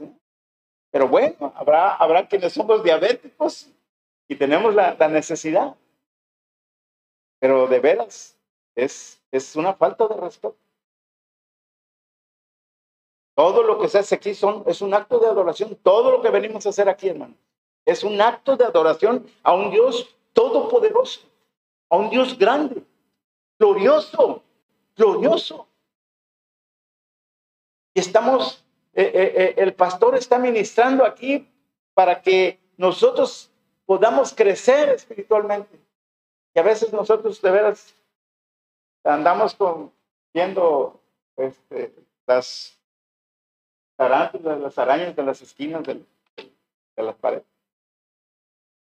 Pero 0.91 1.07
bueno, 1.07 1.51
habrá, 1.55 1.95
habrá 1.95 2.27
quienes 2.27 2.53
somos 2.53 2.83
diabéticos 2.83 3.71
y 4.27 4.35
tenemos 4.35 4.75
la, 4.75 4.95
necesidad. 5.07 5.75
Pero 7.39 7.65
de 7.65 7.79
veras, 7.79 8.37
es, 8.75 9.19
es 9.31 9.55
una 9.55 9.73
falta 9.73 10.07
de 10.07 10.15
respeto. 10.15 10.57
Todo 13.37 13.61
lo 13.61 13.77
que 13.77 13.87
se 13.87 13.99
hace 13.99 14.15
aquí 14.15 14.33
son, 14.33 14.63
es 14.65 14.81
un 14.81 14.95
acto 14.95 15.19
de 15.19 15.27
adoración. 15.27 15.77
Todo 15.83 16.09
lo 16.09 16.23
que 16.23 16.31
venimos 16.31 16.65
a 16.65 16.69
hacer 16.69 16.89
aquí, 16.89 17.09
hermano, 17.09 17.35
es 17.85 18.03
un 18.03 18.19
acto 18.19 18.57
de 18.57 18.65
adoración 18.65 19.27
a 19.43 19.53
un 19.53 19.69
Dios 19.69 20.17
todopoderoso, 20.33 21.21
a 21.87 21.97
un 21.97 22.09
Dios 22.09 22.35
grande, 22.35 22.83
glorioso, 23.59 24.41
glorioso. 24.95 25.67
Y 27.93 27.99
estamos, 27.99 28.65
eh, 28.95 29.03
eh, 29.13 29.33
eh, 29.35 29.53
el 29.57 29.75
pastor 29.75 30.15
está 30.15 30.39
ministrando 30.39 31.05
aquí 31.05 31.47
para 31.93 32.23
que 32.23 32.59
nosotros 32.75 33.51
podamos 33.85 34.33
crecer 34.33 34.89
espiritualmente. 34.89 35.79
Y 36.55 36.59
a 36.59 36.63
veces 36.63 36.91
nosotros 36.91 37.39
de 37.39 37.51
veras 37.51 37.93
andamos 39.03 39.53
con, 39.53 39.93
viendo 40.33 40.99
este, 41.35 41.93
las 42.25 42.76
tarántulas, 43.97 44.59
las 44.59 44.77
arañas 44.77 45.15
de 45.15 45.23
las 45.23 45.41
esquinas 45.41 45.83
de 45.83 45.99
las 46.95 47.15
paredes, 47.15 47.43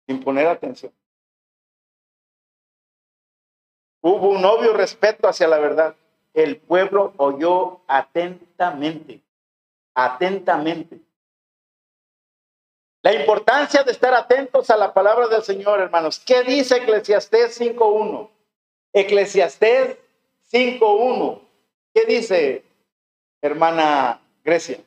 sin 0.06 0.22
poner 0.22 0.46
atención. 0.46 0.92
Hubo 4.00 4.28
un 4.30 4.44
obvio 4.44 4.72
respeto 4.74 5.28
hacia 5.28 5.48
la 5.48 5.58
verdad. 5.58 5.94
El 6.34 6.56
pueblo 6.58 7.14
oyó 7.16 7.80
atentamente, 7.88 9.22
atentamente. 9.94 11.00
La 13.02 13.14
importancia 13.14 13.82
de 13.82 13.92
estar 13.92 14.12
atentos 14.14 14.70
a 14.70 14.76
la 14.76 14.92
palabra 14.92 15.28
del 15.28 15.42
Señor, 15.42 15.80
hermanos. 15.80 16.20
¿Qué 16.20 16.42
dice 16.42 16.76
Eclesiastés 16.76 17.60
5.1? 17.60 18.28
Eclesiastés 18.92 19.96
5.1. 20.52 21.40
¿Qué 21.94 22.04
dice, 22.04 22.64
hermana 23.40 24.20
Grecia? 24.44 24.78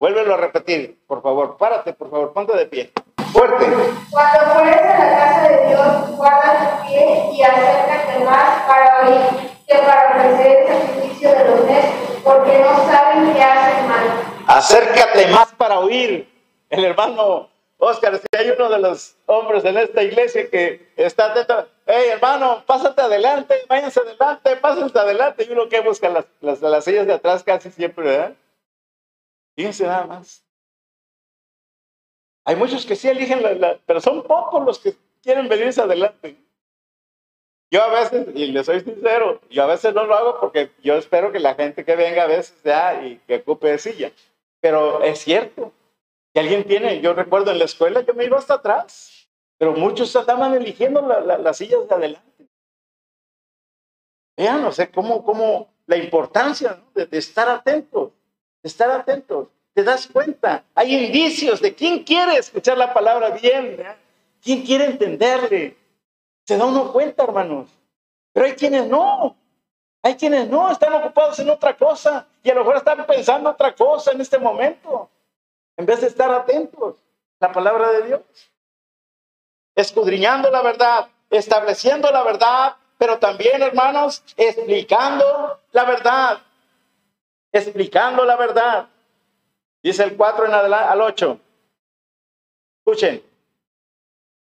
Vuélvelo 0.00 0.34
a 0.34 0.36
repetir, 0.38 0.98
por 1.06 1.22
favor. 1.22 1.56
Párate, 1.58 1.92
por 1.92 2.10
favor. 2.10 2.32
Ponte 2.32 2.56
de 2.56 2.66
pie. 2.66 2.90
Fuerte. 3.32 3.66
Cuando 4.10 4.54
fueres 4.54 4.80
a 4.80 4.98
la 4.98 5.18
casa 5.18 5.48
de 5.48 5.68
Dios, 5.68 6.16
guarda 6.16 6.80
tu 6.80 6.86
pie 6.86 7.30
y 7.34 7.42
acércate 7.42 8.24
más 8.24 8.62
para 8.66 9.06
oír 9.06 9.50
que 9.68 9.78
para 9.78 10.16
ofrecer 10.16 10.58
el 10.58 10.68
sacrificio 10.68 11.28
de 11.30 11.44
los 11.44 11.64
necios, 11.66 12.20
porque 12.24 12.58
no 12.60 12.90
saben 12.90 13.32
que 13.32 13.42
hacen 13.42 13.88
mal. 13.88 14.06
Acércate 14.46 15.26
más 15.28 15.52
para 15.52 15.78
oír. 15.78 16.28
El 16.70 16.84
hermano 16.84 17.50
Oscar, 17.76 18.16
si 18.16 18.26
hay 18.38 18.50
uno 18.50 18.68
de 18.68 18.78
los 18.78 19.16
hombres 19.26 19.64
en 19.64 19.76
esta 19.76 20.02
iglesia 20.02 20.48
que 20.50 20.92
está 20.96 21.26
atento, 21.26 21.68
hey 21.90 22.10
hermano, 22.10 22.64
pásate 22.66 23.00
adelante, 23.00 23.54
váyanse 23.68 24.00
adelante, 24.00 24.56
pásense 24.56 24.98
adelante. 24.98 25.44
Y 25.44 25.52
uno 25.52 25.68
que 25.68 25.80
busca 25.80 26.08
las, 26.08 26.26
las, 26.40 26.60
las 26.60 26.84
sillas 26.84 27.06
de 27.06 27.14
atrás 27.14 27.42
casi 27.42 27.70
siempre, 27.70 28.04
¿verdad? 28.04 28.34
Fíjense 29.56 29.84
nada 29.84 30.06
más. 30.06 30.44
Hay 32.44 32.56
muchos 32.56 32.86
que 32.86 32.96
sí 32.96 33.08
eligen, 33.08 33.42
la, 33.60 33.78
pero 33.86 34.00
son 34.00 34.22
pocos 34.22 34.64
los 34.64 34.78
que 34.78 34.94
quieren 35.22 35.48
venirse 35.48 35.80
adelante. 35.80 36.36
Yo 37.70 37.82
a 37.82 37.88
veces, 37.88 38.26
y 38.34 38.46
le 38.46 38.64
soy 38.64 38.80
sincero, 38.80 39.40
yo 39.48 39.62
a 39.62 39.66
veces 39.66 39.94
no 39.94 40.04
lo 40.04 40.14
hago 40.14 40.40
porque 40.40 40.70
yo 40.82 40.94
espero 40.94 41.30
que 41.30 41.38
la 41.38 41.54
gente 41.54 41.84
que 41.84 41.94
venga 41.94 42.24
a 42.24 42.26
veces 42.26 42.60
ya 42.64 43.04
y 43.04 43.18
que 43.26 43.36
ocupe 43.36 43.78
silla. 43.78 44.10
Pero 44.60 45.02
es 45.02 45.20
cierto, 45.20 45.72
que 46.34 46.40
alguien 46.40 46.64
tiene, 46.64 47.00
yo 47.00 47.14
recuerdo 47.14 47.50
en 47.50 47.58
la 47.58 47.64
escuela 47.66 48.00
yo 48.00 48.14
me 48.14 48.24
iba 48.24 48.38
hasta 48.38 48.54
atrás, 48.54 49.19
pero 49.60 49.74
muchos 49.74 50.16
estaban 50.16 50.54
eligiendo 50.54 51.02
las 51.02 51.58
sillas 51.58 51.86
de 51.86 51.94
adelante. 51.94 52.48
Vean, 54.34 54.62
no 54.62 54.72
sé, 54.72 54.90
cómo, 54.90 55.22
cómo 55.22 55.68
la 55.84 55.98
importancia 55.98 56.80
de, 56.94 57.04
de 57.04 57.18
estar 57.18 57.46
atentos 57.46 58.12
estar 58.62 58.90
atentos. 58.90 59.48
Te 59.72 59.84
das 59.84 60.06
cuenta, 60.06 60.64
hay 60.74 61.06
indicios 61.06 61.60
de 61.60 61.74
quién 61.74 62.02
quiere 62.02 62.36
escuchar 62.36 62.76
la 62.76 62.92
palabra 62.92 63.30
bien, 63.30 63.76
quién 64.42 64.62
quiere 64.62 64.86
entenderle. 64.86 65.76
Se 66.44 66.56
da 66.56 66.64
uno 66.64 66.92
cuenta, 66.92 67.22
hermanos. 67.22 67.70
Pero 68.32 68.46
hay 68.46 68.54
quienes 68.54 68.86
no. 68.86 69.36
Hay 70.02 70.16
quienes 70.16 70.48
no, 70.48 70.70
están 70.70 70.94
ocupados 70.94 71.38
en 71.40 71.50
otra 71.50 71.76
cosa 71.76 72.26
y 72.42 72.50
a 72.50 72.54
lo 72.54 72.60
mejor 72.60 72.78
están 72.78 73.06
pensando 73.06 73.50
otra 73.50 73.74
cosa 73.74 74.12
en 74.12 74.20
este 74.22 74.38
momento, 74.38 75.10
en 75.76 75.84
vez 75.84 76.00
de 76.00 76.06
estar 76.06 76.30
atentos 76.30 76.96
a 77.38 77.48
la 77.48 77.52
palabra 77.52 77.92
de 77.92 78.06
Dios. 78.06 78.22
Escudriñando 79.80 80.50
la 80.50 80.62
verdad, 80.62 81.08
estableciendo 81.30 82.10
la 82.10 82.22
verdad, 82.22 82.76
pero 82.98 83.18
también, 83.18 83.62
hermanos, 83.62 84.22
explicando 84.36 85.60
la 85.72 85.84
verdad 85.84 86.40
explicando 87.52 88.24
la 88.24 88.36
verdad. 88.36 88.86
Dice 89.82 90.04
el 90.04 90.16
4 90.16 90.46
en 90.46 90.54
al 90.54 91.00
8. 91.00 91.40
Escuchen. 92.78 93.22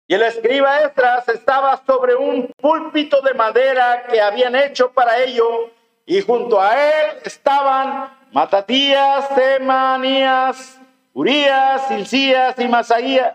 Y 0.08 0.14
el 0.14 0.22
escriba 0.22 0.82
Esdras 0.82 1.28
estaba 1.28 1.82
sobre 1.84 2.14
un 2.14 2.46
púlpito 2.56 3.20
de 3.22 3.34
madera 3.34 4.04
que 4.08 4.20
habían 4.20 4.54
hecho 4.54 4.92
para 4.92 5.18
ello, 5.18 5.70
y 6.04 6.20
junto 6.22 6.60
a 6.60 6.74
él 6.74 7.18
estaban 7.24 8.16
Matatías, 8.30 9.28
Semanías, 9.34 10.80
Urías, 11.12 11.90
Hilcías 11.90 12.56
y 12.60 12.68
Masaías, 12.68 13.34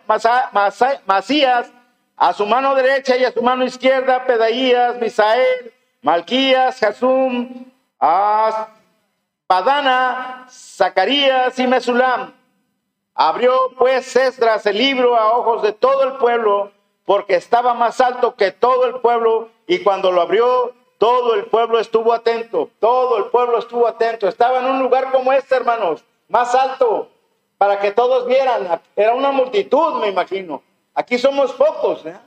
Masías, 1.05 1.73
a 2.21 2.33
su 2.33 2.45
mano 2.45 2.75
derecha 2.75 3.17
y 3.17 3.25
a 3.25 3.31
su 3.31 3.41
mano 3.41 3.65
izquierda, 3.65 4.25
Pedaías, 4.25 4.95
Misael, 5.01 5.73
Malquías, 6.03 6.79
Jasum, 6.79 7.65
Padana, 9.47 10.45
Zacarías 10.47 11.57
y 11.57 11.65
Mesulam. 11.65 12.31
Abrió 13.15 13.71
pues 13.75 14.15
Esdras 14.15 14.67
el 14.67 14.77
libro 14.77 15.15
a 15.15 15.35
ojos 15.35 15.63
de 15.63 15.73
todo 15.73 16.03
el 16.03 16.17
pueblo, 16.17 16.71
porque 17.05 17.33
estaba 17.33 17.73
más 17.73 17.99
alto 17.99 18.35
que 18.35 18.51
todo 18.51 18.85
el 18.85 18.99
pueblo, 18.99 19.49
y 19.65 19.79
cuando 19.79 20.11
lo 20.11 20.21
abrió, 20.21 20.75
todo 20.99 21.33
el 21.33 21.45
pueblo 21.45 21.79
estuvo 21.79 22.13
atento, 22.13 22.69
todo 22.79 23.17
el 23.17 23.31
pueblo 23.31 23.57
estuvo 23.57 23.87
atento. 23.87 24.27
Estaba 24.27 24.59
en 24.59 24.65
un 24.65 24.77
lugar 24.77 25.11
como 25.11 25.33
este, 25.33 25.55
hermanos, 25.55 26.05
más 26.27 26.53
alto, 26.53 27.09
para 27.57 27.79
que 27.79 27.89
todos 27.89 28.27
vieran. 28.27 28.79
Era 28.95 29.15
una 29.15 29.31
multitud, 29.31 29.95
me 29.95 30.09
imagino. 30.09 30.61
Aquí 30.93 31.17
somos 31.17 31.53
pocos, 31.53 32.05
¿eh? 32.05 32.17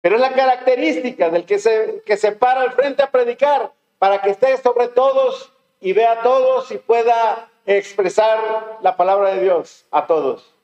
pero 0.00 0.16
es 0.16 0.20
la 0.20 0.32
característica 0.32 1.30
del 1.30 1.44
que 1.44 1.58
se, 1.58 2.02
que 2.06 2.16
se 2.16 2.32
para 2.32 2.62
al 2.62 2.72
frente 2.72 3.02
a 3.02 3.10
predicar, 3.10 3.72
para 3.98 4.20
que 4.20 4.30
esté 4.30 4.56
sobre 4.58 4.88
todos 4.88 5.52
y 5.80 5.92
vea 5.92 6.12
a 6.12 6.22
todos 6.22 6.70
y 6.70 6.78
pueda 6.78 7.48
expresar 7.66 8.78
la 8.82 8.96
palabra 8.96 9.34
de 9.34 9.42
Dios 9.42 9.86
a 9.90 10.06
todos. 10.06 10.54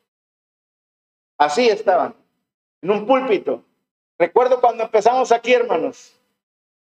Así 1.36 1.68
estaban, 1.68 2.14
en 2.82 2.90
un 2.90 3.06
púlpito. 3.06 3.62
Recuerdo 4.18 4.60
cuando 4.60 4.84
empezamos 4.84 5.30
aquí, 5.30 5.54
hermanos. 5.54 6.14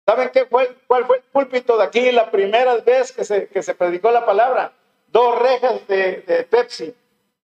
¿Saben 0.04 0.30
qué 0.32 0.46
fue, 0.46 0.74
cuál 0.86 1.04
fue 1.04 1.18
el 1.18 1.22
púlpito 1.24 1.76
de 1.76 1.84
aquí 1.84 2.10
la 2.10 2.30
primera 2.30 2.76
vez 2.76 3.12
que 3.12 3.24
se, 3.24 3.46
que 3.48 3.62
se 3.62 3.74
predicó 3.74 4.10
la 4.10 4.24
palabra? 4.24 4.72
Dos 5.08 5.38
rejas 5.38 5.86
de, 5.86 6.22
de 6.22 6.44
Pepsi, 6.44 6.94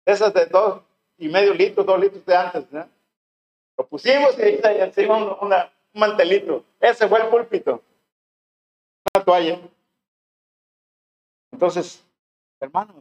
esas 0.06 0.34
de 0.34 0.46
dos 0.46 0.82
y 1.18 1.30
medio 1.30 1.54
litros, 1.54 1.86
dos 1.86 2.00
litros 2.00 2.26
de 2.26 2.36
antes. 2.36 2.72
¿no? 2.72 2.88
Lo 3.78 3.88
pusimos 3.88 4.38
y 4.38 4.42
ahí 4.42 4.82
encima 4.82 5.18
un, 5.18 5.38
un 5.42 5.54
mantelito. 5.94 6.64
Ese 6.80 7.08
fue 7.08 7.22
el 7.22 7.28
púlpito. 7.28 7.82
Una 9.14 9.24
toalla. 9.24 9.60
Entonces, 11.52 12.04
hermanos, 12.60 12.96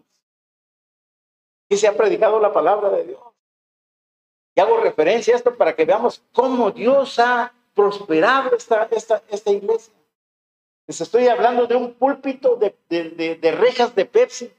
aquí 1.66 1.78
se 1.78 1.88
ha 1.88 1.96
predicado 1.96 2.38
la 2.38 2.52
palabra 2.52 2.90
de 2.90 3.04
Dios. 3.04 3.20
Y 4.54 4.60
hago 4.60 4.78
referencia 4.78 5.34
a 5.34 5.38
esto 5.38 5.56
para 5.56 5.74
que 5.74 5.86
veamos 5.86 6.22
cómo 6.32 6.70
Dios 6.70 7.18
ha 7.18 7.52
prosperado 7.74 8.54
esta, 8.54 8.84
esta, 8.90 9.22
esta 9.30 9.50
iglesia. 9.50 9.94
Les 10.86 11.00
estoy 11.00 11.28
hablando 11.28 11.66
de 11.66 11.74
un 11.74 11.94
púlpito 11.94 12.56
de, 12.56 12.76
de, 12.88 13.36
de 13.36 13.52
rejas 13.52 13.94
de 13.94 14.04
Pepsi. 14.04 14.52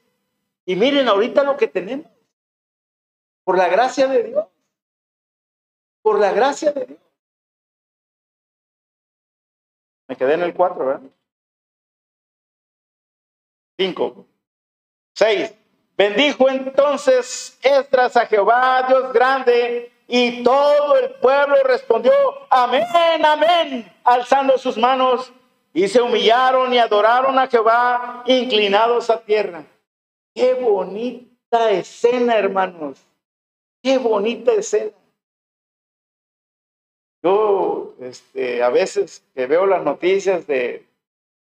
Y 0.66 0.76
miren 0.76 1.08
ahorita 1.08 1.44
lo 1.44 1.58
que 1.58 1.68
tenemos. 1.68 2.08
Por 3.44 3.58
la 3.58 3.68
gracia 3.68 4.08
de 4.08 4.24
Dios. 4.24 4.46
Por 6.02 6.20
la 6.20 6.32
gracia 6.32 6.72
de 6.72 6.86
Dios. 6.86 7.00
Me 10.08 10.16
quedé 10.16 10.34
en 10.34 10.44
el 10.44 10.54
4, 10.54 10.86
¿verdad? 10.86 11.10
5. 13.78 14.26
6. 15.16 15.54
Bendijo 15.96 16.50
entonces 16.50 17.58
Esdras 17.62 18.18
a 18.18 18.26
Jehová, 18.26 18.86
Dios 18.88 19.14
grande, 19.14 19.92
y 20.08 20.44
todo 20.44 20.98
el 20.98 21.12
pueblo 21.16 21.56
respondió, 21.64 22.12
amén, 22.50 22.86
amén, 23.24 23.92
alzando 24.04 24.58
sus 24.58 24.78
manos, 24.78 25.32
y 25.74 25.88
se 25.88 26.02
humillaron 26.02 26.74
y 26.74 26.78
adoraron 26.78 27.38
a 27.40 27.48
Jehová, 27.48 28.24
inclinados 28.26 29.10
a 29.10 29.22
tierra. 29.22 29.64
Qué 30.34 30.54
bonita 30.56 31.72
escena, 31.72 32.38
hermanos. 32.38 33.00
Qué 33.84 33.98
bonita 33.98 34.54
escena. 34.54 34.92
Yo, 37.22 37.94
este, 38.00 38.64
a 38.64 38.70
veces 38.70 39.24
que 39.36 39.46
veo 39.46 39.66
las 39.66 39.84
noticias 39.84 40.48
de 40.48 40.86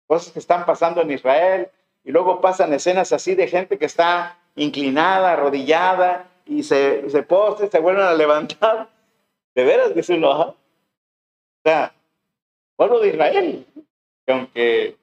cosas 0.06 0.34
que 0.34 0.40
están 0.40 0.66
pasando 0.66 1.02
en 1.02 1.12
Israel, 1.12 1.70
y 2.04 2.12
luego 2.12 2.42
pasan 2.42 2.74
escenas 2.74 3.14
así 3.14 3.36
de 3.36 3.48
gente 3.48 3.78
que 3.78 3.86
está 3.86 4.38
inclinada, 4.56 5.32
arrodillada, 5.32 6.30
y 6.46 6.64
se, 6.64 7.10
se 7.10 7.24
poste, 7.24 7.70
se 7.70 7.80
vuelven 7.80 8.04
a 8.04 8.14
levantar. 8.14 8.90
De 9.56 9.64
veras, 9.64 9.96
dice 9.96 10.14
uno, 10.16 10.30
O 10.32 10.56
sea, 11.64 11.96
pueblo 12.76 13.00
de 13.00 13.08
Israel, 13.08 13.66
que 14.26 14.34
aunque 14.34 14.98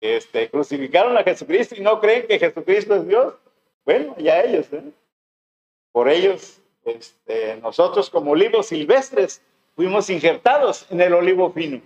este, 0.00 0.48
crucificaron 0.48 1.16
a 1.18 1.24
Jesucristo 1.24 1.74
y 1.76 1.80
no 1.80 2.00
creen 2.00 2.28
que 2.28 2.38
Jesucristo 2.38 2.94
es 2.94 3.08
Dios, 3.08 3.34
bueno, 3.84 4.14
ya 4.18 4.40
ellos, 4.40 4.72
¿eh? 4.72 4.82
por 5.92 6.08
ellos, 6.08 6.60
este, 6.86 7.56
nosotros 7.56 8.08
como 8.08 8.30
olivos 8.30 8.66
silvestres 8.66 9.42
fuimos 9.74 10.08
injertados 10.08 10.86
en 10.90 11.00
el 11.00 11.12
olivo 11.14 11.52
fino. 11.52 11.82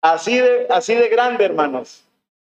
Así 0.00 0.38
de, 0.38 0.66
así 0.68 0.94
de 0.94 1.08
grande, 1.08 1.44
hermanos. 1.44 2.04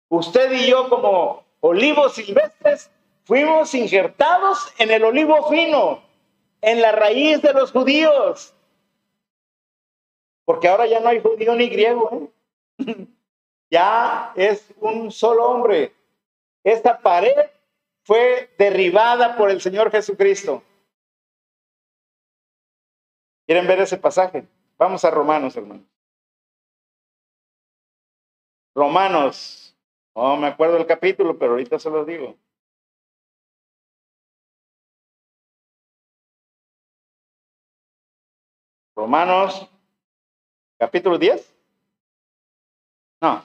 Usted 0.08 0.52
y 0.52 0.70
yo 0.70 0.88
como 0.88 1.44
olivos 1.60 2.14
silvestres 2.14 2.90
fuimos 3.24 3.74
injertados 3.74 4.72
en 4.78 4.90
el 4.92 5.04
olivo 5.04 5.48
fino, 5.48 6.02
en 6.60 6.80
la 6.80 6.92
raíz 6.92 7.42
de 7.42 7.52
los 7.52 7.72
judíos. 7.72 8.54
Porque 10.44 10.68
ahora 10.68 10.86
ya 10.86 11.00
no 11.00 11.08
hay 11.08 11.20
judío 11.20 11.54
ni 11.54 11.68
griego, 11.68 12.30
¿eh? 12.78 13.06
ya 13.70 14.32
es 14.36 14.72
un 14.80 15.10
solo 15.10 15.46
hombre. 15.46 15.92
Esta 16.62 16.98
pared 16.98 17.50
fue 18.04 18.50
derribada 18.58 19.36
por 19.36 19.50
el 19.50 19.60
Señor 19.60 19.90
Jesucristo. 19.90 20.62
¿Quieren 23.50 23.66
ver 23.66 23.80
ese 23.80 23.96
pasaje? 23.96 24.46
Vamos 24.78 25.04
a 25.04 25.10
Romanos, 25.10 25.56
hermanos. 25.56 25.84
Romanos 28.76 29.76
no 30.14 30.36
me 30.36 30.46
acuerdo 30.46 30.76
el 30.76 30.86
capítulo, 30.86 31.36
pero 31.36 31.50
ahorita 31.50 31.76
se 31.80 31.90
los 31.90 32.06
digo. 32.06 32.38
Romanos, 38.94 39.68
capítulo 40.78 41.18
10. 41.18 41.52
No, 43.20 43.42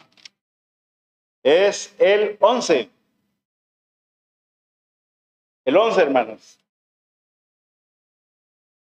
es 1.42 1.96
el 2.00 2.38
11. 2.40 2.92
El 5.66 5.76
11, 5.76 6.00
hermanos. 6.00 6.60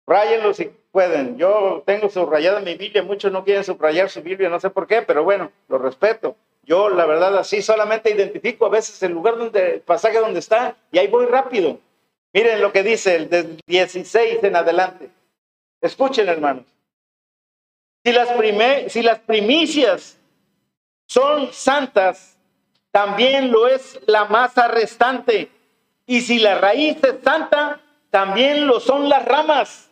Ráyenlo 0.06 0.54
si 0.54 0.66
pueden. 0.96 1.38
Yo 1.38 1.84
tengo 1.86 2.10
subrayada 2.10 2.62
mi 2.62 2.76
Biblia, 2.76 3.04
muchos 3.04 3.30
no 3.30 3.44
quieren 3.44 3.66
subrayar 3.66 4.10
su 4.10 4.22
Biblia, 4.22 4.48
no 4.48 4.62
sé 4.62 4.70
por 4.70 4.88
qué, 4.88 5.02
pero 5.02 5.26
bueno, 5.26 5.52
lo 5.68 5.78
respeto. 5.78 6.38
Yo, 6.64 6.88
la 6.88 7.06
verdad, 7.06 7.38
así 7.38 7.62
solamente 7.62 8.12
identifico 8.12 8.66
a 8.66 8.70
veces 8.70 9.04
el 9.04 9.12
lugar 9.12 9.38
donde, 9.38 9.74
el 9.74 9.82
pasaje 9.82 10.22
donde 10.22 10.40
está, 10.40 10.78
y 10.94 10.98
ahí 10.98 11.08
voy 11.08 11.26
rápido. 11.26 11.80
Miren 12.32 12.62
lo 12.62 12.72
que 12.72 12.82
dice 12.82 13.18
el 13.18 13.30
del 13.30 13.60
16 13.68 14.42
en 14.42 14.56
adelante. 14.56 15.10
Escuchen, 15.82 16.30
hermanos. 16.30 16.64
Si 18.06 18.14
las, 18.14 18.30
si 18.88 19.02
las 19.02 19.20
primicias 19.20 20.18
son 21.10 21.52
santas, 21.52 22.38
también 22.92 23.52
lo 23.52 23.68
es 23.68 24.00
la 24.08 24.24
masa 24.26 24.70
restante. 24.70 25.50
Y 26.06 26.22
si 26.22 26.40
la 26.40 26.58
raíz 26.58 27.04
es 27.04 27.16
santa, 27.22 27.82
también 28.10 28.66
lo 28.66 28.80
son 28.80 29.10
las 29.10 29.26
ramas. 29.26 29.90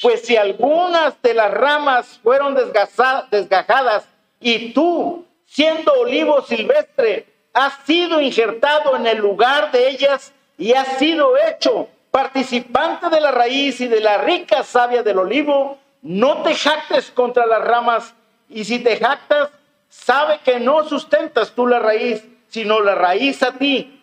Pues 0.00 0.22
si 0.22 0.36
algunas 0.36 1.20
de 1.22 1.34
las 1.34 1.50
ramas 1.50 2.20
fueron 2.22 2.54
desgajadas 2.54 4.08
y 4.40 4.72
tú 4.72 5.24
siendo 5.46 5.92
olivo 5.92 6.42
silvestre, 6.42 7.26
ha 7.54 7.70
sido 7.84 8.20
injertado 8.20 8.96
en 8.96 9.06
el 9.06 9.18
lugar 9.18 9.72
de 9.72 9.88
ellas 9.88 10.32
y 10.58 10.74
ha 10.74 10.84
sido 10.84 11.34
hecho 11.48 11.88
participante 12.10 13.08
de 13.08 13.20
la 13.20 13.30
raíz 13.30 13.80
y 13.80 13.88
de 13.88 14.00
la 14.00 14.18
rica 14.18 14.62
savia 14.62 15.02
del 15.02 15.18
olivo, 15.18 15.78
no 16.02 16.42
te 16.42 16.54
jactes 16.54 17.10
contra 17.10 17.46
las 17.46 17.62
ramas, 17.62 18.14
y 18.48 18.64
si 18.64 18.78
te 18.78 18.96
jactas, 18.96 19.50
sabe 19.88 20.40
que 20.44 20.60
no 20.60 20.84
sustentas 20.84 21.52
tú 21.52 21.66
la 21.66 21.78
raíz, 21.78 22.24
sino 22.48 22.80
la 22.80 22.94
raíz 22.94 23.42
a 23.42 23.52
ti. 23.52 24.02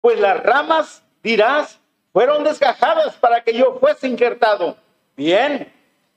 Pues 0.00 0.18
las 0.18 0.42
ramas, 0.42 1.02
dirás, 1.22 1.78
fueron 2.12 2.44
desgajadas 2.44 3.14
para 3.16 3.42
que 3.42 3.52
yo 3.52 3.78
fuese 3.78 4.08
injertado. 4.08 4.76
Bien, 5.16 5.72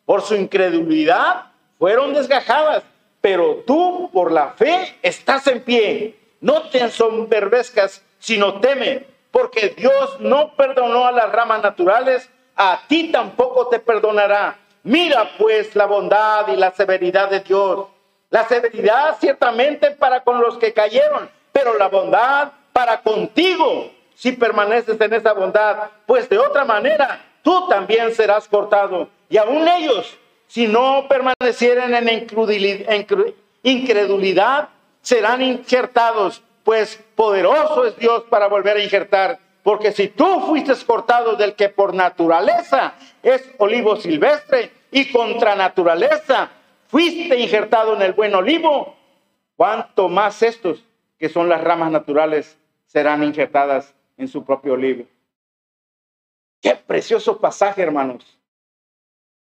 por 0.06 0.22
su 0.22 0.36
incredulidad 0.36 1.46
fueron 1.78 2.14
desgajadas 2.14 2.84
pero 3.22 3.64
tú 3.66 4.10
por 4.14 4.32
la 4.32 4.52
fe 4.52 4.96
estás 5.02 5.48
en 5.48 5.62
pie. 5.62 6.16
No 6.40 6.70
te 6.70 6.80
ensoberbezcas, 6.80 8.02
sino 8.20 8.62
teme, 8.62 9.06
porque 9.32 9.74
Dios 9.76 10.20
no 10.20 10.54
perdonó 10.56 11.06
a 11.06 11.12
las 11.12 11.32
ramas 11.32 11.62
naturales, 11.62 12.30
a 12.56 12.80
ti 12.88 13.12
tampoco 13.12 13.68
te 13.68 13.80
perdonará. 13.80 14.58
Mira 14.84 15.32
pues 15.38 15.76
la 15.76 15.86
bondad 15.86 16.48
y 16.48 16.56
la 16.56 16.72
severidad 16.72 17.30
de 17.30 17.42
Dios. 17.42 17.88
La 18.30 18.48
severidad 18.48 19.18
ciertamente 19.20 19.92
para 19.92 20.24
con 20.24 20.40
los 20.40 20.58
que 20.58 20.74
cayeron, 20.74 21.30
pero 21.52 21.78
la 21.78 21.88
bondad 21.90 22.52
para 22.72 23.02
contigo, 23.02 23.92
si 24.16 24.32
permaneces 24.34 25.00
en 25.02 25.14
esa 25.14 25.34
bondad, 25.34 25.90
pues 26.06 26.30
de 26.30 26.38
otra 26.38 26.64
manera 26.64 27.26
tú 27.48 27.66
también 27.70 28.14
serás 28.14 28.46
cortado. 28.46 29.08
Y 29.30 29.38
aún 29.38 29.66
ellos, 29.70 30.18
si 30.48 30.68
no 30.68 31.06
permanecieren 31.08 31.96
en 31.96 33.08
incredulidad, 33.64 34.68
serán 35.02 35.42
injertados, 35.42 36.44
pues 36.66 37.02
poderoso 37.16 37.86
es 37.86 37.96
Dios 37.96 38.24
para 38.30 38.50
volver 38.50 38.76
a 38.76 38.84
injertar. 38.84 39.40
Porque 39.64 39.94
si 39.94 40.10
tú 40.10 40.42
fuiste 40.42 40.74
cortado 40.86 41.38
del 41.38 41.56
que 41.56 41.70
por 41.70 41.94
naturaleza 41.94 42.96
es 43.24 43.50
olivo 43.60 43.96
silvestre 43.96 44.70
y 44.92 45.10
contra 45.10 45.56
naturaleza 45.56 46.50
fuiste 46.88 47.40
injertado 47.40 47.96
en 47.96 48.02
el 48.02 48.12
buen 48.12 48.36
olivo, 48.36 48.94
cuánto 49.56 50.10
más 50.10 50.44
estos, 50.44 50.84
que 51.18 51.30
son 51.30 51.48
las 51.48 51.64
ramas 51.64 51.94
naturales, 51.94 52.58
serán 52.88 53.24
injertadas 53.24 53.96
en 54.18 54.28
su 54.28 54.44
propio 54.44 54.74
olivo. 54.74 55.06
Qué 56.62 56.76
precioso 56.76 57.40
pasaje, 57.40 57.82
hermanos. 57.82 58.38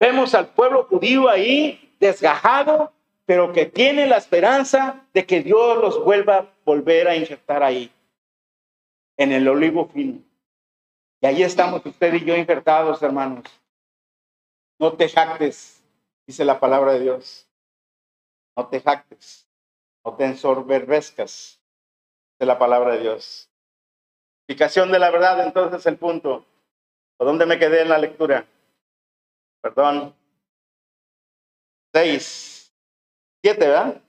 Vemos 0.00 0.34
al 0.34 0.48
pueblo 0.48 0.84
judío 0.84 1.28
ahí 1.28 1.94
desgajado, 2.00 2.92
pero 3.26 3.52
que 3.52 3.66
tiene 3.66 4.06
la 4.06 4.16
esperanza 4.16 5.06
de 5.12 5.24
que 5.24 5.42
Dios 5.42 5.78
los 5.78 6.04
vuelva 6.04 6.36
a 6.36 6.48
volver 6.64 7.08
a 7.08 7.16
injertar 7.16 7.62
ahí, 7.62 7.90
en 9.16 9.32
el 9.32 9.48
olivo 9.48 9.88
fino. 9.88 10.20
Y 11.20 11.26
ahí 11.26 11.42
estamos 11.42 11.84
usted 11.86 12.12
y 12.14 12.24
yo 12.24 12.36
injertados, 12.36 13.02
hermanos. 13.02 13.44
No 14.78 14.92
te 14.92 15.08
jactes, 15.08 15.82
dice 16.26 16.44
la 16.44 16.60
palabra 16.60 16.92
de 16.92 17.00
Dios. 17.00 17.48
No 18.56 18.66
te 18.68 18.80
jactes, 18.80 19.48
no 20.04 20.14
te 20.14 20.24
ensoberbezcas, 20.26 21.60
dice 22.32 22.46
la 22.46 22.58
palabra 22.58 22.94
de 22.94 23.00
Dios. 23.00 23.48
Explicación 24.40 24.92
de 24.92 24.98
la 24.98 25.10
verdad, 25.10 25.46
entonces 25.46 25.86
el 25.86 25.96
punto. 25.96 26.44
¿O 27.18 27.24
dónde 27.24 27.46
me 27.46 27.58
quedé 27.58 27.82
en 27.82 27.88
la 27.88 27.98
lectura? 27.98 28.44
Perdón. 29.60 30.14
Seis. 31.92 32.72
Siete, 33.42 33.68
¿verdad? 33.68 34.00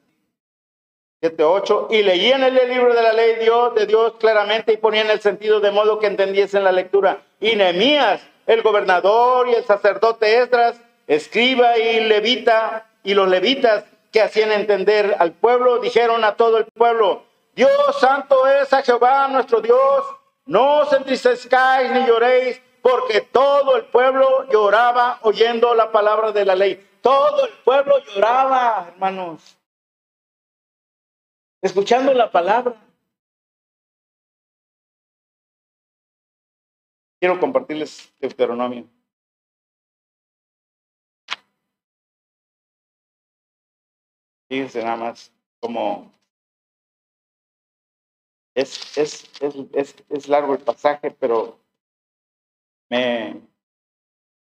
Siete, 1.22 1.44
ocho. 1.44 1.88
Y 1.92 2.04
leían 2.04 2.44
el 2.44 2.56
libro 2.68 2.94
de 2.94 3.04
la 3.04 3.14
ley 3.14 3.36
Dios, 3.36 3.76
de 3.76 3.86
Dios 3.86 4.14
claramente 4.20 4.74
y 4.74 4.78
ponían 4.78 5.10
el 5.10 5.22
sentido 5.22 5.60
de 5.60 5.72
modo 5.72 6.00
que 6.00 6.08
entendiesen 6.08 6.64
la 6.64 6.72
lectura. 6.72 7.22
Y 7.40 7.56
Nehemías, 7.56 8.22
el 8.48 8.62
gobernador 8.62 9.50
y 9.50 9.54
el 9.54 9.66
sacerdote 9.66 10.40
Esdras, 10.40 10.80
escriba 11.08 11.78
y 11.78 12.02
levita, 12.02 12.90
y 13.04 13.14
los 13.14 13.28
levitas 13.30 13.86
que 14.12 14.22
hacían 14.22 14.52
entender 14.52 15.16
al 15.20 15.32
pueblo, 15.34 15.80
dijeron 15.80 16.24
a 16.24 16.36
todo 16.36 16.58
el 16.58 16.66
pueblo, 16.66 17.24
Dios 17.54 17.72
santo 18.00 18.48
es 18.48 18.72
a 18.74 18.82
Jehová 18.82 19.28
nuestro 19.28 19.62
Dios, 19.62 20.06
no 20.46 20.80
os 20.80 20.94
entristezcáis 20.94 21.92
ni 21.92 22.06
lloréis, 22.06 22.62
porque 22.86 23.22
todo 23.22 23.78
el 23.78 23.86
pueblo 23.88 24.48
lloraba 24.52 25.18
oyendo 25.24 25.74
la 25.74 25.92
palabra 25.92 26.32
de 26.32 26.46
la 26.46 26.54
ley. 26.54 26.88
Todo 27.02 27.48
el 27.48 27.54
pueblo 27.64 27.98
lloraba, 28.14 28.90
hermanos, 28.90 29.58
escuchando 31.64 32.14
la 32.14 32.32
palabra. 32.32 32.76
Quiero 37.20 37.40
compartirles 37.40 38.14
Deuteronomio. 38.20 38.88
Fíjense 44.48 44.84
nada 44.84 44.96
más 44.96 45.34
como 45.60 46.14
es, 48.54 48.96
es, 48.96 49.42
es, 49.42 49.96
es, 50.08 50.28
largo 50.28 50.54
el 50.54 50.62
pasaje, 50.62 51.10
pero 51.10 51.65
me, 52.90 53.42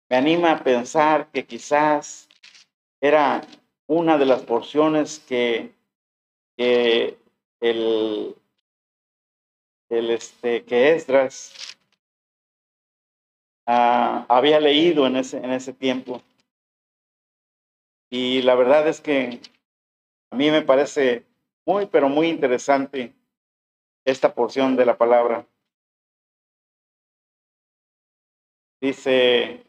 me 0.09 0.15
anima 0.17 0.51
a 0.53 0.63
pensar 0.63 1.29
que 1.31 1.45
quizás 1.45 2.27
era 3.01 3.41
una 3.87 4.17
de 4.17 4.25
las 4.25 4.43
porciones 4.43 5.19
que, 5.19 5.73
que 6.57 7.17
el, 7.59 8.35
el 9.89 10.09
este, 10.11 10.63
que 10.63 10.93
Esdras 10.93 11.77
ah, 13.65 14.25
había 14.29 14.59
leído 14.59 15.07
en 15.07 15.15
ese, 15.17 15.37
en 15.37 15.51
ese 15.51 15.73
tiempo. 15.73 16.21
Y 18.11 18.41
la 18.41 18.55
verdad 18.55 18.87
es 18.87 19.01
que 19.01 19.39
a 20.31 20.35
mí 20.35 20.49
me 20.51 20.61
parece 20.61 21.25
muy, 21.65 21.85
pero 21.85 22.09
muy 22.09 22.27
interesante 22.29 23.13
esta 24.05 24.33
porción 24.33 24.75
de 24.75 24.85
la 24.85 24.97
palabra. 24.97 25.45
Dice 28.81 29.65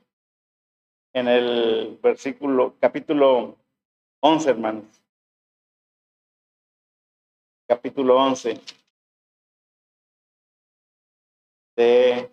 en 1.13 1.27
el 1.27 1.99
versículo, 2.01 2.77
capítulo 2.81 3.57
11, 4.21 4.51
hermanos. 4.51 4.85
Capítulo 7.67 8.17
11 8.17 8.61
de 11.77 12.31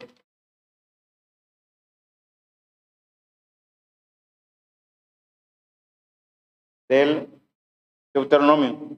del 6.88 7.28
Deuteronomio. 8.14 8.98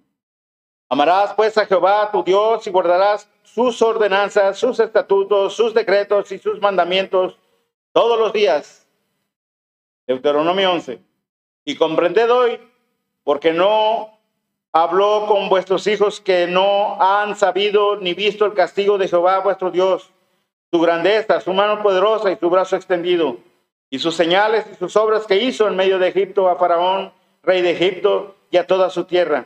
Amarás 0.90 1.34
pues 1.34 1.58
a 1.58 1.66
Jehová 1.66 2.12
tu 2.12 2.24
Dios 2.24 2.68
y 2.68 2.72
guardarás 2.72 3.30
sus 3.44 3.82
ordenanzas, 3.82 4.58
sus 4.58 4.80
estatutos, 4.80 5.56
sus 5.56 5.74
decretos 5.74 6.32
y 6.34 6.40
sus 6.40 6.60
mandamientos 6.60 7.38
todos 7.92 8.20
los 8.20 8.34
días. 8.34 8.88
Deuteronomio 10.08 10.72
11. 10.72 11.00
Y 11.66 11.76
comprended 11.76 12.32
hoy, 12.32 12.60
porque 13.24 13.54
no 13.54 14.18
habló 14.72 15.26
con 15.28 15.50
vuestros 15.50 15.86
hijos 15.88 16.20
que 16.20 16.48
no 16.48 17.02
han 17.02 17.36
sabido 17.36 17.98
ni 17.98 18.14
visto 18.14 18.46
el 18.46 18.54
castigo 18.54 18.98
de 18.98 19.08
Jehová 19.08 19.40
vuestro 19.40 19.72
Dios, 19.72 20.12
su 20.72 20.80
grandeza, 20.80 21.42
su 21.42 21.54
mano 21.54 21.82
poderosa 21.82 22.32
y 22.32 22.38
su 22.38 22.50
brazo 22.50 22.76
extendido, 22.76 23.38
y 23.90 24.00
sus 24.00 24.16
señales 24.16 24.66
y 24.72 24.76
sus 24.76 24.96
obras 24.96 25.26
que 25.26 25.38
hizo 25.38 25.68
en 25.68 25.76
medio 25.76 26.00
de 26.00 26.08
Egipto 26.08 26.50
a 26.50 26.56
Faraón, 26.56 27.12
rey 27.44 27.62
de 27.62 27.72
Egipto, 27.72 28.36
y 28.52 28.58
a 28.58 28.66
toda 28.66 28.90
su 28.90 29.06
tierra 29.06 29.46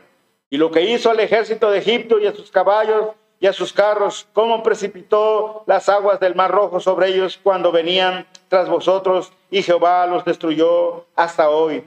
y 0.54 0.56
lo 0.56 0.70
que 0.70 0.82
hizo 0.82 1.10
al 1.10 1.18
ejército 1.18 1.68
de 1.68 1.78
Egipto 1.78 2.20
y 2.20 2.28
a 2.28 2.32
sus 2.32 2.50
caballos 2.52 3.08
y 3.40 3.46
a 3.46 3.52
sus 3.52 3.72
carros, 3.72 4.26
cómo 4.32 4.62
precipitó 4.62 5.64
las 5.66 5.88
aguas 5.88 6.20
del 6.20 6.34
mar 6.34 6.50
rojo 6.50 6.80
sobre 6.80 7.08
ellos 7.08 7.38
cuando 7.42 7.72
venían 7.72 8.26
tras 8.48 8.68
vosotros, 8.68 9.32
y 9.50 9.62
Jehová 9.62 10.06
los 10.06 10.24
destruyó 10.24 11.06
hasta 11.14 11.50
hoy. 11.50 11.84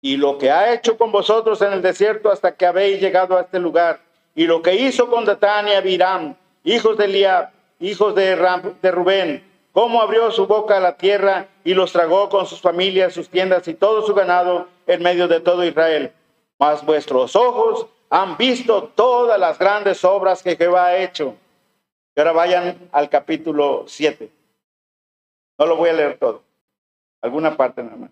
Y 0.00 0.16
lo 0.16 0.38
que 0.38 0.50
ha 0.50 0.74
hecho 0.74 0.98
con 0.98 1.12
vosotros 1.12 1.62
en 1.62 1.72
el 1.72 1.82
desierto 1.82 2.30
hasta 2.30 2.54
que 2.56 2.66
habéis 2.66 3.00
llegado 3.00 3.38
a 3.38 3.42
este 3.42 3.58
lugar, 3.58 4.00
y 4.34 4.46
lo 4.46 4.62
que 4.62 4.74
hizo 4.74 5.08
con 5.08 5.24
Datán 5.24 5.68
y 5.68 5.72
Abiram, 5.72 6.36
hijos 6.64 6.98
de 6.98 7.04
Eliab, 7.04 7.50
hijos 7.80 8.14
de, 8.14 8.36
de 8.82 8.90
Rubén, 8.90 9.50
cómo 9.72 10.02
abrió 10.02 10.30
su 10.30 10.46
boca 10.46 10.76
a 10.76 10.80
la 10.80 10.96
tierra 10.96 11.46
y 11.64 11.74
los 11.74 11.92
tragó 11.92 12.28
con 12.28 12.46
sus 12.46 12.60
familias, 12.60 13.14
sus 13.14 13.28
tiendas 13.28 13.66
y 13.68 13.74
todo 13.74 14.04
su 14.06 14.14
ganado 14.14 14.68
en 14.86 15.02
medio 15.02 15.28
de 15.28 15.40
todo 15.40 15.64
Israel 15.64 16.12
mas 16.58 16.84
vuestros 16.84 17.34
ojos 17.36 17.86
han 18.14 18.36
visto 18.36 18.90
todas 18.90 19.40
las 19.40 19.58
grandes 19.58 20.04
obras 20.04 20.40
que 20.40 20.54
Jehová 20.54 20.86
ha 20.86 20.98
hecho. 20.98 21.36
Y 22.14 22.20
ahora 22.20 22.30
vayan 22.30 22.88
al 22.92 23.10
capítulo 23.10 23.86
7. 23.88 24.30
No 25.58 25.66
lo 25.66 25.74
voy 25.74 25.90
a 25.90 25.94
leer 25.94 26.16
todo. 26.16 26.44
Alguna 27.20 27.56
parte 27.56 27.82
nada 27.82 27.96
más. 27.96 28.10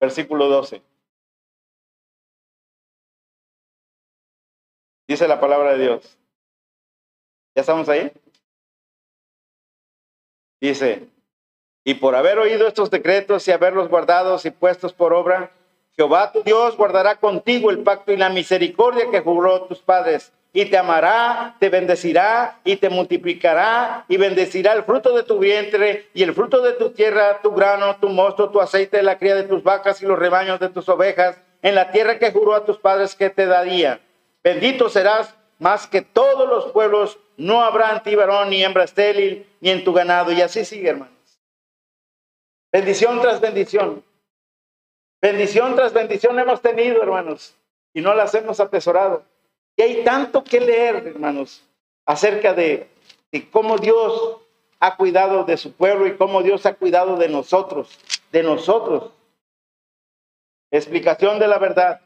Versículo 0.00 0.46
12. 0.46 0.80
Dice 5.08 5.26
la 5.26 5.40
palabra 5.40 5.72
de 5.72 5.82
Dios. 5.82 6.16
¿Ya 7.56 7.62
estamos 7.62 7.88
ahí? 7.88 8.12
Dice, 10.60 11.08
y 11.82 11.94
por 11.94 12.14
haber 12.14 12.38
oído 12.38 12.68
estos 12.68 12.92
decretos 12.92 13.48
y 13.48 13.50
haberlos 13.50 13.88
guardados 13.88 14.46
y 14.46 14.52
puestos 14.52 14.92
por 14.92 15.12
obra, 15.12 15.50
Jehová 15.96 16.32
tu 16.32 16.42
Dios 16.42 16.76
guardará 16.76 17.16
contigo 17.16 17.70
el 17.70 17.80
pacto 17.80 18.12
y 18.12 18.16
la 18.16 18.28
misericordia 18.28 19.10
que 19.10 19.20
juró 19.20 19.62
tus 19.62 19.78
padres, 19.78 20.32
y 20.52 20.66
te 20.66 20.76
amará, 20.76 21.56
te 21.58 21.68
bendecirá 21.68 22.60
y 22.64 22.76
te 22.76 22.88
multiplicará, 22.88 24.04
y 24.08 24.16
bendecirá 24.16 24.72
el 24.72 24.84
fruto 24.84 25.14
de 25.14 25.24
tu 25.24 25.38
vientre 25.38 26.08
y 26.14 26.22
el 26.22 26.34
fruto 26.34 26.62
de 26.62 26.72
tu 26.72 26.90
tierra, 26.90 27.40
tu 27.42 27.52
grano, 27.52 27.96
tu 27.96 28.08
mosto, 28.08 28.50
tu 28.50 28.60
aceite, 28.60 29.02
la 29.02 29.18
cría 29.18 29.34
de 29.34 29.44
tus 29.44 29.62
vacas 29.62 30.00
y 30.02 30.06
los 30.06 30.18
rebaños 30.18 30.60
de 30.60 30.68
tus 30.68 30.88
ovejas, 30.88 31.40
en 31.62 31.74
la 31.74 31.90
tierra 31.90 32.18
que 32.18 32.30
juró 32.30 32.54
a 32.54 32.64
tus 32.64 32.78
padres 32.78 33.14
que 33.14 33.30
te 33.30 33.46
daría. 33.46 34.00
Bendito 34.42 34.88
serás 34.88 35.34
más 35.58 35.86
que 35.86 36.02
todos 36.02 36.48
los 36.48 36.72
pueblos, 36.72 37.18
no 37.36 37.62
habrá 37.62 37.92
en 37.92 38.02
ti 38.02 38.14
varón 38.14 38.50
ni 38.50 38.62
hembra 38.62 38.84
estéril, 38.84 39.46
ni 39.60 39.70
en 39.70 39.82
tu 39.82 39.92
ganado. 39.92 40.30
Y 40.30 40.40
así 40.40 40.64
sigue, 40.64 40.90
hermanos. 40.90 41.14
Bendición 42.70 43.20
tras 43.20 43.40
bendición. 43.40 44.04
Bendición 45.24 45.74
tras 45.74 45.94
bendición 45.94 46.38
hemos 46.38 46.60
tenido, 46.60 47.02
hermanos, 47.02 47.54
y 47.94 48.02
no 48.02 48.14
las 48.14 48.34
hemos 48.34 48.60
atesorado. 48.60 49.24
Y 49.74 49.80
hay 49.80 50.04
tanto 50.04 50.44
que 50.44 50.60
leer, 50.60 50.96
hermanos. 50.96 51.62
acerca 52.04 52.52
de, 52.52 52.90
de 53.32 53.48
cómo 53.48 53.78
Dios 53.78 54.36
ha 54.80 54.98
cuidado 54.98 55.44
de 55.44 55.56
su 55.56 55.72
pueblo 55.72 56.06
y 56.06 56.18
cómo 56.18 56.42
Dios 56.42 56.66
ha 56.66 56.74
cuidado 56.74 57.16
de 57.16 57.30
nosotros, 57.30 57.98
de 58.32 58.42
nosotros. 58.42 59.12
Explicación 60.70 61.38
de 61.38 61.48
la 61.48 61.58
verdad. 61.58 62.02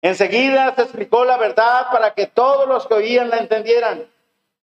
Enseguida 0.00 0.74
se 0.74 0.82
explicó 0.82 1.24
la 1.24 1.38
verdad 1.38 1.92
para 1.92 2.12
que 2.12 2.26
todos 2.26 2.66
los 2.66 2.88
que 2.88 2.94
oían 2.94 3.30
la 3.30 3.38
entendieran 3.38 4.04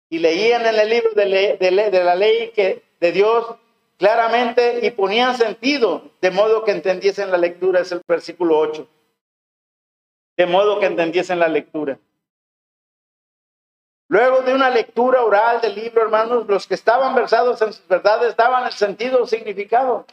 y 0.09 0.21
leían 0.21 0.65
en 0.65 0.75
el 0.75 0.89
libro 0.89 1.11
de, 1.11 1.59
de 1.59 2.03
la 2.03 2.15
ley 2.15 2.51
que, 2.55 2.83
de 2.99 3.13
Dios 3.13 3.57
claramente 3.99 4.87
y 4.87 4.91
ponían 4.93 5.37
sentido, 5.37 6.11
de 6.21 6.31
modo 6.31 6.65
que 6.65 6.71
entendiesen 6.71 7.31
la 7.31 7.37
lectura, 7.37 7.81
es 7.81 7.93
el 7.93 8.01
versículo 8.07 8.59
8. 8.59 8.89
De 10.37 10.47
modo 10.47 10.79
que 10.79 10.87
entendiesen 10.87 11.41
la 11.41 11.49
lectura. 11.49 11.99
Luego 14.09 14.41
de 14.41 14.55
una 14.55 14.71
lectura 14.71 15.23
oral 15.23 15.61
del 15.61 15.75
libro, 15.75 16.01
hermanos, 16.01 16.47
los 16.47 16.67
que 16.67 16.75
estaban 16.75 17.15
versados 17.15 17.61
en 17.61 17.75
sus 17.75 17.87
verdades 17.87 18.35
daban 18.37 18.65
el 18.65 18.73
sentido, 18.73 19.19
el 19.19 19.29
significado. 19.29 20.07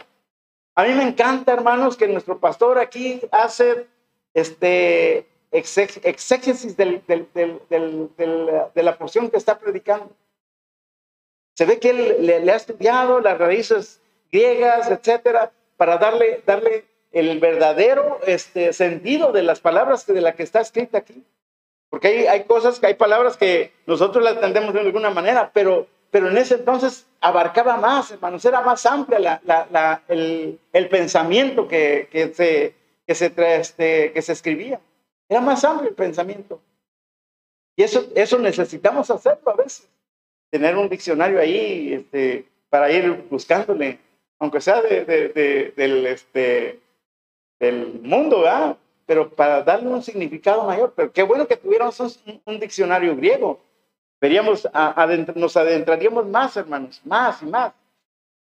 A 0.74 0.84
mí 0.84 0.94
me 0.94 1.04
encanta, 1.04 1.54
hermanos, 1.54 1.96
que 1.96 2.08
nuestro 2.08 2.40
pastor 2.40 2.80
aquí 2.80 3.22
hace 3.32 3.88
este 4.34 5.30
exégesis 5.52 6.76
de 6.76 7.02
la 8.76 8.98
porción 8.98 9.30
que 9.30 9.38
está 9.38 9.58
predicando. 9.58 10.10
Se 11.56 11.66
ve 11.66 11.80
que 11.80 11.90
él 11.90 12.18
le, 12.26 12.52
ha 12.52 12.56
estudiado 12.56 13.22
las 13.22 13.38
raíces 13.38 14.02
griegas, 14.32 14.92
etcétera, 14.92 15.52
para 15.78 15.98
darle, 15.98 16.42
darle 16.46 16.86
el 17.14 17.40
verdadero 17.40 18.20
este, 18.28 18.74
sentido 18.74 19.32
de 19.32 19.42
las 19.42 19.62
palabras 19.62 20.06
de 20.06 20.20
la 20.20 20.34
que 20.34 20.44
está 20.44 20.60
escrita 20.60 20.98
aquí. 20.98 21.24
Porque 21.90 22.10
hay, 22.10 22.28
hay 22.28 22.44
cosas, 22.44 22.84
hay 22.84 22.96
palabras 22.96 23.38
que 23.38 23.72
nosotros 23.86 24.22
las 24.22 24.36
entendemos 24.36 24.74
de 24.74 24.82
alguna 24.82 25.12
manera, 25.12 25.50
pero, 25.54 25.88
pero 26.12 26.28
en 26.28 26.38
ese 26.38 26.56
entonces 26.56 27.08
abarcaba 27.22 27.78
más, 27.78 28.12
hermanos, 28.12 28.44
era 28.44 28.60
más 28.60 28.86
amplia 28.86 29.42
el, 30.10 30.60
pensamiento 30.90 31.70
que, 31.70 32.10
que, 32.12 32.34
se, 32.34 32.76
que, 33.08 33.16
se, 33.16 33.34
este, 33.56 34.12
que 34.12 34.22
se 34.22 34.34
escribía. 34.34 34.82
Era 35.30 35.40
más 35.40 35.64
amplio 35.64 35.90
el 35.90 35.96
pensamiento. 35.96 36.60
Y 37.78 37.84
eso, 37.84 38.06
eso 38.14 38.38
necesitamos 38.40 39.10
hacerlo 39.10 39.52
a 39.52 39.56
veces. 39.56 39.88
Tener 40.56 40.78
un 40.78 40.88
diccionario 40.88 41.38
ahí 41.38 41.96
este, 41.96 42.46
para 42.70 42.90
ir 42.90 43.28
buscándole, 43.30 44.00
aunque 44.40 44.62
sea 44.62 44.82
de, 44.82 45.04
de, 45.04 45.74
del, 45.76 46.06
este, 46.08 46.80
del 47.60 48.00
mundo, 48.02 48.44
¿verdad? 48.44 48.78
pero 49.06 49.30
para 49.30 49.62
darle 49.64 49.90
un 49.90 50.02
significado 50.02 50.64
mayor. 50.64 50.94
Pero 50.96 51.12
qué 51.12 51.24
bueno 51.24 51.46
que 51.46 51.58
tuviéramos 51.58 52.00
un, 52.46 52.58
diccionario 52.58 53.18
griego. 53.18 53.60
Veríamos, 54.22 54.66
nos 55.36 55.58
adentraríamos 55.58 56.26
más, 56.26 56.56
hermanos, 56.56 57.02
más 57.04 57.42
y 57.42 57.48
más. 57.48 57.74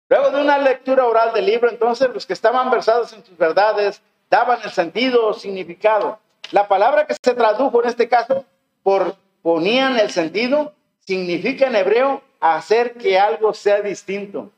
Luego 0.08 0.30
de 0.30 0.40
una 0.40 0.56
lectura 0.56 1.04
oral 1.04 1.34
del 1.34 1.46
libro, 1.46 1.68
entonces 1.68 2.08
los 2.14 2.24
que 2.26 2.32
estaban 2.32 2.70
versados 2.70 3.12
en 3.12 3.24
sus 3.24 3.36
verdades 3.36 4.00
daban 4.30 4.60
el 4.62 4.70
sentido 4.70 5.26
o 5.26 5.34
significado. 5.34 6.20
La 6.52 6.68
palabra 6.68 7.08
que 7.08 7.16
se 7.20 7.34
tradujo 7.34 7.82
en 7.82 7.88
este 7.88 8.08
caso 8.08 8.44
por 8.84 9.16
ponían 9.42 9.98
el 9.98 10.12
sentido 10.12 10.74
significa 11.06 11.66
en 11.66 11.76
hebreo 11.76 12.22
hacer 12.40 12.94
que 12.94 13.18
algo 13.18 13.54
sea 13.54 13.80
distinto. 13.80 14.50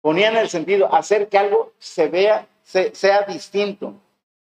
Ponían 0.00 0.36
el 0.36 0.48
sentido, 0.48 0.94
hacer 0.94 1.28
que 1.28 1.38
algo 1.38 1.72
se 1.78 2.08
vea, 2.08 2.46
sea 2.62 3.22
distinto 3.22 3.94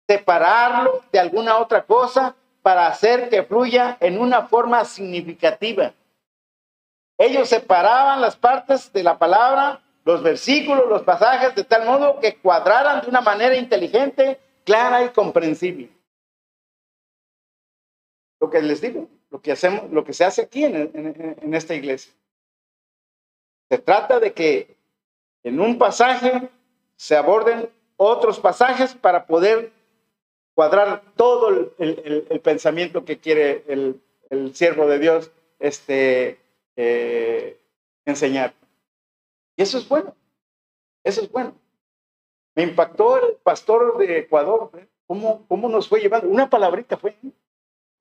separarlo 0.08 1.04
de 1.12 1.20
alguna 1.20 1.58
otra 1.58 1.84
cosa 1.84 2.36
para 2.62 2.88
hacer 2.88 3.30
que 3.30 3.44
fluya 3.44 3.98
en 4.00 4.20
una 4.20 4.44
forma 4.44 4.84
significativa. 4.86 5.94
Ellos 7.18 7.50
separaban 7.50 8.22
las 8.22 8.36
partes 8.36 8.92
de 8.92 9.04
la 9.04 9.18
palabra, 9.18 9.82
los 10.04 10.22
versículos, 10.22 10.88
los 10.88 11.04
pasajes, 11.04 11.56
de 11.56 11.64
tal 11.64 11.86
modo 11.86 12.20
que 12.20 12.38
cuadraran 12.38 13.02
de 13.02 13.10
una 13.10 13.22
manera 13.22 13.56
inteligente, 13.56 14.40
clara 14.64 15.04
y 15.04 15.10
comprensible. 15.10 15.90
Lo 18.40 18.50
que 18.50 18.62
les 18.62 18.82
digo, 18.82 19.08
lo 19.30 19.42
que 19.42 19.52
hacemos, 19.52 19.92
lo 19.92 20.04
que 20.04 20.14
se 20.14 20.24
hace 20.24 20.42
aquí 20.42 20.64
en, 20.64 21.54
esta 21.54 21.76
iglesia. 21.76 22.14
Se 23.70 23.78
trata 23.78 24.20
de 24.20 24.34
que 24.34 24.78
en 25.44 25.60
un 25.60 25.78
pasaje 25.78 26.50
se 26.96 27.16
aborden 27.16 27.70
otros 27.98 28.40
pasajes 28.40 28.94
para 28.94 29.26
poder 29.26 29.72
cuadrar 30.54 31.04
todo 31.16 31.50
el, 31.78 32.42
pensamiento 32.44 33.06
que 33.06 33.20
quiere 33.20 33.64
el, 33.68 34.02
siervo 34.54 34.88
de 34.88 35.00
Dios 35.00 35.32
este, 35.60 36.40
eh, 36.76 37.60
enseñar. 38.06 38.54
Y 39.56 39.64
eso 39.64 39.78
es 39.78 39.88
bueno, 39.88 40.16
eso 41.04 41.22
es 41.22 41.32
bueno. 41.32 41.56
Me 42.56 42.64
impactó 42.64 43.18
el 43.18 43.36
pastor 43.44 43.98
de 43.98 44.20
Ecuador, 44.20 44.72
¿eh? 44.76 44.88
¿Cómo, 45.08 45.46
cómo 45.48 45.70
nos 45.70 45.88
fue 45.88 46.00
llevando. 46.00 46.28
Una 46.28 46.50
palabrita 46.50 46.98
fue, 46.98 47.12
¿eh? 47.12 47.32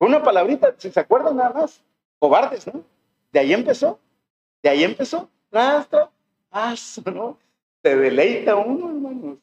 Una 0.05 0.23
palabrita, 0.23 0.73
si 0.77 0.91
se 0.91 0.99
acuerdan 0.99 1.37
nada 1.37 1.51
más, 1.51 1.81
cobardes, 2.19 2.67
¿no? 2.67 2.83
De 3.31 3.39
ahí 3.39 3.53
empezó, 3.53 3.99
de 4.61 4.69
ahí 4.69 4.83
empezó, 4.83 5.29
hasta, 5.51 6.09
hasta, 6.51 7.11
¿no? 7.11 7.37
Se 7.83 7.95
deleita 7.95 8.55
uno, 8.55 8.89
hermanos, 8.89 9.37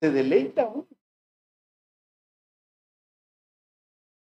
se 0.00 0.10
deleita 0.10 0.66
uno. 0.66 0.86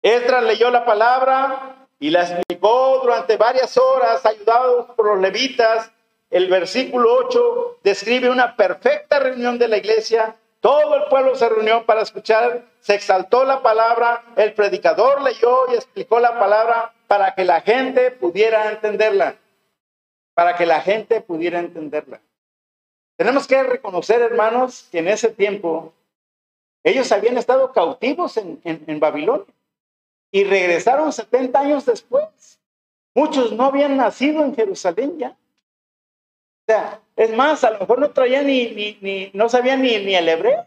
Esdras 0.02 0.44
leyó 0.44 0.70
la 0.70 0.86
palabra 0.86 1.88
y 2.00 2.10
la 2.10 2.24
explicó 2.24 3.00
durante 3.04 3.36
varias 3.38 3.78
horas, 3.78 4.26
ayudados 4.26 4.92
por 4.96 5.08
los 5.08 5.20
levitas. 5.20 5.92
El 6.30 6.48
versículo 6.48 7.14
8 7.26 7.80
describe 7.84 8.30
una 8.30 8.56
perfecta 8.56 9.20
reunión 9.20 9.60
de 9.60 9.68
la 9.68 9.78
iglesia. 9.78 10.38
Todo 10.62 10.96
el 10.96 11.04
pueblo 11.06 11.36
se 11.36 11.48
reunió 11.48 11.86
para 11.86 12.02
escuchar, 12.02 12.66
se 12.82 12.94
exaltó 12.94 13.46
la 13.46 13.62
palabra, 13.62 14.24
el 14.36 14.54
predicador 14.54 15.22
leyó 15.22 15.72
y 15.72 15.76
explicó 15.76 16.20
la 16.20 16.38
palabra 16.38 16.94
para 17.08 17.34
que 17.34 17.46
la 17.46 17.62
gente 17.62 18.12
pudiera 18.12 18.70
entenderla, 18.72 19.36
para 20.34 20.56
que 20.56 20.66
la 20.66 20.82
gente 20.82 21.22
pudiera 21.22 21.60
entenderla. 21.60 22.20
Tenemos 23.16 23.48
que 23.48 23.62
reconocer, 23.64 24.22
hermanos, 24.22 24.88
que 24.92 25.00
en 25.00 25.08
ese 25.08 25.30
tiempo 25.30 25.94
ellos 26.84 27.12
habían 27.12 27.38
estado 27.38 27.72
cautivos 27.72 28.38
en, 28.38 29.00
Babilonia 29.00 29.54
y 30.32 30.44
regresaron 30.44 31.12
70 31.12 31.60
años 31.60 31.86
después. 31.86 32.60
Muchos 33.14 33.52
no 33.52 33.66
habían 33.66 33.98
nacido 33.98 34.44
en 34.44 34.56
Jerusalén 34.56 35.18
ya. 35.18 35.38
Es 37.16 37.36
más, 37.36 37.64
a 37.64 37.72
lo 37.72 37.80
mejor 37.80 38.00
no 38.00 38.12
traían 38.12 38.48
ni, 38.48 38.72
ni, 38.72 38.98
ni 39.02 39.32
no 39.34 39.50
sabían 39.50 39.82
ni, 39.82 39.98
ni 39.98 40.16
el 40.16 40.30
hebreo. 40.30 40.66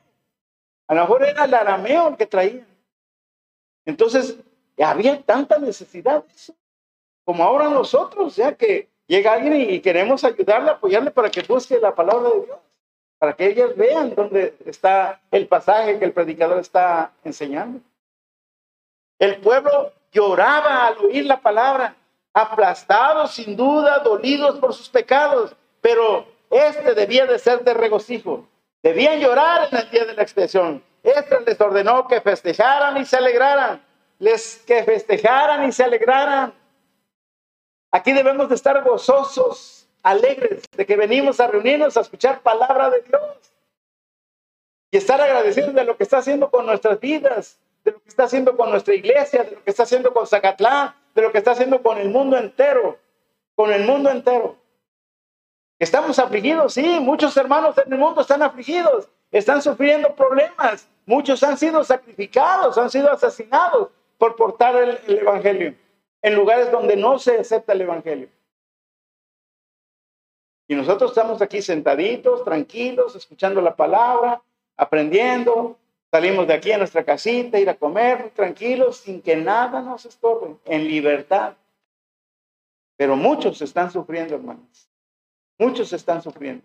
A 0.87 0.95
lo 0.95 1.01
mejor 1.03 1.25
era 1.25 1.45
el 1.45 1.55
arameo 1.55 2.09
el 2.09 2.17
que 2.17 2.27
traían. 2.27 2.67
Entonces, 3.85 4.37
había 4.83 5.21
tanta 5.23 5.59
necesidad 5.59 6.25
Como 7.25 7.45
ahora 7.45 7.69
nosotros, 7.69 8.37
ya 8.37 8.55
que 8.55 8.89
llega 9.07 9.33
alguien 9.33 9.71
y 9.71 9.81
queremos 9.81 10.25
ayudarle, 10.25 10.71
apoyarle 10.71 11.11
para 11.11 11.31
que 11.31 11.43
busque 11.43 11.79
la 11.79 11.95
palabra 11.95 12.31
de 12.31 12.47
Dios, 12.47 12.59
para 13.19 13.35
que 13.35 13.47
ellos 13.47 13.77
vean 13.77 14.15
dónde 14.15 14.57
está 14.67 15.21
el 15.31 15.47
pasaje 15.47 15.99
que 15.99 16.05
el 16.05 16.13
predicador 16.13 16.59
está 16.59 17.13
enseñando. 17.23 17.81
El 19.19 19.41
pueblo 19.41 19.93
lloraba 20.11 20.89
al 20.89 20.99
oír 20.99 21.27
la 21.27 21.41
palabra, 21.41 21.95
aplastados 22.33 23.35
sin 23.35 23.57
duda, 23.57 24.01
dolidos 24.01 24.59
por 24.59 24.75
sus 24.75 24.89
pecados, 24.89 25.55
pero 25.83 26.27
este 26.49 26.95
debía 26.95 27.27
de 27.27 27.39
ser 27.39 27.63
de 27.63 27.75
regocijo. 27.75 28.49
Debían 28.83 29.21
llorar 29.21 29.69
en 29.71 29.79
el 29.79 29.91
día 29.91 30.05
de 30.07 30.15
la 30.15 30.23
expiación. 30.23 30.83
Este 31.03 31.41
les 31.41 31.61
ordenó 31.61 32.07
que 32.07 32.21
festejaran 32.21 32.97
y 32.97 33.05
se 33.05 33.17
alegraran. 33.17 33.85
Les 34.19 34.63
que 34.67 34.85
festejaran 34.85 35.69
y 35.69 35.73
se 35.73 35.83
alegraran. 35.85 36.55
Aquí 37.91 38.13
debemos 38.13 38.49
de 38.49 38.55
estar 38.55 38.83
gozosos, 38.83 39.89
alegres 40.03 40.63
de 40.75 40.87
que 40.87 40.97
venimos 40.97 41.41
a 41.41 41.49
reunirnos 41.49 41.97
a 41.97 42.01
escuchar 42.01 42.41
palabra 42.41 42.89
de 42.89 43.03
Dios 43.03 43.21
y 44.91 44.97
estar 44.97 45.21
agradecidos 45.21 45.75
de 45.75 45.85
lo 45.85 45.97
que 45.97 46.05
está 46.05 46.19
haciendo 46.19 46.51
con 46.51 46.65
nuestras 46.65 47.01
vidas, 47.01 47.59
de 47.85 47.93
lo 47.93 48.01
que 48.01 48.09
está 48.09 48.25
haciendo 48.25 48.57
con 48.57 48.71
nuestra 48.71 48.95
iglesia, 48.95 49.43
de 49.43 49.53
lo 49.53 49.65
que 49.65 49.71
está 49.71 49.83
haciendo 49.83 50.15
con 50.15 50.27
Zacatlán, 50.27 50.95
de 51.15 51.23
lo 51.23 51.33
que 51.33 51.39
está 51.39 51.53
haciendo 51.53 51.83
con 51.83 51.99
el 51.99 52.09
mundo 52.09 52.37
entero, 52.37 52.99
con 53.57 53.73
el 53.73 53.85
mundo 53.85 54.11
entero. 54.11 54.62
Estamos 55.83 56.17
afligidos, 56.21 56.75
sí, 56.75 57.01
muchos 57.01 57.37
hermanos 57.37 57.77
en 57.77 57.93
el 57.93 57.99
mundo 57.99 58.21
están 58.21 58.41
afligidos, 58.41 59.09
están 59.33 59.61
sufriendo 59.61 60.15
problemas, 60.15 60.89
muchos 61.07 61.43
han 61.43 61.59
sido 61.59 61.83
sacrificados, 61.83 62.79
han 62.79 62.89
sido 62.89 63.11
asesinados 63.11 63.89
por 64.17 64.37
portar 64.37 64.77
el, 64.77 65.01
el 65.09 65.19
Evangelio 65.19 65.75
en 66.23 66.37
lugares 66.37 66.71
donde 66.71 66.95
no 66.95 67.19
se 67.19 67.37
acepta 67.41 67.73
el 67.73 67.81
Evangelio. 67.81 68.29
Y 70.69 70.77
nosotros 70.77 71.11
estamos 71.11 71.43
aquí 71.43 71.61
sentaditos, 71.61 72.45
tranquilos, 72.45 73.17
escuchando 73.17 73.61
la 73.61 73.75
palabra, 73.75 74.41
aprendiendo, 74.77 75.77
Salimos 76.13 76.47
de 76.47 76.53
aquí 76.53 76.71
a 76.71 76.79
nuestra 76.79 77.03
casita, 77.05 77.59
ir 77.59 77.71
a 77.71 77.75
comer 77.75 78.31
tranquilos, 78.37 78.99
sin 78.99 79.21
que 79.21 79.35
nada 79.35 79.81
nos 79.81 80.05
estorbe, 80.05 80.59
en 80.67 80.87
libertad. 80.87 81.55
Pero 82.99 83.17
muchos 83.17 83.63
están 83.63 83.91
sufriendo, 83.91 84.35
hermanos. 84.35 84.92
Muchos 85.59 85.93
están 85.93 86.23
sufriendo. 86.23 86.65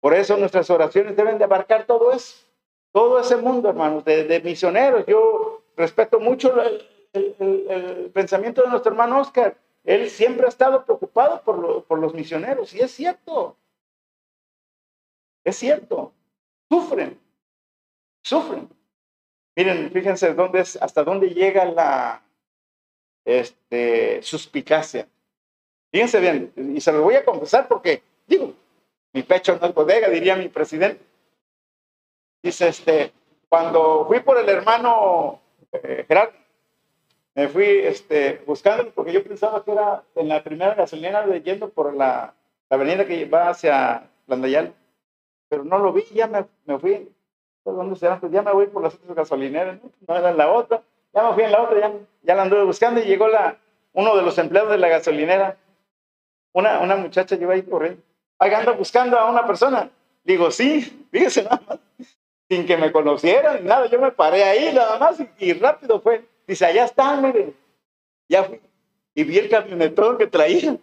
Por 0.00 0.14
eso 0.14 0.36
nuestras 0.36 0.70
oraciones 0.70 1.16
deben 1.16 1.38
de 1.38 1.44
abarcar 1.44 1.84
todo 1.86 2.12
eso, 2.12 2.46
todo 2.92 3.20
ese 3.20 3.36
mundo, 3.36 3.68
hermanos, 3.68 4.04
de, 4.04 4.40
misioneros. 4.44 5.04
Yo 5.06 5.62
respeto 5.76 6.20
mucho 6.20 6.54
el, 6.62 8.10
pensamiento 8.12 8.62
de 8.62 8.68
nuestro 8.68 8.92
hermano 8.92 9.20
Oscar. 9.20 9.56
Él 9.84 10.08
siempre 10.10 10.46
ha 10.46 10.48
estado 10.48 10.84
preocupado 10.84 11.42
por, 11.42 11.84
por 11.84 11.98
los 11.98 12.14
misioneros, 12.14 12.74
y 12.74 12.80
es 12.80 12.90
cierto. 12.92 13.56
Es 15.44 15.56
cierto. 15.56 16.12
Sufren, 16.70 17.18
sufren. 18.22 18.68
Miren, 19.56 19.90
fíjense 19.90 20.34
dónde 20.34 20.60
es, 20.60 20.76
hasta 20.76 21.02
dónde 21.02 21.30
llega 21.30 21.64
la 21.64 22.22
este, 23.24 24.22
suspicacia. 24.22 25.08
Fíjense 25.90 26.20
bien, 26.20 26.52
y 26.56 26.80
se 26.80 26.92
lo 26.92 27.02
voy 27.02 27.14
a 27.14 27.24
confesar 27.24 27.66
porque, 27.66 28.02
digo, 28.26 28.52
mi 29.12 29.22
pecho 29.22 29.58
no 29.60 29.66
es 29.66 29.74
bodega, 29.74 30.08
diría 30.08 30.36
mi 30.36 30.48
presidente. 30.48 31.02
Dice, 32.42 32.68
este, 32.68 33.12
cuando 33.48 34.04
fui 34.06 34.20
por 34.20 34.38
el 34.38 34.48
hermano 34.48 35.40
eh, 35.72 36.04
Gerardo, 36.06 36.34
me 37.34 37.48
fui 37.48 37.64
este, 37.64 38.42
buscando 38.46 38.90
porque 38.90 39.12
yo 39.12 39.22
pensaba 39.24 39.64
que 39.64 39.72
era 39.72 40.02
en 40.14 40.28
la 40.28 40.42
primera 40.42 40.74
gasolina 40.74 41.26
de 41.26 41.40
yendo 41.40 41.68
por 41.70 41.94
la, 41.94 42.34
la 42.68 42.76
avenida 42.76 43.06
que 43.06 43.24
va 43.24 43.50
hacia 43.50 44.10
Landayal, 44.26 44.74
pero 45.48 45.64
no 45.64 45.78
lo 45.78 45.92
vi, 45.92 46.04
ya 46.12 46.26
me, 46.26 46.44
me 46.66 46.78
fui. 46.78 47.08
¿Dónde 47.64 47.96
será? 47.96 48.18
Pues 48.18 48.32
ya 48.32 48.42
me 48.42 48.52
voy 48.52 48.66
por 48.66 48.82
las 48.82 48.94
otras 48.94 49.14
gasolineras, 49.14 49.78
¿no? 49.82 49.90
no 50.06 50.16
era 50.16 50.32
la 50.32 50.50
otra, 50.50 50.82
ya 51.12 51.28
me 51.28 51.34
fui 51.34 51.44
en 51.44 51.52
la 51.52 51.62
otra, 51.62 51.80
ya, 51.80 51.92
ya 52.22 52.34
la 52.34 52.42
anduve 52.42 52.64
buscando 52.64 53.00
y 53.00 53.04
llegó 53.04 53.28
la, 53.28 53.58
uno 53.92 54.16
de 54.16 54.22
los 54.22 54.38
empleados 54.38 54.70
de 54.70 54.78
la 54.78 54.88
gasolinera, 54.88 55.56
una, 56.58 56.80
una 56.80 56.96
muchacha 56.96 57.36
lleva 57.36 57.54
ahí 57.54 57.62
corriendo 57.62 58.02
Oiga, 58.40 58.58
ando 58.58 58.74
buscando 58.74 59.18
a 59.18 59.30
una 59.30 59.46
persona. 59.46 59.90
Digo, 60.22 60.50
sí, 60.50 61.06
fíjese 61.10 61.42
nada 61.42 61.60
más. 61.66 61.78
Sin 62.48 62.66
que 62.66 62.76
me 62.76 62.92
conocieran 62.92 63.64
nada. 63.64 63.86
Yo 63.86 64.00
me 64.00 64.12
paré 64.12 64.44
ahí 64.44 64.72
nada 64.72 64.98
más 64.98 65.18
y, 65.38 65.52
rápido 65.54 66.00
fue. 66.00 66.24
Dice, 66.46 66.64
allá 66.64 66.84
están, 66.84 67.22
mire. 67.22 67.52
Ya 68.28 68.44
fui. 68.44 68.60
Y 69.14 69.24
vi 69.24 69.38
el 69.38 69.48
camionetón 69.48 70.18
que 70.18 70.28
traía. 70.28 70.76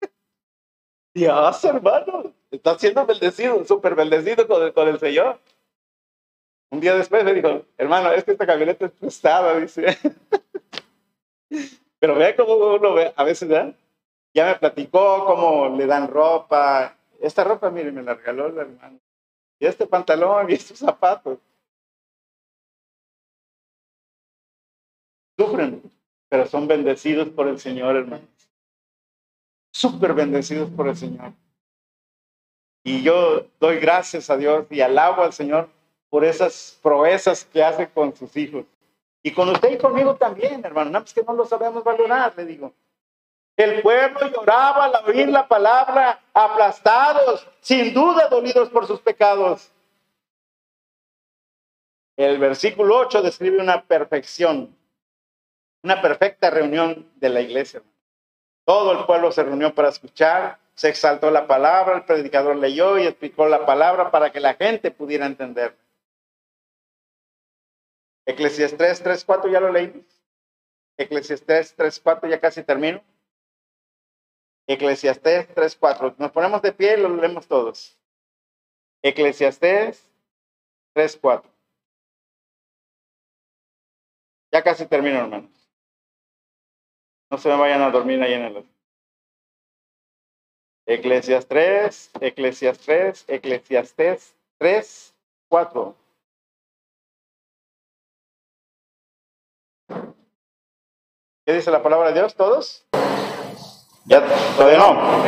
Dios, 1.14 1.64
hermano, 1.64 2.32
está 2.50 2.78
siendo 2.78 3.04
bendecido, 3.04 3.64
súper 3.64 3.96
bendecido 3.96 4.46
con 4.46 4.62
el, 4.62 4.72
con 4.72 4.86
el 4.86 5.00
Señor. 5.00 5.40
Un 6.70 6.78
día 6.78 6.94
después 6.94 7.24
me 7.24 7.34
dijo, 7.34 7.64
hermano, 7.76 8.12
es 8.12 8.22
que 8.22 8.30
esta 8.30 8.46
camioneta 8.46 8.86
es 8.86 8.92
prestada, 8.92 9.58
dice. 9.58 9.98
Pero 11.98 12.14
vea 12.14 12.36
cómo 12.36 12.54
uno 12.54 12.94
ve, 12.94 13.12
a 13.16 13.24
veces, 13.24 13.48
¿verdad? 13.48 13.74
Ya 14.32 14.46
me 14.46 14.54
platicó 14.56 15.24
cómo 15.26 15.76
le 15.76 15.86
dan 15.86 16.08
ropa, 16.08 16.96
esta 17.20 17.44
ropa, 17.44 17.70
mire, 17.70 17.92
me 17.92 18.02
la 18.02 18.14
regaló 18.14 18.46
el 18.46 18.58
hermano. 18.58 18.98
Y 19.58 19.66
este 19.66 19.86
pantalón 19.86 20.50
y 20.50 20.54
estos 20.54 20.78
zapatos. 20.78 21.38
Sufren, 25.38 25.82
pero 26.28 26.46
son 26.46 26.66
bendecidos 26.66 27.28
por 27.28 27.48
el 27.48 27.58
Señor, 27.58 27.96
hermanos. 27.96 28.28
Súper 29.72 30.14
bendecidos 30.14 30.70
por 30.70 30.88
el 30.88 30.96
Señor. 30.96 31.32
Y 32.82 33.02
yo 33.02 33.46
doy 33.58 33.78
gracias 33.78 34.30
a 34.30 34.36
Dios 34.36 34.66
y 34.70 34.80
alabo 34.80 35.22
al 35.22 35.32
Señor 35.32 35.68
por 36.08 36.24
esas 36.24 36.78
proezas 36.82 37.44
que 37.44 37.62
hace 37.62 37.88
con 37.88 38.14
sus 38.16 38.36
hijos. 38.36 38.64
Y 39.22 39.32
con 39.32 39.50
usted 39.50 39.72
y 39.72 39.78
conmigo 39.78 40.16
también, 40.16 40.64
hermano. 40.64 40.90
No, 40.90 40.98
es 41.00 41.12
que 41.12 41.22
no 41.22 41.34
lo 41.34 41.44
sabemos 41.44 41.84
valorar, 41.84 42.32
le 42.36 42.46
digo. 42.46 42.72
El 43.60 43.82
pueblo 43.82 44.26
lloraba 44.28 44.86
al 44.86 45.04
oír 45.04 45.28
la 45.28 45.46
palabra, 45.46 46.18
aplastados, 46.32 47.46
sin 47.60 47.92
duda 47.92 48.26
dolidos 48.28 48.70
por 48.70 48.86
sus 48.86 49.02
pecados. 49.02 49.70
El 52.16 52.38
versículo 52.38 52.96
8 52.96 53.20
describe 53.20 53.58
una 53.58 53.84
perfección, 53.84 54.74
una 55.82 56.00
perfecta 56.00 56.48
reunión 56.48 57.06
de 57.16 57.28
la 57.28 57.42
iglesia. 57.42 57.82
Todo 58.64 58.98
el 58.98 59.04
pueblo 59.04 59.30
se 59.30 59.42
reunió 59.42 59.74
para 59.74 59.90
escuchar, 59.90 60.58
se 60.74 60.88
exaltó 60.88 61.30
la 61.30 61.46
palabra, 61.46 61.96
el 61.96 62.04
predicador 62.06 62.56
leyó 62.56 62.98
y 62.98 63.02
explicó 63.02 63.46
la 63.46 63.66
palabra 63.66 64.10
para 64.10 64.32
que 64.32 64.40
la 64.40 64.54
gente 64.54 64.90
pudiera 64.90 65.26
entender. 65.26 65.76
Eclesiastés 68.24 69.04
3.4 69.04 69.52
ya 69.52 69.60
lo 69.60 69.70
leímos. 69.70 70.06
Eclesiastés 70.96 71.76
3.4 71.76 72.26
ya 72.30 72.40
casi 72.40 72.62
termino. 72.62 73.02
Eclesiastés 74.70 75.48
3.4. 75.56 76.14
Nos 76.16 76.30
ponemos 76.30 76.62
de 76.62 76.72
pie 76.72 76.94
y 76.96 77.00
lo 77.00 77.08
leemos 77.08 77.48
todos. 77.48 77.98
Eclesiastés 79.02 80.08
3.4. 80.94 81.42
Ya 84.52 84.62
casi 84.62 84.86
termino, 84.86 85.18
hermanos. 85.18 85.50
No 87.32 87.38
se 87.38 87.48
me 87.48 87.56
vayan 87.56 87.82
a 87.82 87.90
dormir 87.90 88.22
ahí 88.22 88.34
en 88.34 88.42
el... 88.42 88.70
Eclesiastés 90.86 91.48
3, 91.48 92.10
Eclesiastés 92.20 92.86
3, 92.86 93.24
Eclesiastés 93.26 94.36
3, 94.58 95.16
4. 95.48 95.96
¿Qué 101.44 101.52
dice 101.52 101.72
la 101.72 101.82
palabra 101.82 102.12
de 102.12 102.20
Dios? 102.20 102.36
¿Todos? 102.36 102.86
¿Ya? 104.04 104.22
¿Todavía 104.56 104.78
no? 104.78 105.24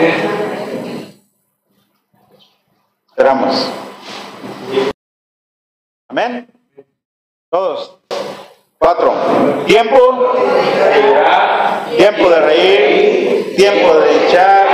Esperamos. 3.08 3.70
Amén. 6.08 6.48
Todos. 7.50 7.98
Cuatro. 8.78 9.12
Tiempo. 9.66 10.34
Tiempo 11.96 12.30
de 12.30 12.40
reír. 12.40 13.56
Tiempo 13.56 13.94
de 13.94 14.26
echar. 14.26 14.68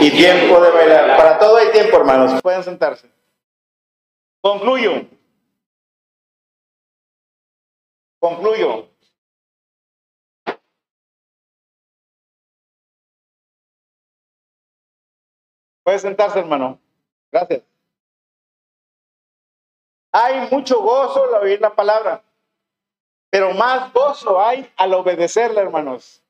Y 0.00 0.10
tiempo 0.10 0.60
de 0.60 0.70
bailar. 0.70 1.16
Para 1.16 1.38
todo 1.38 1.56
hay 1.56 1.70
tiempo, 1.72 1.96
hermanos. 1.96 2.40
Pueden 2.42 2.62
sentarse. 2.62 3.10
Concluyo. 4.40 5.04
Concluyo. 8.18 8.89
Puede 15.90 15.98
sentarse, 15.98 16.38
hermano. 16.38 16.78
Gracias. 17.32 17.62
Hay 20.12 20.48
mucho 20.48 20.80
gozo 20.80 21.24
al 21.24 21.42
oír 21.42 21.60
la 21.60 21.74
palabra, 21.74 22.22
pero 23.28 23.52
más 23.54 23.92
gozo 23.92 24.40
hay 24.40 24.72
al 24.76 24.94
obedecerla, 24.94 25.62
hermanos. 25.62 26.22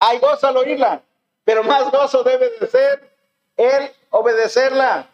Hay 0.00 0.18
gozo 0.18 0.48
al 0.48 0.58
oírla, 0.58 1.00
pero 1.44 1.64
más 1.64 1.90
gozo 1.90 2.22
debe 2.24 2.50
de 2.60 2.66
ser 2.66 3.16
el 3.56 3.90
obedecerla. 4.10 5.08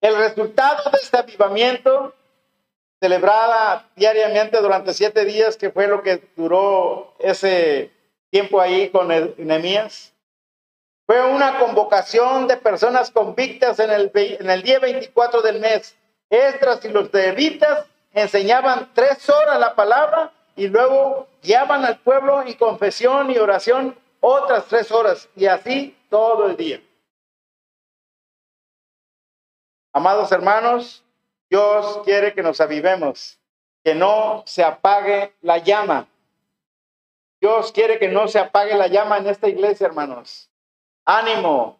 El 0.00 0.16
resultado 0.16 0.90
de 0.90 1.00
este 1.02 1.18
avivamiento, 1.18 2.14
celebrada 2.98 3.90
diariamente 3.94 4.58
durante 4.62 4.94
siete 4.94 5.26
días, 5.26 5.58
que 5.58 5.70
fue 5.70 5.86
lo 5.86 6.02
que 6.02 6.30
duró 6.34 7.14
ese 7.18 7.92
tiempo 8.30 8.58
ahí 8.58 8.88
con 8.88 9.08
Nehemías, 9.08 10.13
fue 11.06 11.22
una 11.22 11.58
convocación 11.58 12.48
de 12.48 12.56
personas 12.56 13.10
convictas 13.10 13.78
en 13.78 13.90
el, 13.90 14.62
día 14.62 14.78
24 14.78 15.42
del 15.42 15.60
mes. 15.60 15.96
Estras 16.30 16.84
y 16.84 16.88
los 16.88 17.12
levitas 17.12 17.86
enseñaban 18.12 18.90
tres 18.94 19.28
horas 19.28 19.58
la 19.60 19.74
palabra 19.74 20.32
y 20.56 20.68
luego 20.68 21.28
guiaban 21.42 21.84
al 21.84 21.98
pueblo 21.98 22.42
en 22.42 22.54
confesión 22.54 23.30
y 23.30 23.38
oración 23.38 23.96
otras 24.20 24.64
tres 24.66 24.90
horas 24.90 25.28
y 25.36 25.46
así 25.46 25.96
todo 26.08 26.46
el 26.46 26.56
día. 26.56 26.80
Amados 29.92 30.32
hermanos, 30.32 31.04
Dios 31.50 32.00
quiere 32.04 32.32
que 32.32 32.42
nos 32.42 32.60
avivemos, 32.60 33.38
que 33.84 33.94
no 33.94 34.42
se 34.46 34.64
apague 34.64 35.34
la 35.42 35.58
llama. 35.58 36.08
Dios 37.40 37.70
quiere 37.72 37.98
que 37.98 38.08
no 38.08 38.26
se 38.26 38.38
apague 38.38 38.74
la 38.74 38.86
llama 38.86 39.18
en 39.18 39.26
esta 39.26 39.48
iglesia, 39.48 39.86
hermanos. 39.86 40.48
Ánimo, 41.04 41.78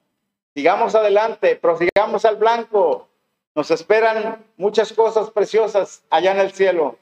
sigamos 0.55 0.95
adelante, 0.95 1.57
prosigamos 1.57 2.25
al 2.25 2.37
blanco. 2.37 3.09
Nos 3.55 3.71
esperan 3.71 4.45
muchas 4.57 4.93
cosas 4.93 5.31
preciosas 5.31 6.05
allá 6.11 6.33
en 6.33 6.41
el 6.41 6.53
cielo. 6.53 6.99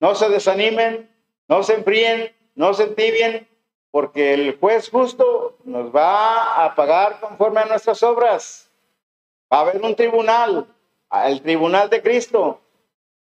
No 0.00 0.14
se 0.14 0.28
desanimen, 0.28 1.10
no 1.48 1.62
se 1.62 1.74
enfríen, 1.74 2.34
no 2.54 2.74
se 2.74 2.84
entibien, 2.84 3.48
porque 3.90 4.34
el 4.34 4.58
juez 4.58 4.90
justo 4.90 5.56
nos 5.64 5.94
va 5.94 6.64
a 6.64 6.74
pagar 6.74 7.20
conforme 7.20 7.60
a 7.60 7.66
nuestras 7.66 8.02
obras. 8.02 8.70
Va 9.52 9.58
a 9.58 9.60
haber 9.60 9.80
un 9.82 9.94
tribunal, 9.94 10.66
el 11.24 11.42
tribunal 11.42 11.88
de 11.88 12.02
Cristo. 12.02 12.60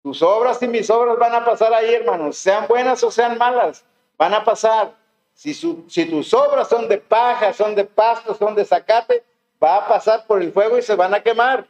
Tus 0.02 0.22
obras 0.22 0.62
y 0.62 0.68
mis 0.68 0.88
obras 0.90 1.18
van 1.18 1.34
a 1.34 1.44
pasar 1.44 1.74
ahí, 1.74 1.94
hermanos, 1.94 2.36
sean 2.36 2.66
buenas 2.68 3.02
o 3.04 3.10
sean 3.10 3.38
malas, 3.38 3.84
van 4.16 4.34
a 4.34 4.44
pasar. 4.44 4.94
Si, 5.34 6.04
tus 6.08 6.34
obras 6.34 6.68
son 6.68 6.88
de 6.88 6.98
paja, 6.98 7.52
son 7.52 7.74
de 7.74 7.84
pasto, 7.84 8.34
son 8.34 8.54
de 8.54 8.64
zacate, 8.64 9.24
va 9.62 9.76
a 9.78 9.88
pasar 9.88 10.26
por 10.26 10.40
el 10.42 10.52
fuego 10.52 10.78
y 10.78 10.82
se 10.82 10.94
van 10.94 11.14
a 11.14 11.22
quemar. 11.22 11.66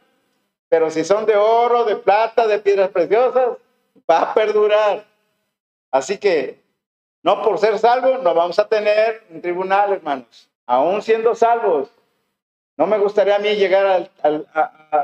Pero 0.69 0.89
si 0.91 1.03
son 1.03 1.25
de 1.25 1.35
oro, 1.35 1.83
de 1.85 1.95
plata, 1.95 2.47
de 2.47 2.59
piedras 2.59 2.89
preciosas, 2.89 3.57
va 4.09 4.21
a 4.21 4.33
perdurar. 4.33 5.05
Así 5.91 6.17
que 6.17 6.61
no 7.23 7.41
por 7.41 7.57
ser 7.59 7.79
salvos 7.79 8.21
no 8.21 8.33
vamos 8.33 8.59
a 8.59 8.67
tener 8.67 9.23
un 9.29 9.41
tribunal, 9.41 9.93
hermanos. 9.93 10.49
Aún 10.65 11.01
siendo 11.01 11.35
salvos, 11.35 11.89
no 12.77 12.85
me 12.87 12.97
gustaría 12.97 13.35
a 13.35 13.39
mí 13.39 13.55
llegar 13.55 14.09
al- 14.21 14.47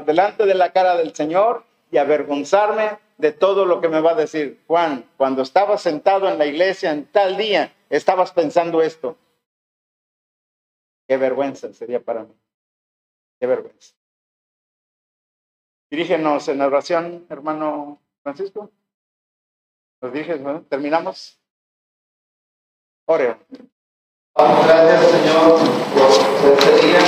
delante 0.06 0.46
de 0.46 0.56
la 0.56 0.72
cara 0.72 0.96
del 0.98 1.14
Señor 1.16 1.64
y 1.92 1.98
avergonzarme 1.98 2.98
de 3.18 3.32
todo 3.32 3.66
lo 3.66 3.80
que 3.82 3.90
me 3.90 4.02
va 4.02 4.12
a 4.12 4.16
decir. 4.16 4.60
Juan, 4.68 5.06
cuando 5.18 5.42
estabas 5.44 5.82
sentado 5.82 6.28
en 6.30 6.38
la 6.38 6.46
iglesia 6.46 6.92
en 6.92 7.06
tal 7.06 7.38
día, 7.38 7.72
estabas 7.90 8.32
pensando 8.32 8.82
esto. 8.82 9.18
Qué 11.08 11.18
vergüenza 11.18 11.74
sería 11.74 12.00
para 12.04 12.24
mí. 12.24 12.36
Qué 13.40 13.48
vergüenza. 13.48 13.96
Dirígenos 15.90 16.48
en 16.48 16.62
oración, 16.62 17.26
hermano 17.30 18.00
Francisco. 18.22 18.70
Nos 20.02 20.14
diriges, 20.14 20.40
¿no? 20.40 20.62
¿Terminamos? 20.64 21.40
Oreo. 23.06 23.40
Gracias, 24.36 25.12
Señor, 25.12 25.60
por 26.40 26.54
este 26.54 26.88
día, 26.88 27.00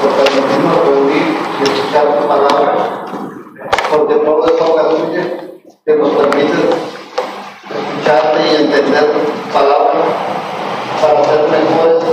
por 0.00 0.24
permitirnos 0.24 0.86
reunir 0.86 1.36
y 1.58 1.62
escuchar 1.64 2.20
tu 2.20 2.28
palabra, 2.28 3.04
porque 3.90 4.14
todo 4.14 4.46
es 4.46 4.62
obra 4.62 4.88
tuya, 4.88 5.24
que 5.84 5.96
nos 5.96 6.14
permites 6.14 6.70
escucharte 7.68 8.52
y 8.52 8.56
entender 8.62 9.39
palabra 9.52 10.00
para 11.00 11.24
ser 11.24 11.48
mejores 11.48 12.04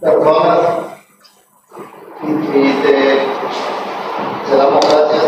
personas. 0.00 0.58
Y, 2.22 2.72
te, 2.82 2.92
te 4.48 4.56
damos 4.56 4.80
gracias 4.80 5.24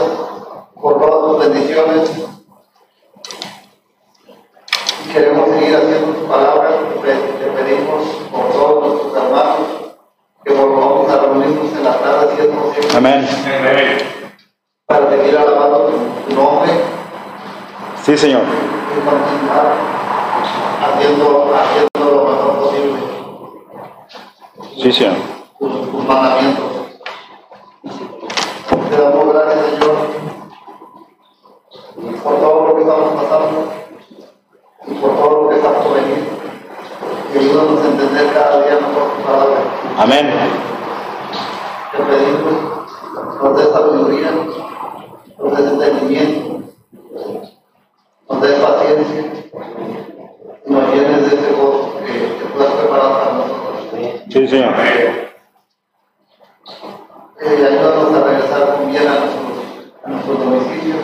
por 0.80 0.98
todas 1.00 1.24
tus 1.24 1.38
bendiciones 1.48 2.10
queremos 5.12 5.48
seguir 5.48 5.76
haciendo 5.76 6.12
tu 6.12 6.26
palabra, 6.26 6.70
te, 7.02 7.46
pedimos 7.46 8.04
por 8.32 8.52
todos 8.52 8.84
nuestros 8.84 9.24
hermanos 9.24 9.58
que 10.44 10.52
volvamos 10.52 11.08
a 11.08 11.20
reunirnos 11.20 11.72
en 11.72 11.84
la 11.84 11.98
tarde, 11.98 12.34
si 12.34 12.42
es 12.42 12.48
posible, 12.48 12.96
Amén. 12.96 13.28
para 14.86 15.10
seguir 15.10 15.38
alabando 15.38 15.90
tu 16.28 16.34
nombre 16.34 16.72
Sí, 18.04 18.18
Señor. 18.18 18.42
Continuar 19.00 19.66
haciendo, 20.82 21.26
haciendo 21.54 22.14
lo 22.14 22.24
mejor 22.30 22.58
posible 22.60 22.98
Sí, 24.82 24.92
Señor. 24.92 25.14
tus, 25.58 25.90
tus 25.90 26.04
mandamientos. 26.06 26.64
Te 28.90 28.96
damos 29.00 29.32
gracias, 29.32 29.66
Señor, 29.70 29.96
por 32.22 32.34
todo 32.40 32.66
lo 32.68 32.74
que 32.76 32.80
estamos 32.82 33.22
pasando 33.22 33.72
y 34.86 34.94
por 34.94 35.10
todo 35.16 35.42
lo 35.42 35.48
que 35.48 35.56
está 35.56 35.72
por 35.72 35.94
venir. 35.94 36.28
Y 37.34 37.38
ayúdanos 37.38 37.80
a 37.80 37.86
entender 37.86 38.32
cada 38.34 38.62
día 38.64 38.74
mejor 38.86 39.10
tu 39.16 39.22
palabra. 39.22 39.60
Amén. 39.98 40.30
Te 41.92 41.98
pedimos, 42.02 43.42
nos 43.42 43.56
des 43.56 43.68
sabiduría, 43.72 44.30
nos 45.38 45.56
des 45.56 45.66
entendimiento, 45.72 46.60
nos 48.28 48.40
des 48.40 48.54
paciencia, 48.60 49.22
y 50.66 50.72
nos 50.72 50.94
llenes 50.94 51.20
de 51.30 51.36
ese 51.36 51.52
gozo 51.52 51.94
que, 51.98 52.12
que 52.12 52.44
tú 52.52 52.62
has 52.62 52.72
preparado 52.72 53.10
para 53.18 53.32
nosotros. 53.32 54.22
Sí, 54.30 54.48
Señor. 54.48 54.74
Eh, 57.40 57.66
ayúdanos 57.66 58.14
a 58.14 58.24
regresar 58.24 58.76
con 58.76 58.90
bien 58.90 59.06
a 59.06 59.10
nuestros, 59.20 59.92
a 60.04 60.08
nuestros 60.08 60.38
domicilios 60.38 61.02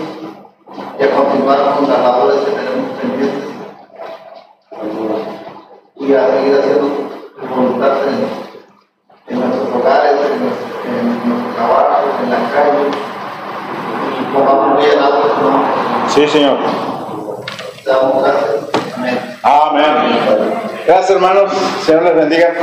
y 0.99 1.03
a 1.03 1.11
continuar 1.11 1.75
con 1.77 1.89
las 1.91 2.01
labores 2.03 2.37
que 2.41 2.51
tenemos 2.53 2.91
pendientes 2.99 3.45
y 5.97 6.14
a 6.14 6.27
seguir 6.31 6.55
haciendo 6.59 6.87
tu 7.39 7.47
voluntad 7.55 7.93
en, 8.09 9.35
en 9.35 9.41
nuestros 9.41 9.68
hogares, 9.77 10.12
en, 10.33 10.45
nuestro- 10.45 10.81
en 10.89 11.29
nuestro 11.29 11.55
trabajo, 11.55 12.03
en 12.25 12.31
la 12.31 12.39
calle 12.51 12.85
y 14.18 14.35
pongamos 14.35 14.79
bien 14.79 14.99
nombre. 15.01 15.71
Sí, 16.09 16.27
Señor. 16.27 16.57
Amén. 17.91 19.14
Amén. 19.43 19.84
Gracias, 20.86 21.11
hermanos. 21.11 21.53
Señor 21.84 22.03
les 22.05 22.16
bendiga. 22.16 22.55